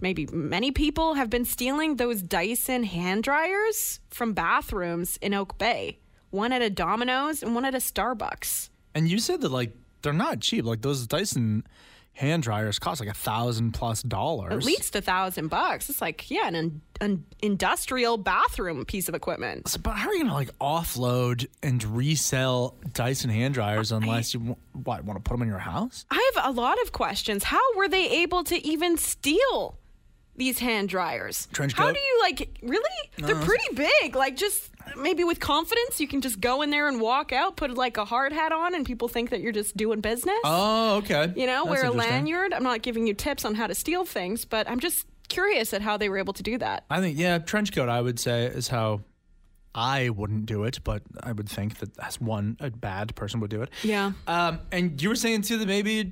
maybe 0.01 0.27
many 0.33 0.71
people, 0.71 1.13
have 1.13 1.29
been 1.29 1.45
stealing 1.45 1.95
those 1.95 2.21
Dyson 2.21 2.83
hand 2.83 3.23
dryers 3.23 3.99
from 4.09 4.33
bathrooms 4.33 5.17
in 5.21 5.33
Oak 5.33 5.57
Bay. 5.57 5.99
One 6.33 6.51
at 6.51 6.63
a 6.63 6.69
Domino's 6.71 7.43
and 7.43 7.53
one 7.53 7.63
at 7.63 7.75
a 7.75 7.77
Starbucks. 7.77 8.69
And 8.95 9.07
you 9.07 9.19
said 9.19 9.41
that 9.41 9.49
like 9.49 9.71
they're 10.01 10.13
not 10.13 10.39
cheap. 10.39 10.65
Like 10.65 10.81
those 10.81 11.05
Dyson 11.05 11.63
hand 12.13 12.41
dryers 12.43 12.79
cost 12.79 12.99
like 12.99 13.09
a 13.09 13.13
thousand 13.13 13.73
plus 13.73 14.01
dollars. 14.01 14.51
At 14.51 14.63
least 14.63 14.95
a 14.95 15.01
thousand 15.01 15.49
bucks. 15.49 15.89
It's 15.89 16.01
like, 16.01 16.29
yeah, 16.31 16.47
an, 16.47 16.81
an 17.01 17.23
industrial 17.41 18.17
bathroom 18.17 18.83
piece 18.85 19.09
of 19.09 19.15
equipment. 19.15 19.67
So, 19.67 19.79
but 19.79 19.91
how 19.91 20.09
are 20.09 20.13
you 20.13 20.23
gonna 20.23 20.33
like 20.33 20.57
offload 20.59 21.45
and 21.61 21.83
resell 21.83 22.77
Dyson 22.93 23.29
hand 23.29 23.53
dryers 23.53 23.91
unless 23.91 24.33
you 24.33 24.57
what 24.73 25.03
want 25.05 25.23
to 25.23 25.27
put 25.27 25.35
them 25.35 25.43
in 25.43 25.49
your 25.49 25.59
house? 25.59 26.05
I 26.09 26.31
have 26.35 26.55
a 26.55 26.59
lot 26.59 26.81
of 26.81 26.91
questions. 26.93 27.43
How 27.43 27.61
were 27.75 27.87
they 27.87 28.09
able 28.09 28.43
to 28.45 28.65
even 28.65 28.97
steal 28.97 29.77
these 30.35 30.59
hand 30.59 30.89
dryers? 30.89 31.47
Trench 31.53 31.73
How 31.73 31.91
do 31.91 31.99
you 31.99 32.19
like 32.21 32.57
really? 32.61 33.09
They're 33.17 33.35
pretty 33.35 33.75
big. 33.75 34.15
Like 34.15 34.35
just 34.35 34.69
maybe 34.97 35.23
with 35.23 35.39
confidence, 35.39 35.99
you 35.99 36.07
can 36.07 36.21
just 36.21 36.39
go 36.39 36.61
in 36.61 36.69
there 36.69 36.87
and 36.87 36.99
walk 36.99 37.31
out, 37.31 37.55
put 37.55 37.73
like 37.75 37.97
a 37.97 38.05
hard 38.05 38.33
hat 38.33 38.51
on, 38.51 38.75
and 38.75 38.85
people 38.85 39.07
think 39.07 39.29
that 39.29 39.41
you're 39.41 39.51
just 39.51 39.77
doing 39.77 40.01
business. 40.01 40.39
Oh, 40.43 40.97
okay. 40.97 41.31
you 41.35 41.45
know, 41.45 41.65
That's 41.65 41.69
wear 41.69 41.83
a 41.83 41.91
interesting. 41.91 42.11
lanyard. 42.11 42.53
I'm 42.53 42.63
not 42.63 42.81
giving 42.81 43.07
you 43.07 43.13
tips 43.13 43.45
on 43.45 43.55
how 43.55 43.67
to 43.67 43.75
steal 43.75 44.05
things, 44.05 44.45
but 44.45 44.69
I'm 44.69 44.79
just 44.79 45.05
curious 45.29 45.73
at 45.73 45.81
how 45.81 45.97
they 45.97 46.09
were 46.09 46.17
able 46.17 46.33
to 46.33 46.43
do 46.43 46.57
that. 46.57 46.83
I 46.89 46.99
think 46.99 47.17
yeah, 47.17 47.37
trench 47.39 47.73
coat. 47.73 47.89
I 47.89 48.01
would 48.01 48.19
say 48.19 48.45
is 48.45 48.67
how. 48.67 49.01
I 49.75 50.09
wouldn't 50.09 50.45
do 50.45 50.65
it, 50.65 50.81
but 50.83 51.01
I 51.23 51.31
would 51.31 51.49
think 51.49 51.79
that 51.79 51.97
as 51.97 52.21
one 52.21 52.57
a 52.59 52.69
bad 52.69 53.15
person 53.15 53.39
would 53.39 53.49
do 53.49 53.63
it. 53.63 53.71
Yeah. 53.81 54.11
Um, 54.27 54.59
and 54.71 55.01
you 55.01 55.09
were 55.09 55.15
saying 55.15 55.41
too 55.41 55.57
that 55.57 55.67
maybe 55.67 56.11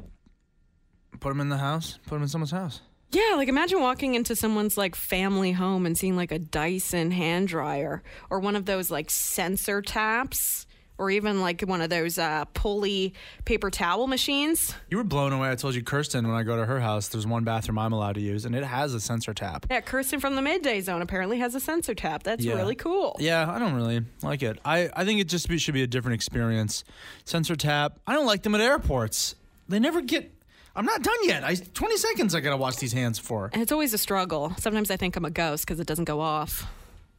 put 1.20 1.30
them 1.30 1.40
in 1.42 1.50
the 1.50 1.60
house, 1.60 2.00
put 2.08 2.16
them 2.16 2.24
in 2.24 2.28
someone's 2.28 2.50
house. 2.50 2.82
Yeah, 3.12 3.36
like 3.36 3.47
imagine 3.50 3.82
walking 3.82 4.15
into 4.15 4.36
someone's 4.36 4.78
like 4.78 4.95
family 4.95 5.52
home 5.52 5.86
and 5.86 5.97
seeing 5.97 6.15
like 6.15 6.32
a 6.32 6.39
Dyson 6.39 7.12
hand 7.12 7.47
dryer 7.50 8.04
or 8.30 8.39
one 8.39 8.56
of 8.56 8.65
those 8.65 8.89
like 8.89 9.10
sensor 9.10 9.82
taps 9.82 10.65
or 10.97 11.10
even 11.10 11.41
like 11.41 11.62
one 11.62 11.82
of 11.82 11.89
those 11.89 12.19
uh, 12.19 12.45
pulley 12.54 13.13
paper 13.43 13.71
towel 13.71 14.06
machines. 14.06 14.76
You 14.89 14.97
were 14.97 15.04
blown 15.04 15.34
away. 15.34 15.50
I 15.50 15.56
told 15.56 15.74
you, 15.74 15.82
Kirsten, 15.84 16.28
when 16.28 16.38
I 16.38 16.43
go 16.43 16.56
to 16.56 16.65
her 16.65 16.80
house, 16.80 17.08
there's 17.08 17.26
one 17.26 17.43
bathroom 17.43 17.80
I'm 17.80 17.91
allowed 17.91 18.13
to 18.15 18.21
use, 18.21 18.45
and 18.45 18.54
it 18.54 18.63
has 18.63 18.93
a 18.93 19.00
sensor 19.00 19.34
tap. 19.34 19.65
Yeah, 19.71 19.82
Kirsten 19.82 20.19
from 20.19 20.36
the 20.36 20.43
Midday 20.43 20.80
Zone 20.80 21.02
apparently 21.02 21.39
has 21.39 21.56
a 21.56 21.60
sensor 21.60 21.95
tap. 21.95 22.21
That's 22.21 22.45
Yeah. 22.45 22.54
really 22.54 22.76
cool. 22.76 23.15
Yeah, 23.19 23.52
I 23.52 23.58
don't 23.58 23.74
really 23.74 24.06
like 24.21 24.43
it. 24.43 24.60
I, 24.63 24.89
I 24.95 25.04
think 25.04 25.19
it 25.19 25.28
just 25.28 25.50
be, 25.50 25.58
should 25.58 25.74
be 25.74 25.82
a 25.82 25.88
different 25.88 26.13
experience. 26.15 26.84
Sensor 27.26 27.56
tap. 27.56 27.97
I 28.06 28.13
don't 28.13 28.28
like 28.28 28.43
them 28.43 28.54
at 28.54 28.62
airports. 28.62 29.34
They 29.67 29.80
never 29.80 30.02
get. 30.02 30.32
I'm 30.76 30.86
not 30.86 31.04
done 31.04 31.18
yet. 31.24 31.44
I 31.44 31.56
20 31.56 31.98
seconds. 31.98 32.36
I 32.36 32.40
gotta 32.40 32.58
wash 32.58 32.78
these 32.78 32.94
hands 32.94 33.20
for. 33.20 33.50
And 33.54 33.62
it's 33.62 33.72
always 33.72 33.94
a 33.94 33.98
struggle. 33.98 34.54
Sometimes 34.58 34.90
I 34.90 34.98
think 34.98 35.16
I'm 35.16 35.26
a 35.26 35.30
ghost 35.30 35.66
because 35.66 35.80
it 35.80 35.88
doesn't 35.88 36.06
go 36.06 36.22
off. 36.22 36.66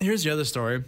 Here's 0.01 0.25
the 0.25 0.31
other 0.31 0.45
story. 0.45 0.85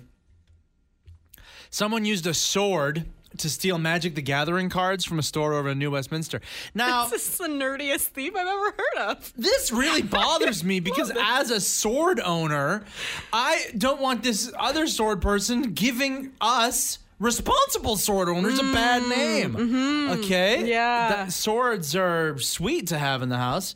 Someone 1.71 2.05
used 2.05 2.27
a 2.27 2.35
sword 2.35 3.05
to 3.39 3.51
steal 3.51 3.79
Magic 3.79 4.15
the 4.15 4.23
Gathering 4.23 4.69
cards 4.69 5.05
from 5.05 5.19
a 5.19 5.23
store 5.23 5.55
over 5.55 5.71
in 5.71 5.79
New 5.79 5.91
Westminster. 5.91 6.41
Now, 6.73 7.07
This 7.11 7.29
is 7.29 7.39
the 7.39 7.49
nerdiest 7.49 8.03
thief 8.07 8.33
I've 8.37 8.47
ever 8.47 8.65
heard 8.77 9.09
of. 9.11 9.33
this 9.37 9.73
really 9.73 10.03
bothers 10.21 10.63
me 10.63 10.79
because 10.81 11.13
as 11.21 11.51
a 11.51 11.61
sword 11.61 12.21
owner, 12.21 12.85
I 13.33 13.67
don't 13.77 14.01
want 14.01 14.23
this 14.23 14.53
other 14.59 14.87
sword 14.87 15.21
person 15.21 15.73
giving 15.73 16.31
us 16.41 17.01
responsible 17.25 17.97
sword 17.97 18.29
owner's 18.29 18.59
a 18.59 18.63
bad 18.63 19.09
name. 19.09 19.57
Okay? 19.57 20.57
Mm-hmm. 20.59 20.67
Yeah. 20.67 21.09
That- 21.09 21.33
swords 21.33 21.97
are 21.97 22.39
sweet 22.39 22.89
to 22.89 22.99
have 22.99 23.23
in 23.23 23.29
the 23.29 23.39
house. 23.39 23.75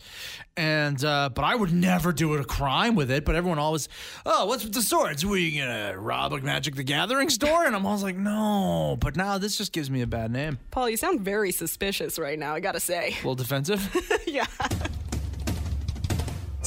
And 0.56 1.04
uh, 1.04 1.28
but 1.32 1.44
I 1.44 1.54
would 1.54 1.72
never 1.72 2.12
do 2.12 2.34
it 2.34 2.40
a 2.40 2.44
crime 2.44 2.96
with 2.96 3.12
it. 3.12 3.24
But 3.24 3.36
everyone 3.36 3.60
always, 3.60 3.88
oh, 4.26 4.46
what's 4.46 4.64
with 4.64 4.74
the 4.74 4.82
swords? 4.82 5.24
Were 5.24 5.36
you 5.36 5.60
gonna 5.60 5.96
rob 5.96 6.32
a 6.32 6.40
Magic 6.40 6.74
the 6.74 6.82
Gathering 6.82 7.30
store? 7.30 7.64
And 7.64 7.76
I'm 7.76 7.86
always 7.86 8.02
like, 8.02 8.16
no. 8.16 8.96
But 9.00 9.14
now 9.14 9.38
this 9.38 9.56
just 9.56 9.72
gives 9.72 9.88
me 9.88 10.02
a 10.02 10.06
bad 10.08 10.32
name. 10.32 10.58
Pol, 10.72 10.90
you 10.90 10.96
sound 10.96 11.20
very 11.20 11.52
suspicious 11.52 12.18
right 12.18 12.36
now. 12.38 12.54
I 12.56 12.60
gotta 12.60 12.80
say. 12.80 13.10
A 13.10 13.16
little 13.18 13.36
defensive. 13.36 13.80
yeah. 14.26 14.46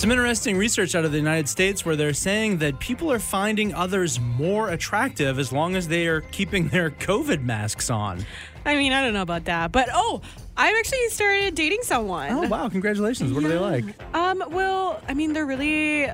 Some 0.02 0.10
interesting 0.10 0.58
research 0.58 0.96
out 0.96 1.06
of 1.06 1.12
the 1.12 1.20
United 1.20 1.48
States 1.48 1.86
where 1.86 1.96
they're 1.96 2.12
saying 2.12 2.58
that 2.58 2.80
people 2.80 3.12
are 3.12 3.20
finding 3.20 3.72
others 3.76 4.20
more 4.20 4.70
attractive 4.70 5.38
as 5.38 5.52
long 5.52 5.76
as 5.76 5.88
they 5.88 6.08
are 6.08 6.22
keeping 6.22 6.70
their 6.70 6.90
COVID 6.90 7.44
masks 7.44 7.92
on. 7.92 8.26
I 8.66 8.78
mean, 8.78 8.94
I 8.94 9.04
don't 9.04 9.14
know 9.14 9.22
about 9.22 9.46
that, 9.46 9.72
but 9.72 9.90
oh, 9.94 10.24
I've 10.58 10.76
actually 10.76 11.08
started 11.10 11.54
dating 11.54 11.84
someone. 11.84 12.32
Oh 12.32 12.48
wow! 12.48 12.68
Congratulations. 12.68 13.32
What 13.32 13.44
are 13.44 13.48
they 13.48 13.60
like? 13.60 13.86
Um, 14.16 14.44
well, 14.50 15.00
I 15.08 15.14
mean, 15.14 15.34
they're 15.34 15.46
really 15.46 16.08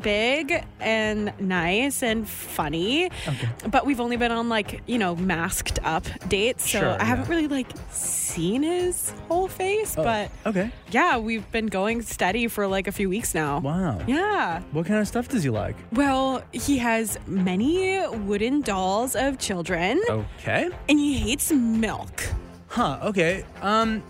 big 0.00 0.64
and 0.80 1.32
nice 1.40 2.02
and 2.02 2.28
funny. 2.28 3.06
Okay. 3.26 3.48
But 3.70 3.86
we've 3.86 4.00
only 4.00 4.16
been 4.16 4.32
on 4.32 4.48
like, 4.48 4.82
you 4.86 4.98
know, 4.98 5.14
masked 5.16 5.78
up 5.84 6.04
dates. 6.28 6.70
So 6.70 6.80
Sure, 6.80 7.00
I 7.00 7.04
haven't 7.04 7.28
really 7.28 7.48
like 7.48 7.66
seen 7.90 8.62
his 8.62 9.10
whole 9.28 9.48
face, 9.48 9.94
but 9.94 10.30
Okay. 10.46 10.70
yeah, 10.90 11.18
we've 11.18 11.48
been 11.52 11.66
going 11.66 12.02
steady 12.02 12.48
for 12.48 12.66
like 12.66 12.86
a 12.88 12.92
few 12.92 13.08
weeks 13.08 13.34
now. 13.34 13.60
Wow. 13.60 14.00
Yeah. 14.06 14.60
What 14.72 14.86
kind 14.86 15.00
of 15.00 15.06
stuff 15.08 15.28
does 15.28 15.42
he 15.44 15.50
like? 15.50 15.76
Well, 15.92 16.42
he 16.52 16.78
has 16.78 17.18
many 17.26 18.04
wooden 18.08 18.60
dolls 18.62 19.14
of 19.14 19.38
children 19.38 20.00
Okay. 20.10 20.68
and 20.88 20.98
he 20.98 21.14
hates 21.14 21.52
milk. 21.52 22.22
Huh. 22.68 22.98
Okay. 23.04 23.44
Um. 23.62 24.02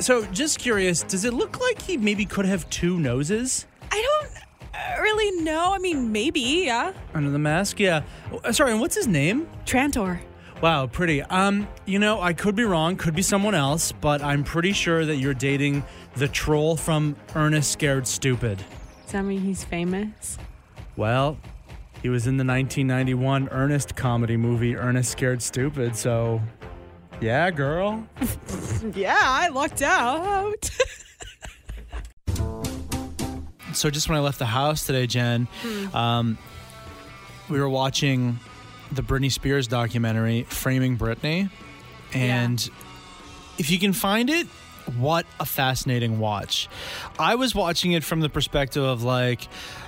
So 0.00 0.24
just 0.32 0.58
curious, 0.58 1.02
does 1.02 1.24
it 1.26 1.34
look 1.34 1.60
like 1.60 1.82
he 1.82 1.98
maybe 1.98 2.24
could 2.24 2.46
have 2.46 2.68
two 2.70 2.98
noses 2.98 3.66
really 5.00 5.42
know. 5.42 5.72
I 5.72 5.78
mean, 5.78 6.12
maybe, 6.12 6.40
yeah. 6.66 6.92
under 7.14 7.30
the 7.30 7.38
mask? 7.38 7.80
Yeah. 7.80 8.02
Oh, 8.44 8.52
Sorry. 8.52 8.72
And 8.72 8.80
what's 8.80 8.94
his 8.94 9.06
name? 9.06 9.48
Trantor. 9.64 10.20
Wow, 10.60 10.86
pretty. 10.86 11.22
Um, 11.22 11.66
you 11.86 11.98
know, 11.98 12.20
I 12.20 12.34
could 12.34 12.54
be 12.54 12.64
wrong, 12.64 12.96
could 12.96 13.14
be 13.14 13.22
someone 13.22 13.54
else, 13.54 13.92
but 13.92 14.22
I'm 14.22 14.44
pretty 14.44 14.72
sure 14.72 15.06
that 15.06 15.16
you're 15.16 15.32
dating 15.32 15.82
the 16.16 16.28
troll 16.28 16.76
from 16.76 17.16
Ernest 17.34 17.72
Scared 17.72 18.06
Stupid. 18.06 18.62
Does 19.04 19.12
that 19.12 19.22
mean 19.22 19.40
he's 19.40 19.64
famous? 19.64 20.36
Well, 20.96 21.38
he 22.02 22.10
was 22.10 22.26
in 22.26 22.36
the 22.36 22.44
1991 22.44 23.48
Ernest 23.50 23.96
comedy 23.96 24.36
movie 24.36 24.76
Ernest 24.76 25.12
Scared 25.12 25.40
Stupid, 25.40 25.96
so 25.96 26.42
yeah, 27.20 27.50
girl. 27.50 28.06
Yeah, 28.94 29.18
I 29.18 29.48
lucked 29.48 29.82
out. 29.82 30.70
So 33.72 33.90
just 33.90 34.08
when 34.08 34.18
I 34.18 34.20
left 34.20 34.38
the 34.38 34.46
house 34.46 34.86
today, 34.86 35.06
Jen, 35.06 35.48
um, 35.94 36.38
we 37.48 37.58
were 37.60 37.68
watching 37.68 38.38
the 38.92 39.02
Britney 39.02 39.30
Spears 39.30 39.68
documentary, 39.68 40.44
Framing 40.44 40.96
Britney, 40.98 41.50
and 42.12 42.68
if 43.58 43.70
you 43.70 43.78
can 43.78 43.92
find 43.92 44.28
it, 44.30 44.46
what 44.96 45.26
a 45.38 45.44
fascinating 45.44 46.18
watch. 46.18 46.68
I 47.18 47.36
was 47.36 47.54
watching 47.54 47.92
it 47.92 48.02
from 48.02 48.20
the 48.20 48.28
perspective 48.28 48.82
of 48.82 49.02
like, 49.04 49.46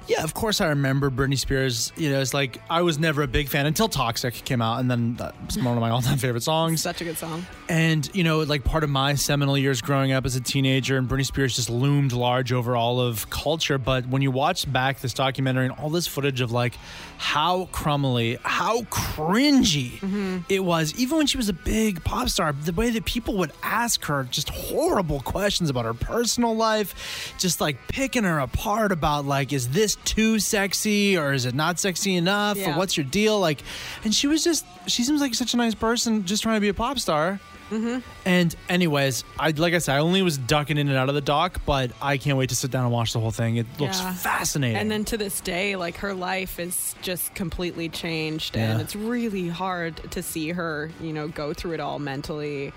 yeah, 0.08 0.22
of 0.22 0.34
course 0.34 0.60
I 0.60 0.68
remember 0.68 1.10
Britney 1.10 1.38
Spears. 1.38 1.92
You 1.96 2.10
know, 2.10 2.20
it's 2.20 2.34
like 2.34 2.60
I 2.68 2.82
was 2.82 2.98
never 2.98 3.22
a 3.22 3.26
big 3.26 3.48
fan 3.48 3.66
until 3.66 3.88
Toxic 3.88 4.34
came 4.44 4.60
out, 4.60 4.80
and 4.80 4.90
then 4.90 5.14
that's 5.14 5.56
one 5.56 5.76
of 5.76 5.80
my 5.80 5.90
all-time 5.92 6.18
favorite 6.18 6.42
songs. 6.42 6.82
Such 6.82 7.00
a 7.00 7.04
good 7.04 7.18
song. 7.18 7.46
And, 7.68 8.08
you 8.14 8.24
know, 8.24 8.40
like 8.40 8.64
part 8.64 8.84
of 8.84 8.90
my 8.90 9.14
seminal 9.14 9.56
years 9.56 9.80
growing 9.80 10.12
up 10.12 10.26
as 10.26 10.36
a 10.36 10.40
teenager, 10.40 10.96
and 10.96 11.08
Britney 11.08 11.26
Spears 11.26 11.56
just 11.56 11.70
loomed 11.70 12.12
large 12.12 12.52
over 12.52 12.76
all 12.76 13.00
of 13.00 13.30
culture. 13.30 13.78
But 13.78 14.06
when 14.06 14.22
you 14.22 14.30
watch 14.30 14.70
back 14.70 15.00
this 15.00 15.14
documentary 15.14 15.66
and 15.66 15.74
all 15.74 15.90
this 15.90 16.06
footage 16.06 16.40
of 16.40 16.52
like 16.52 16.74
how 17.18 17.66
crumbly, 17.66 18.38
how 18.42 18.82
cringy 18.82 19.92
mm-hmm. 19.92 20.38
it 20.48 20.64
was, 20.64 20.94
even 20.96 21.18
when 21.18 21.26
she 21.26 21.36
was 21.36 21.48
a 21.48 21.52
big 21.52 22.02
pop 22.04 22.28
star, 22.28 22.52
the 22.52 22.72
way 22.72 22.90
that 22.90 23.04
people 23.04 23.36
would 23.38 23.52
ask 23.62 24.04
her 24.06 24.24
just 24.24 24.48
horrible 24.48 25.20
questions 25.20 25.70
about 25.70 25.84
her 25.84 25.94
personal 25.94 26.54
life, 26.54 27.34
just 27.38 27.60
like 27.60 27.76
picking 27.88 28.24
her 28.24 28.38
apart 28.40 28.92
about 28.92 29.24
like, 29.24 29.52
is 29.52 29.68
this 29.68 29.91
too 30.04 30.38
sexy 30.38 31.16
or 31.16 31.32
is 31.32 31.46
it 31.46 31.54
not 31.54 31.78
sexy 31.78 32.16
enough? 32.16 32.58
Or 32.58 32.72
what's 32.72 32.96
your 32.96 33.04
deal? 33.04 33.38
Like, 33.40 33.62
and 34.04 34.14
she 34.14 34.26
was 34.26 34.42
just, 34.44 34.64
she 34.86 35.02
seems 35.04 35.20
like 35.20 35.34
such 35.34 35.54
a 35.54 35.56
nice 35.56 35.74
person 35.74 36.24
just 36.24 36.42
trying 36.42 36.56
to 36.56 36.60
be 36.60 36.68
a 36.68 36.74
pop 36.74 36.98
star. 36.98 37.40
Mm-hmm. 37.70 38.00
And 38.26 38.54
anyways, 38.68 39.24
I 39.38 39.50
like 39.52 39.72
I 39.72 39.78
said, 39.78 39.96
I 39.96 40.00
only 40.00 40.20
was 40.20 40.36
ducking 40.36 40.76
in 40.76 40.88
and 40.88 40.96
out 40.98 41.08
of 41.08 41.14
the 41.14 41.22
doc, 41.22 41.62
but 41.64 41.90
I 42.02 42.18
can't 42.18 42.36
wait 42.36 42.50
to 42.50 42.54
sit 42.54 42.70
down 42.70 42.84
and 42.84 42.92
watch 42.92 43.14
the 43.14 43.20
whole 43.20 43.30
thing. 43.30 43.56
It 43.56 43.66
looks 43.80 43.98
Yeah. 43.98 44.12
fascinating. 44.12 44.76
And 44.76 44.90
then 44.90 45.06
to 45.06 45.16
this 45.16 45.40
day, 45.40 45.76
like 45.76 45.96
her 45.98 46.12
life 46.12 46.60
is 46.60 46.94
just 47.00 47.34
completely 47.34 47.88
changed, 47.88 48.58
and 48.58 48.82
it's 48.82 48.94
really 48.94 49.48
hard 49.48 49.96
to 50.10 50.22
see 50.22 50.50
her, 50.50 50.90
you 51.00 51.14
know, 51.14 51.28
go 51.28 51.54
through 51.54 51.72
it 51.72 51.80
all 51.80 51.98
mentally. 51.98 52.74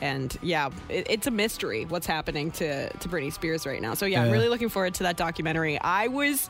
And 0.00 0.36
yeah, 0.42 0.70
it, 0.88 1.06
it's 1.08 1.26
a 1.26 1.30
mystery 1.30 1.84
what's 1.86 2.06
happening 2.06 2.50
to 2.52 2.90
to 2.90 3.08
Britney 3.08 3.32
Spears 3.32 3.66
right 3.66 3.80
now. 3.80 3.94
So 3.94 4.06
yeah, 4.06 4.22
I'm 4.22 4.30
really 4.30 4.48
looking 4.48 4.68
forward 4.68 4.94
to 4.94 5.04
that 5.04 5.16
documentary. 5.16 5.78
I 5.80 6.08
was 6.08 6.48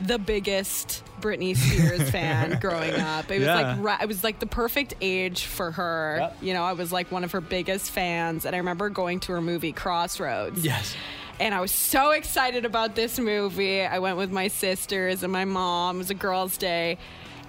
the 0.00 0.18
biggest 0.18 1.04
Britney 1.20 1.54
Spears 1.54 2.10
fan 2.12 2.58
growing 2.58 2.94
up. 2.94 3.30
It 3.30 3.38
was 3.40 3.46
Yeah. 3.46 3.74
like 3.76 3.84
ri- 3.98 4.02
it 4.04 4.08
was 4.08 4.24
like 4.24 4.38
the 4.38 4.46
perfect 4.46 4.94
age 5.02 5.44
for 5.44 5.70
her. 5.72 6.16
Yep. 6.20 6.36
You 6.40 6.54
know, 6.54 6.62
I 6.64 6.72
was 6.72 6.90
like 6.90 7.12
one 7.12 7.22
of 7.22 7.32
her 7.32 7.42
biggest 7.42 7.90
fans, 7.90 8.46
and 8.46 8.54
I 8.54 8.58
remember 8.60 8.88
going 8.88 9.20
to 9.20 9.32
her 9.32 9.42
movie 9.42 9.72
Crossroads 9.72 10.64
yes. 10.64 10.94
and 11.38 11.54
I 11.54 11.60
was 11.60 11.70
so 11.70 12.12
excited 12.12 12.64
about 12.64 12.94
this 12.94 13.18
movie. 13.18 13.82
I 13.82 13.98
went 13.98 14.16
with 14.16 14.32
my 14.32 14.48
sisters 14.48 15.22
and 15.22 15.30
my 15.30 15.44
mom. 15.44 15.96
It 15.96 15.98
was 15.98 16.10
a 16.10 16.14
girls' 16.14 16.56
day. 16.56 16.96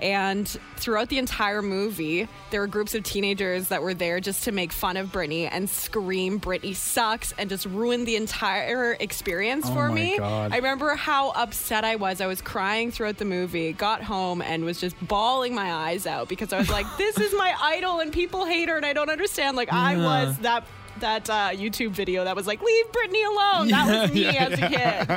And 0.01 0.47
throughout 0.77 1.09
the 1.09 1.17
entire 1.17 1.61
movie, 1.61 2.27
there 2.49 2.61
were 2.61 2.67
groups 2.67 2.95
of 2.95 3.03
teenagers 3.03 3.67
that 3.67 3.81
were 3.81 3.93
there 3.93 4.19
just 4.19 4.43
to 4.45 4.51
make 4.51 4.71
fun 4.71 4.97
of 4.97 5.11
Britney 5.11 5.47
and 5.51 5.69
scream, 5.69 6.39
Britney 6.39 6.75
sucks, 6.75 7.33
and 7.37 7.49
just 7.49 7.65
ruin 7.67 8.05
the 8.05 8.15
entire 8.15 8.97
experience 8.99 9.65
Oh 9.67 9.73
for 9.73 9.89
me. 9.91 10.17
God. 10.17 10.51
I 10.51 10.57
remember 10.57 10.95
how 10.95 11.29
upset 11.31 11.83
I 11.83 11.95
was. 11.97 12.21
I 12.21 12.27
was 12.27 12.41
crying 12.41 12.91
throughout 12.91 13.17
the 13.17 13.25
movie, 13.25 13.73
got 13.73 14.01
home, 14.03 14.41
and 14.41 14.65
was 14.65 14.79
just 14.79 14.95
bawling 15.07 15.53
my 15.53 15.71
eyes 15.71 16.07
out 16.07 16.27
because 16.29 16.51
I 16.53 16.57
was 16.57 16.69
like, 16.69 16.85
this 16.97 17.17
is 17.19 17.33
my 17.37 17.53
idol, 17.61 17.99
and 17.99 18.11
people 18.11 18.45
hate 18.45 18.69
her, 18.69 18.77
and 18.77 18.85
I 18.85 18.93
don't 18.93 19.09
understand. 19.09 19.55
Like, 19.55 19.71
I 19.71 19.97
was 19.97 20.37
that 20.39 20.65
that 20.99 21.29
uh, 21.29 21.49
YouTube 21.51 21.91
video 21.91 22.23
that 22.23 22.35
was 22.35 22.47
like, 22.47 22.61
"Leave 22.61 22.85
Britney 22.91 23.25
alone." 23.27 23.67
That 23.69 23.87
was 24.01 24.13
me 24.13 24.23
Yeah, 24.25 24.45
as 24.45 24.53
a 24.59 24.67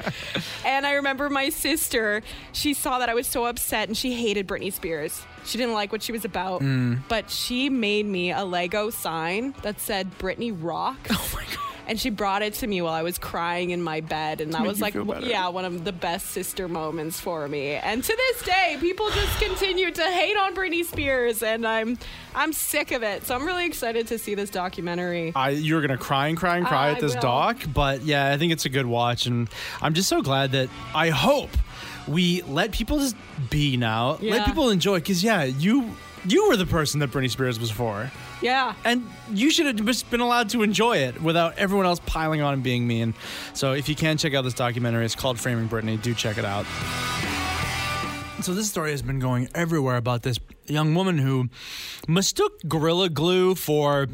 kid. 0.03 0.13
And 0.65 0.87
I 0.87 0.93
remember 0.95 1.29
my 1.31 1.49
sister. 1.51 2.23
She 2.53 2.75
saw 2.75 2.99
that 2.99 3.09
I 3.09 3.15
was 3.15 3.27
so 3.27 3.45
upset, 3.47 3.89
and 3.89 3.97
she 3.97 4.15
hated 4.15 4.47
Britney 4.47 4.73
Spears. 4.73 5.23
She 5.45 5.59
didn't 5.59 5.75
like 5.75 5.93
what 5.93 6.03
she 6.03 6.13
was 6.13 6.25
about. 6.25 6.63
Mm. 6.63 7.01
But 7.09 7.29
she 7.31 7.69
made 7.69 8.07
me 8.07 8.33
a 8.33 8.45
Lego 8.45 8.91
sign 8.91 9.55
that 9.63 9.81
said 9.81 10.19
"Britney 10.19 10.57
Rock." 10.59 10.99
Oh 11.11 11.31
my 11.35 11.45
god. 11.45 11.59
And 11.87 12.01
she 12.01 12.09
brought 12.09 12.41
it 12.43 12.55
to 12.55 12.67
me 12.67 12.81
while 12.81 12.95
I 12.95 13.03
was 13.03 13.19
crying 13.19 13.71
in 13.71 13.83
my 13.83 14.01
bed, 14.01 14.41
and 14.41 14.55
that 14.55 14.63
was 14.63 14.81
like, 14.81 14.95
feel 14.95 15.23
yeah, 15.23 15.49
one 15.49 15.67
of 15.67 15.85
the 15.85 15.93
best 15.93 16.29
sister 16.29 16.67
moments 16.67 17.21
for 17.21 17.47
me. 17.47 17.73
And 17.73 18.03
to 18.03 18.17
this 18.17 18.43
day, 18.43 18.79
people 18.81 19.11
just 19.11 19.39
continue 19.39 19.91
to 19.91 20.03
hate 20.03 20.37
on 20.37 20.55
Britney 20.55 20.85
Spears, 20.85 21.43
and 21.43 21.67
I'm, 21.67 21.99
I'm 22.35 22.55
sick 22.55 22.91
of 22.91 23.03
it. 23.03 23.27
So 23.27 23.35
I'm 23.35 23.45
really 23.45 23.67
excited 23.67 24.07
to 24.09 24.19
see 24.19 24.35
this 24.35 24.49
documentary. 24.49 25.33
I, 25.37 25.51
you 25.51 25.75
were 25.75 25.83
gonna 25.83 25.99
cry 25.99 26.29
and 26.29 26.39
cry 26.39 26.57
and 26.57 26.67
cry 26.67 26.89
I 26.89 26.93
at 26.93 27.01
this 27.01 27.15
doc, 27.17 27.59
but 27.73 28.03
yeah, 28.03 28.33
I 28.33 28.39
think 28.39 28.53
it's 28.53 28.65
a 28.65 28.71
good 28.71 28.87
watch, 28.87 29.27
and 29.27 29.49
I'm 29.83 29.93
just 29.93 30.09
so 30.09 30.23
glad 30.23 30.53
that 30.53 30.71
I 30.95 31.11
hope 31.11 31.51
we 32.09 32.43
let 32.43 32.73
people 32.73 32.99
just 32.99 33.17
be 33.51 33.77
now, 33.77 34.19
let 34.23 34.47
people 34.47 34.71
enjoy, 34.71 35.01
because 35.01 35.23
yeah, 35.23 35.45
you 35.45 35.95
you 36.27 36.49
were 36.49 36.57
the 36.57 36.67
person 36.67 37.01
that 37.01 37.11
Britney 37.11 37.31
Spears 37.31 37.61
was 37.61 37.71
for, 37.71 38.11
Yeah. 38.45 38.75
and 38.85 39.11
you 39.33 39.51
should 39.51 39.65
have 39.65 39.85
just 39.87 40.11
been 40.11 40.21
allowed 40.21 40.51
to 40.51 40.63
enjoy 40.63 40.99
it 40.99 41.23
without 41.23 41.57
everyone 41.57 41.87
else 41.87 42.01
piling 42.05 42.43
on 42.43 42.53
and 42.53 42.63
being 42.63 42.87
mean. 42.87 43.15
So 43.55 43.73
if 43.73 43.89
you 43.89 43.95
can 43.95 44.19
check 44.19 44.35
out 44.35 44.43
this 44.43 44.53
documentary, 44.53 45.07
it's 45.07 45.15
called 45.15 45.41
Framing 45.41 45.67
Britney. 45.67 46.01
Do 46.01 46.13
check 46.15 46.37
it 46.37 46.45
out. 46.45 46.67
So 48.43 48.53
this 48.53 48.69
story 48.69 48.91
has 48.91 49.01
been 49.01 49.19
going 49.19 49.49
everywhere 49.55 49.97
about 49.97 50.23
this 50.23 50.39
young 50.67 50.95
woman 50.95 51.17
who 51.17 51.49
mistook 52.07 52.61
Gorilla 52.69 53.09
Glue 53.09 53.55
for 53.55 54.09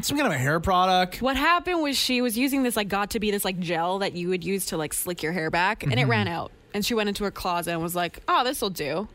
some 0.00 0.16
kind 0.16 0.28
of 0.28 0.32
a 0.32 0.38
hair 0.38 0.60
product. 0.60 1.20
What 1.20 1.36
happened 1.36 1.82
was 1.82 1.96
she 1.96 2.20
was 2.20 2.38
using 2.38 2.62
this 2.62 2.76
like 2.76 2.86
got 2.86 3.10
to 3.10 3.20
be 3.20 3.32
this 3.32 3.44
like 3.44 3.58
gel 3.58 3.98
that 3.98 4.12
you 4.12 4.28
would 4.28 4.44
use 4.44 4.66
to 4.66 4.76
like 4.76 4.94
slick 4.94 5.22
your 5.22 5.32
hair 5.32 5.50
back, 5.50 5.82
and 5.82 5.92
it 5.92 5.96
mm-hmm. 5.96 6.10
ran 6.10 6.28
out. 6.28 6.52
And 6.72 6.86
she 6.86 6.94
went 6.94 7.08
into 7.08 7.24
her 7.24 7.32
closet 7.32 7.72
and 7.72 7.82
was 7.82 7.96
like, 7.96 8.20
"Oh, 8.28 8.44
this 8.44 8.60
will 8.60 8.70
do," 8.70 9.08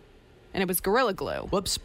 and 0.54 0.62
it 0.62 0.68
was 0.68 0.82
Gorilla 0.82 1.14
Glue. 1.14 1.48
Whoops. 1.50 1.80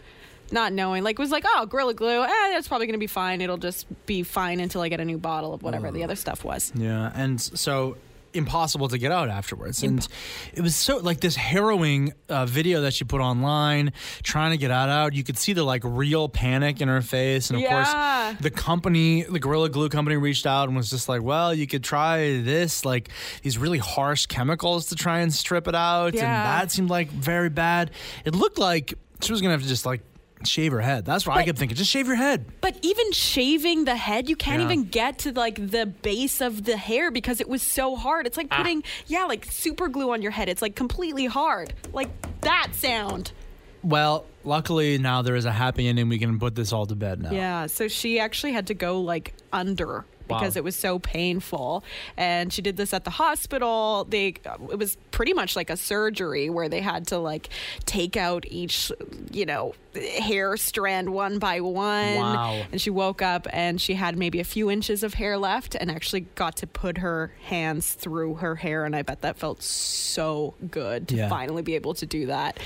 Not 0.52 0.72
knowing, 0.72 1.02
like, 1.02 1.18
was 1.18 1.30
like, 1.30 1.44
"Oh, 1.46 1.66
Gorilla 1.66 1.94
Glue, 1.94 2.22
eh, 2.22 2.28
that's 2.52 2.68
probably 2.68 2.86
gonna 2.86 2.98
be 2.98 3.06
fine. 3.06 3.40
It'll 3.40 3.56
just 3.56 3.86
be 4.06 4.22
fine 4.22 4.60
until 4.60 4.82
I 4.82 4.88
get 4.88 5.00
a 5.00 5.04
new 5.04 5.18
bottle 5.18 5.52
of 5.54 5.62
whatever 5.62 5.90
the 5.90 6.04
other 6.04 6.16
stuff 6.16 6.44
was." 6.44 6.72
Yeah, 6.74 7.10
and 7.14 7.40
so 7.40 7.96
impossible 8.34 8.88
to 8.88 8.98
get 8.98 9.12
out 9.12 9.28
afterwards. 9.28 9.82
And 9.84 10.06
it 10.54 10.60
was 10.60 10.74
so 10.74 10.96
like 10.96 11.20
this 11.20 11.36
harrowing 11.36 12.12
uh, 12.28 12.46
video 12.46 12.80
that 12.80 12.92
she 12.92 13.04
put 13.04 13.20
online 13.20 13.92
trying 14.24 14.50
to 14.50 14.56
get 14.56 14.72
out 14.72 14.88
out. 14.88 15.14
You 15.14 15.22
could 15.22 15.38
see 15.38 15.52
the 15.52 15.62
like 15.62 15.82
real 15.84 16.28
panic 16.28 16.80
in 16.80 16.88
her 16.88 17.00
face. 17.00 17.50
And 17.50 17.56
of 17.58 17.62
Yeah. 17.62 18.32
course, 18.32 18.42
the 18.42 18.50
company, 18.50 19.22
the 19.22 19.38
Gorilla 19.38 19.68
Glue 19.68 19.88
company 19.88 20.16
reached 20.16 20.46
out 20.46 20.66
and 20.66 20.76
was 20.76 20.90
just 20.90 21.08
like, 21.08 21.22
well, 21.22 21.54
you 21.54 21.68
could 21.68 21.84
try 21.84 22.40
this, 22.40 22.84
like 22.84 23.08
these 23.42 23.56
really 23.56 23.78
harsh 23.78 24.26
chemicals 24.26 24.86
to 24.86 24.96
try 24.96 25.20
and 25.20 25.32
strip 25.32 25.68
it 25.68 25.76
out. 25.76 26.14
Yeah. 26.14 26.20
And 26.22 26.62
that 26.62 26.72
seemed 26.72 26.90
like 26.90 27.10
very 27.10 27.50
bad. 27.50 27.92
It 28.24 28.34
looked 28.34 28.58
like 28.58 28.94
she 29.22 29.30
was 29.30 29.42
going 29.42 29.50
to 29.50 29.52
have 29.52 29.62
to 29.62 29.68
just 29.68 29.86
like 29.86 30.00
shave 30.46 30.72
her 30.72 30.80
head. 30.80 31.04
That's 31.04 31.26
what 31.26 31.34
I 31.34 31.40
But- 31.40 31.46
kept 31.46 31.58
thinking. 31.58 31.76
Just 31.76 31.90
shave 31.90 32.06
your 32.06 32.16
head. 32.16 32.46
But 32.60 32.76
even 32.82 33.12
shaving 33.12 33.84
the 33.84 33.96
head, 33.96 34.28
you 34.28 34.36
can't 34.36 34.60
Yeah. 34.60 34.66
even 34.66 34.84
get 34.84 35.18
to 35.20 35.32
like 35.32 35.70
the 35.70 35.86
base 35.86 36.40
of 36.40 36.64
the 36.64 36.76
hair 36.76 37.10
because 37.10 37.40
it 37.40 37.48
was 37.48 37.62
so 37.62 37.96
hard. 37.96 38.26
It's 38.26 38.36
like 38.36 38.48
Ah. 38.50 38.58
putting, 38.58 38.82
yeah, 39.06 39.24
like 39.24 39.44
super 39.50 39.88
glue 39.88 40.12
on 40.12 40.22
your 40.22 40.32
head. 40.32 40.48
It's 40.48 40.62
like 40.62 40.74
completely 40.76 41.26
hard. 41.26 41.72
Like 41.92 42.08
that 42.42 42.68
sound. 42.74 43.32
Well, 43.82 44.24
luckily 44.44 44.96
now 44.98 45.20
there 45.22 45.36
is 45.36 45.44
a 45.44 45.52
happy 45.52 45.86
ending. 45.88 46.08
We 46.08 46.18
can 46.18 46.38
put 46.38 46.54
this 46.54 46.72
all 46.72 46.86
to 46.86 46.94
bed 46.94 47.20
now. 47.22 47.30
Yeah. 47.32 47.66
So 47.66 47.86
she 47.88 48.18
actually 48.18 48.52
had 48.52 48.66
to 48.68 48.74
go 48.74 49.00
like 49.00 49.34
under 49.52 50.04
because 50.28 50.54
Wow. 50.56 50.60
it 50.60 50.64
was 50.64 50.76
so 50.76 50.98
painful. 50.98 51.84
And 52.16 52.52
she 52.52 52.62
did 52.62 52.76
this 52.76 52.92
at 52.94 53.04
the 53.04 53.10
hospital. 53.10 54.06
They 54.08 54.34
it 54.70 54.78
was 54.78 54.96
pretty 55.10 55.32
much 55.32 55.54
like 55.56 55.70
a 55.70 55.76
surgery 55.76 56.50
where 56.50 56.68
they 56.68 56.80
had 56.80 57.06
to 57.08 57.18
like 57.18 57.48
take 57.86 58.16
out 58.16 58.44
each, 58.48 58.90
you 59.30 59.46
know, 59.46 59.74
hair 59.94 60.56
strand 60.56 61.10
one 61.10 61.38
by 61.38 61.60
one. 61.60 62.16
Wow. 62.16 62.62
And 62.72 62.80
she 62.80 62.90
woke 62.90 63.22
up 63.22 63.46
and 63.52 63.80
she 63.80 63.94
had 63.94 64.16
maybe 64.16 64.40
a 64.40 64.44
few 64.44 64.70
inches 64.70 65.02
of 65.02 65.14
hair 65.14 65.38
left 65.38 65.76
and 65.78 65.90
actually 65.90 66.22
got 66.34 66.56
to 66.56 66.66
put 66.66 66.98
her 66.98 67.32
hands 67.44 67.92
through 67.94 68.34
her 68.36 68.56
hair 68.56 68.84
and 68.84 68.96
I 68.96 69.02
bet 69.02 69.20
that 69.22 69.36
felt 69.38 69.62
so 69.62 70.54
good 70.70 71.06
to 71.08 71.16
Yeah. 71.16 71.28
finally 71.28 71.62
be 71.62 71.74
able 71.76 71.94
to 71.94 72.06
do 72.06 72.26
that. 72.26 72.58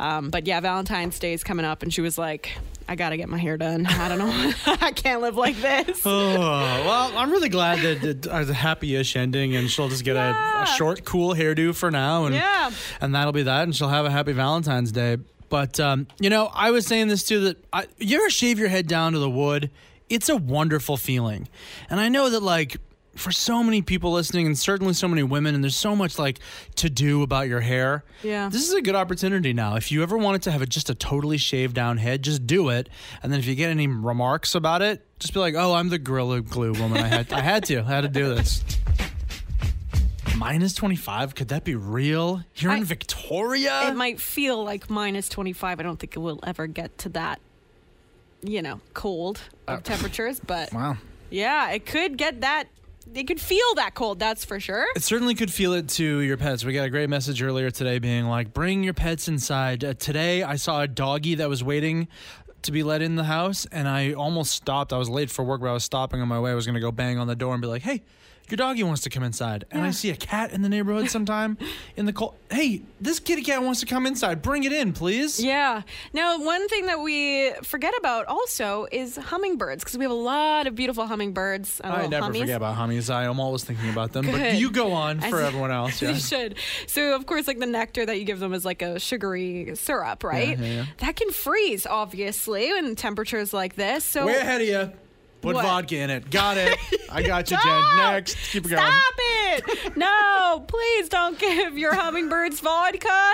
Um, 0.00 0.30
but 0.30 0.46
yeah, 0.46 0.60
Valentine's 0.60 1.18
Day 1.18 1.32
is 1.34 1.44
coming 1.44 1.66
up 1.66 1.82
and 1.82 1.92
she 1.92 2.00
was 2.00 2.16
like, 2.16 2.56
I 2.92 2.94
gotta 2.94 3.16
get 3.16 3.30
my 3.30 3.38
hair 3.38 3.56
done. 3.56 3.86
I 3.86 4.06
don't 4.08 4.18
know. 4.18 4.52
I 4.82 4.90
can't 4.90 5.22
live 5.22 5.34
like 5.34 5.56
this. 5.56 6.02
Oh, 6.06 6.36
well, 6.38 7.16
I'm 7.16 7.30
really 7.30 7.48
glad 7.48 7.78
that 7.80 8.04
it 8.04 8.24
has 8.26 8.50
a 8.50 8.54
happy-ish 8.54 9.16
ending, 9.16 9.56
and 9.56 9.70
she'll 9.70 9.88
just 9.88 10.04
get 10.04 10.14
a, 10.16 10.60
a 10.62 10.66
short, 10.76 11.02
cool 11.06 11.34
hairdo 11.34 11.74
for 11.74 11.90
now, 11.90 12.26
and 12.26 12.34
Yeah. 12.34 12.70
and 13.00 13.14
that'll 13.14 13.32
be 13.32 13.44
that, 13.44 13.62
and 13.62 13.74
she'll 13.74 13.88
have 13.88 14.04
a 14.04 14.10
happy 14.10 14.32
Valentine's 14.32 14.92
Day. 14.92 15.16
But 15.48 15.80
um, 15.80 16.06
you 16.20 16.28
know, 16.28 16.50
I 16.52 16.70
was 16.70 16.86
saying 16.86 17.08
this 17.08 17.22
too 17.24 17.40
that 17.44 17.64
I, 17.72 17.86
you 17.96 18.18
ever 18.18 18.28
shave 18.28 18.58
your 18.58 18.68
head 18.68 18.86
down 18.88 19.12
to 19.14 19.18
the 19.18 19.30
wood? 19.30 19.70
It's 20.10 20.28
a 20.28 20.36
wonderful 20.36 20.98
feeling, 20.98 21.48
and 21.88 21.98
I 21.98 22.10
know 22.10 22.28
that 22.28 22.42
like 22.42 22.76
for 23.14 23.30
so 23.30 23.62
many 23.62 23.82
people 23.82 24.12
listening, 24.12 24.46
and 24.46 24.58
certainly 24.58 24.94
so 24.94 25.06
many 25.08 25.22
women, 25.22 25.54
and 25.54 25.62
there's 25.62 25.76
so 25.76 25.94
much 25.94 26.18
like 26.18 26.38
to 26.76 26.88
do 26.88 27.22
about 27.22 27.48
your 27.48 27.60
hair. 27.60 28.04
Yeah. 28.22 28.48
this 28.48 28.66
is 28.66 28.74
a 28.74 28.82
good 28.82 28.94
opportunity 28.94 29.52
now. 29.52 29.76
If 29.76 29.92
you 29.92 30.02
ever 30.02 30.16
wanted 30.16 30.42
to 30.42 30.50
have 30.50 30.62
a, 30.62 30.66
just 30.66 30.88
a 30.90 30.94
totally 30.94 31.36
shaved 31.36 31.74
down 31.74 31.98
head, 31.98 32.22
just 32.22 32.46
do 32.46 32.68
it, 32.70 32.88
and 33.22 33.32
then 33.32 33.38
if 33.38 33.46
you 33.46 33.54
get 33.54 33.70
any 33.70 33.86
remarks 33.86 34.54
about 34.54 34.82
it, 34.82 35.06
just 35.18 35.34
be 35.34 35.40
like, 35.40 35.54
"Oh, 35.54 35.74
I'm 35.74 35.88
the 35.88 35.98
Gorilla 35.98 36.40
Glue 36.40 36.72
woman. 36.72 36.98
I 36.98 37.08
had 37.08 37.32
I 37.32 37.40
had 37.40 37.64
to 37.64 37.80
I 37.80 37.82
had 37.82 38.00
to 38.02 38.08
do 38.08 38.34
this." 38.34 38.64
Minus 40.36 40.74
25? 40.74 41.34
Could 41.34 41.48
that 41.48 41.62
be 41.62 41.76
real? 41.76 42.42
Here 42.52 42.72
in 42.72 42.84
Victoria? 42.84 43.88
it 43.88 43.94
might 43.94 44.18
feel 44.20 44.64
like 44.64 44.90
minus 44.90 45.28
25. 45.28 45.78
I 45.78 45.82
don't 45.82 45.98
think 45.98 46.16
it 46.16 46.18
will 46.18 46.40
ever 46.42 46.66
get 46.66 46.98
to 46.98 47.08
that, 47.10 47.40
you 48.42 48.60
know, 48.62 48.80
cold 48.94 49.40
of 49.68 49.78
uh, 49.78 49.82
temperatures, 49.82 50.40
but 50.40 50.72
wow. 50.72 50.96
yeah, 51.30 51.70
it 51.70 51.86
could 51.86 52.16
get 52.16 52.40
that. 52.40 52.64
It 53.14 53.24
could 53.24 53.40
feel 53.40 53.74
that 53.76 53.94
cold, 53.94 54.18
that's 54.18 54.44
for 54.44 54.60
sure. 54.60 54.86
It 54.94 55.02
certainly 55.02 55.34
could 55.34 55.52
feel 55.52 55.72
it 55.72 55.88
to 55.90 56.20
your 56.20 56.36
pets. 56.36 56.64
We 56.64 56.72
got 56.72 56.84
a 56.84 56.90
great 56.90 57.08
message 57.10 57.42
earlier 57.42 57.70
today 57.70 57.98
being 57.98 58.26
like, 58.26 58.52
bring 58.52 58.82
your 58.84 58.94
pets 58.94 59.28
inside. 59.28 59.84
Uh, 59.84 59.94
today, 59.94 60.42
I 60.42 60.56
saw 60.56 60.82
a 60.82 60.88
doggy 60.88 61.36
that 61.36 61.48
was 61.48 61.64
waiting 61.64 62.08
to 62.62 62.72
be 62.72 62.82
let 62.82 63.02
in 63.02 63.16
the 63.16 63.24
house, 63.24 63.66
and 63.72 63.88
I 63.88 64.12
almost 64.12 64.52
stopped. 64.52 64.92
I 64.92 64.98
was 64.98 65.08
late 65.08 65.30
for 65.30 65.44
work, 65.44 65.60
but 65.60 65.68
I 65.68 65.72
was 65.72 65.84
stopping 65.84 66.20
on 66.20 66.28
my 66.28 66.38
way. 66.38 66.52
I 66.52 66.54
was 66.54 66.64
going 66.66 66.74
to 66.74 66.80
go 66.80 66.92
bang 66.92 67.18
on 67.18 67.26
the 67.26 67.34
door 67.34 67.54
and 67.54 67.60
be 67.60 67.68
like, 67.68 67.82
hey, 67.82 68.02
your 68.52 68.58
doggy 68.58 68.82
wants 68.82 69.00
to 69.02 69.10
come 69.10 69.22
inside. 69.22 69.64
And 69.70 69.82
I 69.82 69.90
see 69.92 70.10
a 70.10 70.16
cat 70.16 70.52
in 70.52 70.60
the 70.60 70.68
neighborhood 70.68 71.08
sometime 71.16 71.56
in 71.96 72.04
the 72.04 72.12
cold. 72.12 72.34
Hey, 72.50 72.82
this 73.00 73.18
kitty 73.18 73.42
cat 73.42 73.62
wants 73.62 73.80
to 73.80 73.86
come 73.86 74.06
inside. 74.06 74.42
Bring 74.42 74.64
it 74.64 74.72
in, 74.72 74.92
please. 74.92 75.42
Yeah. 75.42 75.82
Now, 76.12 76.38
one 76.38 76.68
thing 76.68 76.84
that 76.86 77.00
we 77.00 77.52
forget 77.62 77.94
about 77.98 78.26
also 78.26 78.86
is 78.92 79.16
hummingbirds 79.16 79.82
because 79.82 79.96
we 79.96 80.04
have 80.04 80.10
a 80.10 80.14
lot 80.14 80.66
of 80.66 80.74
beautiful 80.74 81.06
hummingbirds. 81.06 81.80
uh, 81.82 81.86
I 81.88 82.06
never 82.08 82.24
hummies. 82.24 82.42
forget 82.42 82.56
about 82.58 82.74
hummies. 82.74 83.08
I 83.08 83.24
am 83.24 83.40
always 83.40 83.64
thinking 83.64 83.88
about 83.88 84.12
them. 84.12 84.26
But 84.26 84.34
Good. 84.36 84.56
you 84.56 84.70
go 84.70 84.92
on 84.92 85.20
for 85.20 85.40
everyone 85.40 85.70
else. 85.70 86.02
You 86.12 86.16
should. 86.16 86.56
So, 86.88 87.14
of 87.14 87.24
course, 87.24 87.46
like 87.46 87.58
the 87.58 87.64
nectar 87.66 88.04
that 88.04 88.18
you 88.18 88.24
give 88.24 88.38
them 88.38 88.52
is 88.52 88.66
like 88.66 88.82
a 88.82 88.98
sugary 89.00 89.74
syrup, 89.76 90.22
right? 90.24 90.58
yeah, 90.58 90.66
yeah. 90.66 90.84
That 90.98 91.16
can 91.16 91.30
freeze, 91.30 91.86
obviously, 91.86 92.68
in 92.76 92.96
temperatures 92.96 93.54
like 93.54 93.76
this. 93.76 94.04
So, 94.04 94.26
Way 94.26 94.36
ahead 94.36 94.60
of 94.60 94.66
you. 94.66 94.92
Put 95.42 95.56
What? 95.56 95.64
vodka 95.64 95.96
in 95.96 96.08
it. 96.08 96.30
Got 96.30 96.56
it. 96.56 96.78
I 97.10 97.22
got 97.26 97.50
you, 97.50 97.56
Jen. 97.62 97.82
Next. 97.96 98.36
Keep 98.52 98.66
it 98.66 98.68
going. 98.70 98.80
Stop 98.82 99.14
it! 99.18 99.96
No, 99.96 100.64
please 100.68 101.08
don't 101.08 101.36
give 101.38 101.76
your 101.76 101.92
hummingbirds 101.94 102.60
vodka. 102.60 103.32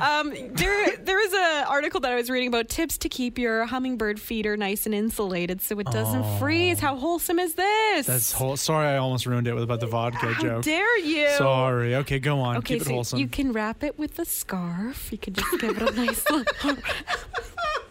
Um, 0.00 0.32
there, 0.54 0.96
there 0.96 1.16
was 1.18 1.32
an 1.34 1.66
article 1.68 2.00
that 2.00 2.12
I 2.12 2.16
was 2.16 2.30
reading 2.30 2.48
about 2.48 2.68
tips 2.70 2.96
to 2.98 3.08
keep 3.10 3.38
your 3.38 3.66
hummingbird 3.66 4.18
feeder 4.18 4.56
nice 4.56 4.86
and 4.86 4.94
insulated 4.94 5.60
so 5.60 5.78
it 5.78 5.86
doesn't 5.88 6.24
freeze. 6.38 6.80
How 6.80 6.96
wholesome 6.96 7.38
is 7.38 7.54
this? 7.54 8.08
Oh. 8.08 8.12
That's 8.12 8.32
whole. 8.32 8.56
Sorry, 8.56 8.88
I 8.88 8.96
almost 8.96 9.26
ruined 9.26 9.46
it 9.46 9.52
with 9.54 9.62
about 9.64 9.80
the 9.80 9.86
vodka 9.86 10.32
How 10.32 10.42
joke. 10.42 10.64
dare 10.64 10.98
you? 11.00 11.28
Sorry. 11.36 11.94
Okay, 11.96 12.18
go 12.18 12.40
on. 12.40 12.56
Okay, 12.56 12.74
Keep 12.74 12.82
it 12.82 12.86
so 12.86 12.92
wholesome. 12.94 13.18
you 13.20 13.28
can 13.28 13.52
wrap 13.52 13.84
it 13.84 13.98
with 13.98 14.18
a 14.18 14.24
scarf. 14.24 15.12
You 15.12 15.18
can 15.18 15.34
just 15.34 15.60
give 15.60 15.76
it 15.80 15.88
a 15.88 15.92
nice 15.94 16.24
little. 16.30 16.52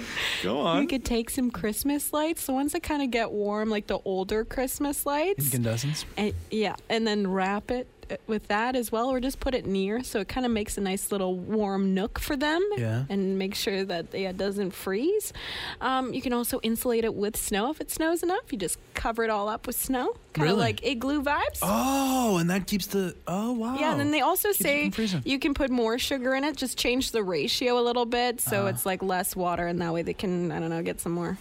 go 0.42 0.60
on. 0.60 0.82
You 0.82 0.88
could 0.88 1.04
take 1.04 1.30
some 1.30 1.50
Christmas 1.50 2.12
lights, 2.12 2.46
the 2.46 2.52
ones 2.52 2.72
that 2.72 2.82
kind 2.82 3.02
of 3.02 3.10
get 3.10 3.32
warm, 3.32 3.70
like 3.70 3.86
the 3.86 3.98
older 4.04 4.44
Christmas 4.44 5.06
lights. 5.06 5.46
Incandescents. 5.46 6.04
And, 6.16 6.34
yeah, 6.50 6.76
and 6.88 7.06
then 7.06 7.26
wrap 7.26 7.70
it 7.70 7.88
with 8.26 8.48
that 8.48 8.76
as 8.76 8.90
well, 8.92 9.08
or 9.10 9.20
just 9.20 9.40
put 9.40 9.54
it 9.54 9.66
near 9.66 10.02
so 10.02 10.20
it 10.20 10.28
kind 10.28 10.44
of 10.46 10.52
makes 10.52 10.76
a 10.78 10.80
nice 10.80 11.10
little 11.12 11.36
warm 11.36 11.94
nook 11.94 12.18
for 12.18 12.36
them. 12.36 12.60
Yeah. 12.76 13.04
And 13.08 13.38
make 13.38 13.54
sure 13.54 13.84
that 13.84 14.06
yeah, 14.12 14.30
it 14.30 14.36
doesn't 14.36 14.72
freeze. 14.72 15.32
Um, 15.80 16.12
you 16.14 16.22
can 16.22 16.32
also 16.32 16.60
insulate 16.62 17.04
it 17.04 17.14
with 17.14 17.36
snow 17.36 17.70
if 17.70 17.80
it 17.80 17.90
snows 17.90 18.22
enough. 18.22 18.50
You 18.52 18.58
just 18.58 18.78
cover 18.94 19.24
it 19.24 19.30
all 19.30 19.48
up 19.48 19.66
with 19.66 19.76
snow, 19.76 20.14
kind 20.32 20.48
of 20.48 20.56
Really? 20.56 20.60
like 20.60 20.84
igloo 20.86 21.22
vibes. 21.22 21.58
Oh, 21.62 22.36
and 22.38 22.48
that 22.50 22.66
keeps 22.66 22.86
the. 22.86 23.14
Oh 23.26 23.52
wow. 23.52 23.76
Yeah, 23.78 23.92
and 23.92 24.00
then 24.00 24.10
they 24.10 24.20
also 24.20 24.48
Keeps 24.48 24.60
it 24.60 24.62
say 24.62 24.82
from 24.84 24.90
freezing. 24.92 25.22
you 25.24 25.38
can 25.38 25.54
put 25.54 25.70
more 25.70 25.98
sugar 25.98 26.34
in 26.34 26.44
it. 26.44 26.56
Just 26.56 26.78
change 26.78 27.10
the 27.12 27.22
ratio 27.22 27.78
a 27.78 27.82
little 27.82 28.06
bit 28.06 28.38
Uh-huh. 28.38 28.50
so 28.50 28.66
it's 28.66 28.84
like 28.86 29.02
less 29.02 29.34
water, 29.36 29.66
and 29.66 29.80
that 29.80 29.92
way 29.92 30.02
they 30.02 30.14
can 30.14 30.50
I 30.52 30.58
don't 30.60 30.70
know 30.70 30.82
get 30.82 31.00
some 31.00 31.12
more 31.12 31.38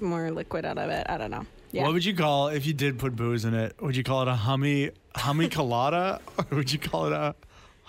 more 0.00 0.30
liquid 0.30 0.64
out 0.64 0.78
of 0.78 0.90
it. 0.90 1.06
I 1.08 1.16
don't 1.18 1.30
know. 1.30 1.46
Yeah. 1.76 1.82
What 1.82 1.92
would 1.92 2.04
you 2.06 2.14
call 2.14 2.48
if 2.48 2.64
you 2.66 2.72
did 2.72 2.98
put 2.98 3.14
booze 3.14 3.44
in 3.44 3.52
it? 3.52 3.76
Would 3.82 3.96
you 3.96 4.02
call 4.02 4.22
it 4.22 4.28
a 4.28 4.34
hummy 4.34 4.92
hummy 5.14 5.48
colada, 5.48 6.20
or 6.38 6.56
would 6.56 6.72
you 6.72 6.78
call 6.78 7.06
it 7.06 7.12
a 7.12 7.34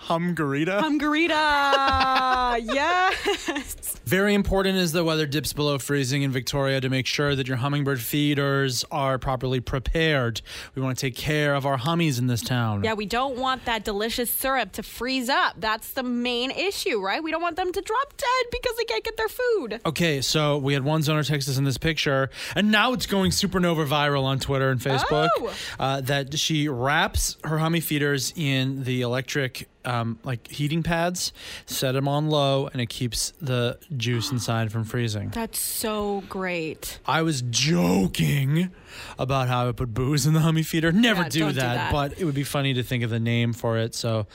humgarita? 0.06 0.80
Humgarita. 0.80 2.60
yes. 2.74 3.98
Very 4.04 4.32
important 4.32 4.78
as 4.78 4.92
the 4.92 5.04
weather 5.04 5.26
dips 5.26 5.52
below 5.52 5.78
freezing 5.78 6.22
in 6.22 6.30
Victoria 6.30 6.80
to 6.80 6.88
make 6.88 7.06
sure 7.06 7.36
that 7.36 7.46
your 7.46 7.58
hummingbird 7.58 8.00
feeders 8.00 8.84
are 8.90 9.18
properly 9.18 9.60
prepared. 9.60 10.40
We 10.74 10.80
want 10.80 10.96
to 10.96 11.00
take 11.00 11.14
care 11.14 11.54
of 11.54 11.66
our 11.66 11.76
hummies 11.76 12.18
in 12.18 12.26
this 12.26 12.40
town. 12.40 12.84
Yeah, 12.84 12.94
we 12.94 13.04
don't 13.04 13.36
want 13.36 13.66
that 13.66 13.84
delicious 13.84 14.30
syrup 14.30 14.72
to 14.72 14.82
freeze 14.82 15.28
up. 15.28 15.56
That's 15.58 15.92
the 15.92 16.02
main 16.02 16.50
issue, 16.50 17.02
right? 17.02 17.22
We 17.22 17.30
don't 17.30 17.42
want 17.42 17.56
them 17.56 17.70
to 17.70 17.80
drop 17.80 18.16
dead 18.16 18.46
because 18.50 18.76
they 18.78 18.84
can't 18.84 19.04
get 19.04 19.16
their 19.18 19.28
food. 19.28 19.80
Okay, 19.84 20.22
so 20.22 20.56
we 20.56 20.72
had 20.72 20.84
one 20.84 21.02
zoner 21.02 21.26
text 21.26 21.48
us 21.48 21.58
in 21.58 21.64
this 21.64 21.78
picture, 21.78 22.30
and 22.56 22.70
now 22.70 22.94
it's 22.94 23.06
going 23.06 23.30
supernova 23.30 23.86
viral 23.86 24.24
on 24.24 24.38
Twitter 24.38 24.70
and 24.70 24.80
Facebook. 24.80 25.28
Oh. 25.38 25.54
Uh, 25.78 26.00
that 26.00 26.38
she 26.38 26.68
wraps 26.68 27.36
her 27.44 27.58
hummy 27.58 27.80
feeders 27.80 28.32
in 28.36 28.84
the 28.84 29.02
electric 29.02 29.68
um, 29.88 30.18
like 30.22 30.48
heating 30.48 30.82
pads, 30.82 31.32
set 31.66 31.92
them 31.92 32.06
on 32.06 32.28
low, 32.28 32.68
and 32.68 32.80
it 32.80 32.88
keeps 32.88 33.32
the 33.40 33.78
juice 33.96 34.30
inside 34.30 34.70
from 34.70 34.84
freezing. 34.84 35.30
That's 35.30 35.58
so 35.58 36.22
great. 36.28 37.00
I 37.06 37.22
was 37.22 37.42
joking 37.42 38.70
about 39.18 39.48
how 39.48 39.68
I 39.68 39.72
put 39.72 39.94
booze 39.94 40.26
in 40.26 40.34
the 40.34 40.40
hummy 40.40 40.62
feeder. 40.62 40.92
Never 40.92 41.22
Yeah, 41.22 41.28
do, 41.28 41.38
don't 41.40 41.48
do 41.50 41.54
that, 41.60 41.74
that. 41.74 41.92
but 41.92 42.18
it 42.20 42.24
would 42.24 42.34
be 42.34 42.44
funny 42.44 42.74
to 42.74 42.82
think 42.82 43.02
of 43.04 43.10
the 43.10 43.20
name 43.20 43.52
for 43.52 43.78
it. 43.78 43.94
So 43.94 44.26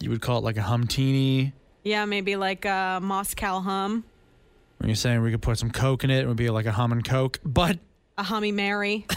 you 0.00 0.10
would 0.10 0.20
call 0.22 0.38
it 0.38 0.44
like 0.44 0.56
a 0.56 0.60
humtini. 0.62 1.52
Yeah, 1.84 2.04
maybe 2.04 2.36
like 2.36 2.64
a 2.64 2.98
Moscow 3.02 3.60
hum, 3.60 4.04
When 4.78 4.88
you're 4.88 4.96
saying 4.96 5.22
we 5.22 5.30
could 5.30 5.42
put 5.42 5.58
some 5.58 5.70
coke 5.70 6.04
in 6.04 6.10
it, 6.10 6.20
it 6.24 6.26
would 6.26 6.36
be 6.36 6.50
like 6.50 6.66
a 6.66 6.72
hum 6.72 6.90
and 6.92 7.04
coke. 7.04 7.38
But 7.44 7.78
a 8.18 8.22
hummy 8.22 8.52
Mary. 8.52 9.06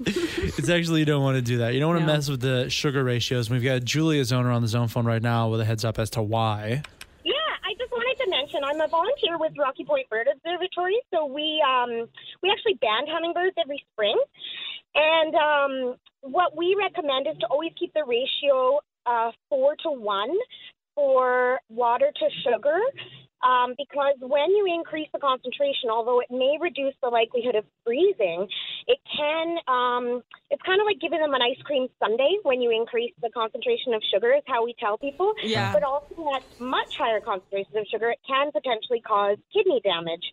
It's 0.00 0.68
actually 0.68 1.00
you 1.00 1.06
don't 1.06 1.22
want 1.24 1.36
to 1.36 1.42
do 1.42 1.58
that. 1.58 1.74
You 1.74 1.80
don't 1.80 1.88
want 1.88 2.00
to 2.02 2.06
No. 2.06 2.12
mess 2.12 2.28
with 2.28 2.40
the 2.40 2.70
sugar 2.70 3.02
ratios. 3.02 3.50
We've 3.50 3.64
got 3.64 3.82
Julia's 3.82 4.32
owner 4.32 4.50
on 4.52 4.62
the 4.62 4.68
zone 4.68 4.86
phone 4.86 5.06
right 5.06 5.22
now 5.22 5.48
with 5.48 5.60
a 5.60 5.64
heads 5.64 5.84
up 5.84 5.98
as 5.98 6.10
to 6.10 6.22
why. 6.22 6.82
Yeah, 7.24 7.32
I 7.64 7.74
just 7.76 7.90
wanted 7.90 8.22
to 8.24 8.30
mention 8.30 8.60
I'm 8.62 8.80
a 8.80 8.86
volunteer 8.86 9.38
with 9.38 9.54
Rocky 9.58 9.84
Point 9.84 10.08
Bird 10.08 10.28
Observatory, 10.32 11.00
so 11.12 11.26
we 11.26 11.62
um 11.66 12.06
we 12.42 12.50
actually 12.50 12.74
band 12.74 13.08
hummingbirds 13.10 13.56
every 13.60 13.82
spring, 13.92 14.16
and 14.94 15.34
um 15.34 15.94
what 16.20 16.56
we 16.56 16.76
recommend 16.78 17.26
is 17.26 17.36
to 17.40 17.46
always 17.46 17.72
keep 17.78 17.92
the 17.94 18.04
ratio 18.04 18.78
uh, 19.06 19.32
four 19.48 19.74
to 19.82 19.90
one 19.90 20.30
for 20.94 21.58
water 21.70 22.10
to 22.14 22.26
sugar. 22.44 22.78
Um, 23.42 23.74
because 23.78 24.18
when 24.18 24.50
you 24.50 24.66
increase 24.66 25.08
the 25.12 25.20
concentration, 25.20 25.90
although 25.90 26.20
it 26.20 26.26
may 26.30 26.58
reduce 26.60 26.94
the 27.02 27.08
likelihood 27.08 27.54
of 27.54 27.64
freezing, 27.84 28.48
it 28.86 28.98
can. 29.06 29.58
Um, 29.68 30.22
it's 30.50 30.62
kind 30.62 30.80
of 30.80 30.86
like 30.86 30.98
giving 31.00 31.20
them 31.20 31.34
an 31.34 31.42
ice 31.42 31.60
cream 31.62 31.88
sundae 32.02 32.42
when 32.42 32.60
you 32.60 32.70
increase 32.70 33.12
the 33.22 33.30
concentration 33.30 33.94
of 33.94 34.02
sugar, 34.12 34.32
is 34.34 34.42
how 34.46 34.64
we 34.64 34.74
tell 34.80 34.98
people. 34.98 35.34
Yeah. 35.42 35.72
But 35.72 35.84
also 35.84 36.34
at 36.34 36.42
much 36.58 36.90
higher 36.98 37.20
concentrations 37.20 37.76
of 37.76 37.86
sugar, 37.90 38.10
it 38.10 38.18
can 38.26 38.50
potentially 38.50 39.00
cause 39.00 39.38
kidney 39.52 39.80
damage, 39.84 40.26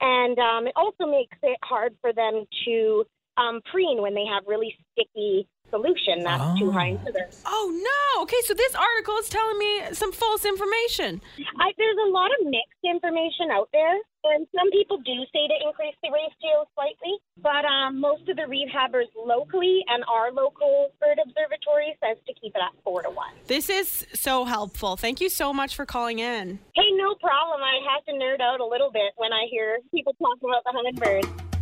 and 0.00 0.38
um, 0.38 0.66
it 0.66 0.74
also 0.76 1.10
makes 1.10 1.36
it 1.42 1.58
hard 1.62 1.96
for 2.00 2.12
them 2.12 2.46
to 2.66 3.04
um, 3.36 3.60
preen 3.70 4.00
when 4.00 4.14
they 4.14 4.26
have 4.30 4.44
really 4.46 4.76
sticky 4.92 5.48
solution 5.74 6.22
that's 6.22 6.58
too 6.58 6.70
high 6.70 6.94
in 6.94 6.98
sugar. 7.04 7.26
Oh 7.44 7.66
no. 7.74 8.22
Okay, 8.22 8.40
so 8.46 8.54
this 8.54 8.74
article 8.74 9.16
is 9.18 9.28
telling 9.28 9.58
me 9.58 9.82
some 9.92 10.12
false 10.12 10.44
information. 10.44 11.20
I, 11.58 11.72
there's 11.76 11.98
a 12.06 12.10
lot 12.10 12.30
of 12.38 12.46
mixed 12.46 12.84
information 12.86 13.50
out 13.50 13.68
there, 13.72 13.98
and 14.30 14.46
some 14.54 14.70
people 14.70 14.98
do 14.98 15.18
say 15.34 15.44
to 15.50 15.56
increase 15.66 15.98
the 16.02 16.10
ratio 16.14 16.64
slightly, 16.74 17.18
but 17.42 17.64
um, 17.66 18.00
most 18.00 18.28
of 18.28 18.36
the 18.36 18.46
rehabbers 18.46 19.10
locally 19.18 19.84
and 19.88 20.04
our 20.06 20.30
local 20.30 20.92
bird 21.00 21.18
observatory 21.18 21.98
says 21.98 22.16
to 22.26 22.32
keep 22.40 22.54
it 22.54 22.62
at 22.62 22.72
four 22.84 23.02
to 23.02 23.10
one. 23.10 23.34
This 23.46 23.68
is 23.68 24.06
so 24.14 24.44
helpful. 24.44 24.96
Thank 24.96 25.20
you 25.20 25.28
so 25.28 25.52
much 25.52 25.74
for 25.74 25.84
calling 25.84 26.20
in. 26.20 26.60
Hey, 26.74 26.90
no 26.94 27.14
problem. 27.16 27.60
I 27.60 27.82
have 27.92 28.04
to 28.06 28.12
nerd 28.12 28.40
out 28.40 28.60
a 28.60 28.66
little 28.66 28.92
bit 28.92 29.12
when 29.16 29.32
I 29.32 29.46
hear 29.50 29.80
people 29.90 30.14
talk 30.14 30.38
about 30.38 30.62
the 30.64 30.72
hummingbirds. 30.72 31.53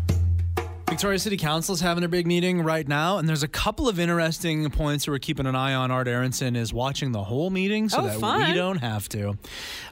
Victoria 0.93 1.19
City 1.19 1.39
Council 1.39 1.75
is 1.75 1.81
having 1.81 2.05
a 2.05 2.09
big 2.09 2.27
meeting 2.27 2.61
right 2.61 2.87
now, 2.87 3.17
and 3.17 3.27
there's 3.27 3.43
a 3.43 3.49
couple 3.49 3.89
of 3.89 3.99
interesting 3.99 4.69
points 4.71 5.09
we're 5.09 5.19
keeping 5.19 5.47
an 5.47 5.57
eye 5.57 5.73
on. 5.73 5.91
Art 5.91 6.07
Aronson 6.07 6.55
is 6.55 6.71
watching 6.75 7.13
the 7.13 7.25
whole 7.25 7.49
meeting 7.49 7.89
so 7.89 8.01
Oh, 8.03 8.07
that 8.09 8.21
fun. 8.21 8.47
we 8.47 8.53
don't 8.53 8.77
have 8.77 9.09
to. 9.09 9.39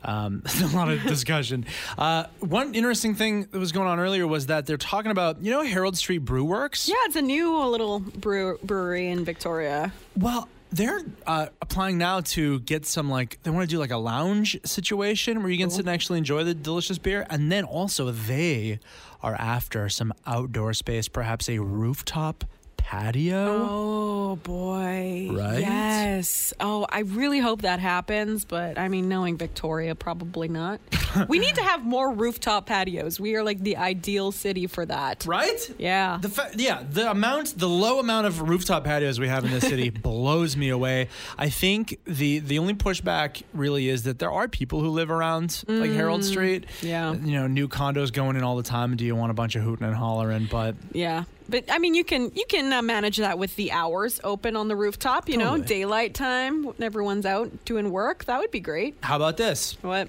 Um, 0.05 0.43
a 0.63 0.67
lot 0.77 0.91
of 0.91 1.03
discussion. 1.07 1.65
Uh, 1.97 2.25
one 2.41 2.75
interesting 2.75 3.15
thing 3.15 3.47
that 3.51 3.59
was 3.59 3.73
going 3.73 3.89
on 3.89 3.99
earlier 3.99 4.27
was 4.27 4.47
that 4.47 4.67
they're 4.67 4.77
talking 4.77 5.11
about, 5.11 5.41
you 5.43 5.51
know, 5.51 5.63
Herald 5.63 5.97
Street 5.97 6.19
Brew 6.19 6.45
Works? 6.45 6.87
Yeah, 6.87 6.97
it's 7.07 7.17
a 7.17 7.23
new 7.23 7.59
little 7.65 8.01
brew- 8.01 8.59
brewery 8.63 9.09
in 9.09 9.25
Victoria. 9.25 9.95
Well, 10.19 10.49
they're 10.73 11.01
uh, 11.27 11.47
applying 11.61 11.99
now 11.99 12.21
to 12.21 12.61
get 12.61 12.87
some 12.87 13.11
like 13.11 13.39
they 13.43 13.51
want 13.51 13.69
to 13.69 13.75
do 13.75 13.79
like 13.79 13.91
a 13.91 13.97
lounge 13.97 14.59
situation 14.65 15.43
where 15.43 15.51
you 15.51 15.59
can 15.59 15.71
sit 15.71 15.81
and 15.81 15.89
actually 15.89 16.19
enjoy 16.19 16.45
the 16.45 16.55
delicious 16.55 16.99
beer, 16.99 17.27
and 17.29 17.51
then 17.51 17.65
also 17.65 18.11
they 18.11 18.79
are 19.23 19.35
after 19.35 19.89
some 19.89 20.13
outdoor 20.27 20.73
space, 20.73 21.09
perhaps 21.09 21.49
a 21.49 21.59
rooftop 21.59 22.45
patio. 22.81 23.67
Oh 23.71 24.37
boy. 24.37 25.29
Right? 25.33 25.61
Yes. 25.61 26.53
Oh, 26.61 26.87
I 26.89 27.01
really 27.01 27.39
hope 27.39 27.63
that 27.63 27.79
happens, 27.81 28.45
but 28.45 28.79
I 28.79 28.89
mean, 28.89 29.09
knowing 29.09 29.37
Victoria, 29.37 29.95
probably 29.95 30.49
not. 30.49 30.81
we 31.29 31.39
need 31.39 31.55
to 31.57 31.63
have 31.63 31.85
more 31.85 32.13
rooftop 32.13 32.67
patios. 32.67 33.21
We 33.21 33.35
are 33.37 33.43
like 33.45 33.61
the 33.61 33.77
ideal 33.77 34.33
city 34.33 34.67
for 34.67 34.87
that. 34.87 35.25
Right? 35.27 35.75
Yeah. 35.79 36.19
The 36.21 36.29
fa- 36.29 36.51
yeah, 36.57 36.83
the 36.89 37.11
amount, 37.11 37.59
the 37.59 37.69
low 37.69 37.99
amount 38.01 38.27
of 38.27 38.41
rooftop 38.49 38.85
patios 38.85 39.19
we 39.21 39.29
have 39.29 39.45
in 39.45 39.51
this 39.51 39.69
city 39.69 39.91
blows 40.09 40.57
me 40.57 40.69
away. 40.71 41.09
I 41.39 41.49
think 41.51 41.99
the 42.05 42.39
the 42.41 42.59
only 42.59 42.75
pushback 42.75 43.43
really 43.53 43.89
is 43.89 44.05
that 44.05 44.19
there 44.19 44.31
are 44.33 44.49
people 44.49 44.81
who 44.81 44.89
live 44.89 45.11
around 45.11 45.63
like 45.69 45.91
Street. 46.23 46.67
Mm, 46.81 46.89
yeah. 46.89 47.13
you 47.15 47.33
know, 47.33 47.47
new 47.47 47.69
condos 47.69 48.13
going 48.13 48.37
in 48.37 48.43
all 48.43 48.57
the 48.57 48.63
time. 48.63 48.97
Do 48.97 49.05
you 49.05 49.15
want 49.15 49.31
a 49.31 49.35
bunch 49.35 49.57
of 49.57 49.63
hooting 49.63 49.87
and 49.87 49.95
hollering? 49.95 50.49
But 50.51 50.75
Yeah. 50.93 51.25
But 51.51 51.65
I 51.71 51.79
mean, 51.79 51.95
you 51.95 52.05
can 52.05 52.31
you 52.35 52.45
can 52.49 52.73
uh, 52.73 52.81
manage 52.83 53.17
that 53.19 53.39
with 53.39 53.57
the 53.57 53.73
hours 53.73 54.21
open 54.25 54.57
on 54.57 54.69
the 54.69 54.77
rooftop. 54.77 55.29
You 55.29 55.37
know, 55.37 55.59
daylight 55.59 56.15
time 56.15 56.65
when 56.65 56.83
everyone's 56.83 57.27
out 57.27 57.65
doing 57.65 57.91
work. 57.91 58.25
That 58.27 58.39
would 58.39 58.51
be 58.51 58.61
great. 58.61 58.97
how 59.03 59.17
about 59.17 59.37
this? 59.37 59.77
What? 59.83 60.09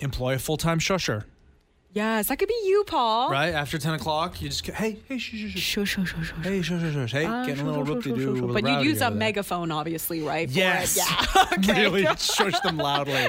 Employ 0.00 0.34
a 0.34 0.38
full 0.38 0.56
time 0.56 0.78
shusher. 0.78 1.24
Yes, 1.92 2.28
that 2.28 2.38
could 2.38 2.48
be 2.48 2.60
you, 2.66 2.84
Pol. 2.86 3.30
Right 3.30 3.54
after 3.54 3.78
ten 3.78 3.94
o'clock, 3.94 4.42
you 4.42 4.50
just 4.50 4.66
go, 4.66 4.74
hey 4.74 4.98
hey 5.08 5.16
shush 5.16 5.40
shush 5.40 5.52
shush. 5.52 5.62
Shush, 5.62 5.88
shush, 5.94 6.10
shush, 6.10 6.28
shush. 6.28 6.44
Hey, 6.44 6.60
shush, 6.62 6.80
shush, 6.82 6.92
shush. 6.92 7.12
Hey, 7.12 7.24
Ah, 7.24 7.46
getting 7.46 7.66
a 7.66 7.70
little 7.70 7.84
whoop 7.84 8.02
de 8.04 8.12
doo. 8.14 8.52
But 8.52 8.66
you'd 8.68 8.84
use 8.84 9.00
a 9.00 9.10
megaphone, 9.10 9.70
obviously, 9.72 10.20
right? 10.20 10.48
Yes. 10.48 10.96
Yeah. 10.98 11.44
Okay. 11.58 11.82
really 11.84 12.04
shush 12.18 12.58
them 12.60 12.76
loudly. 12.76 13.28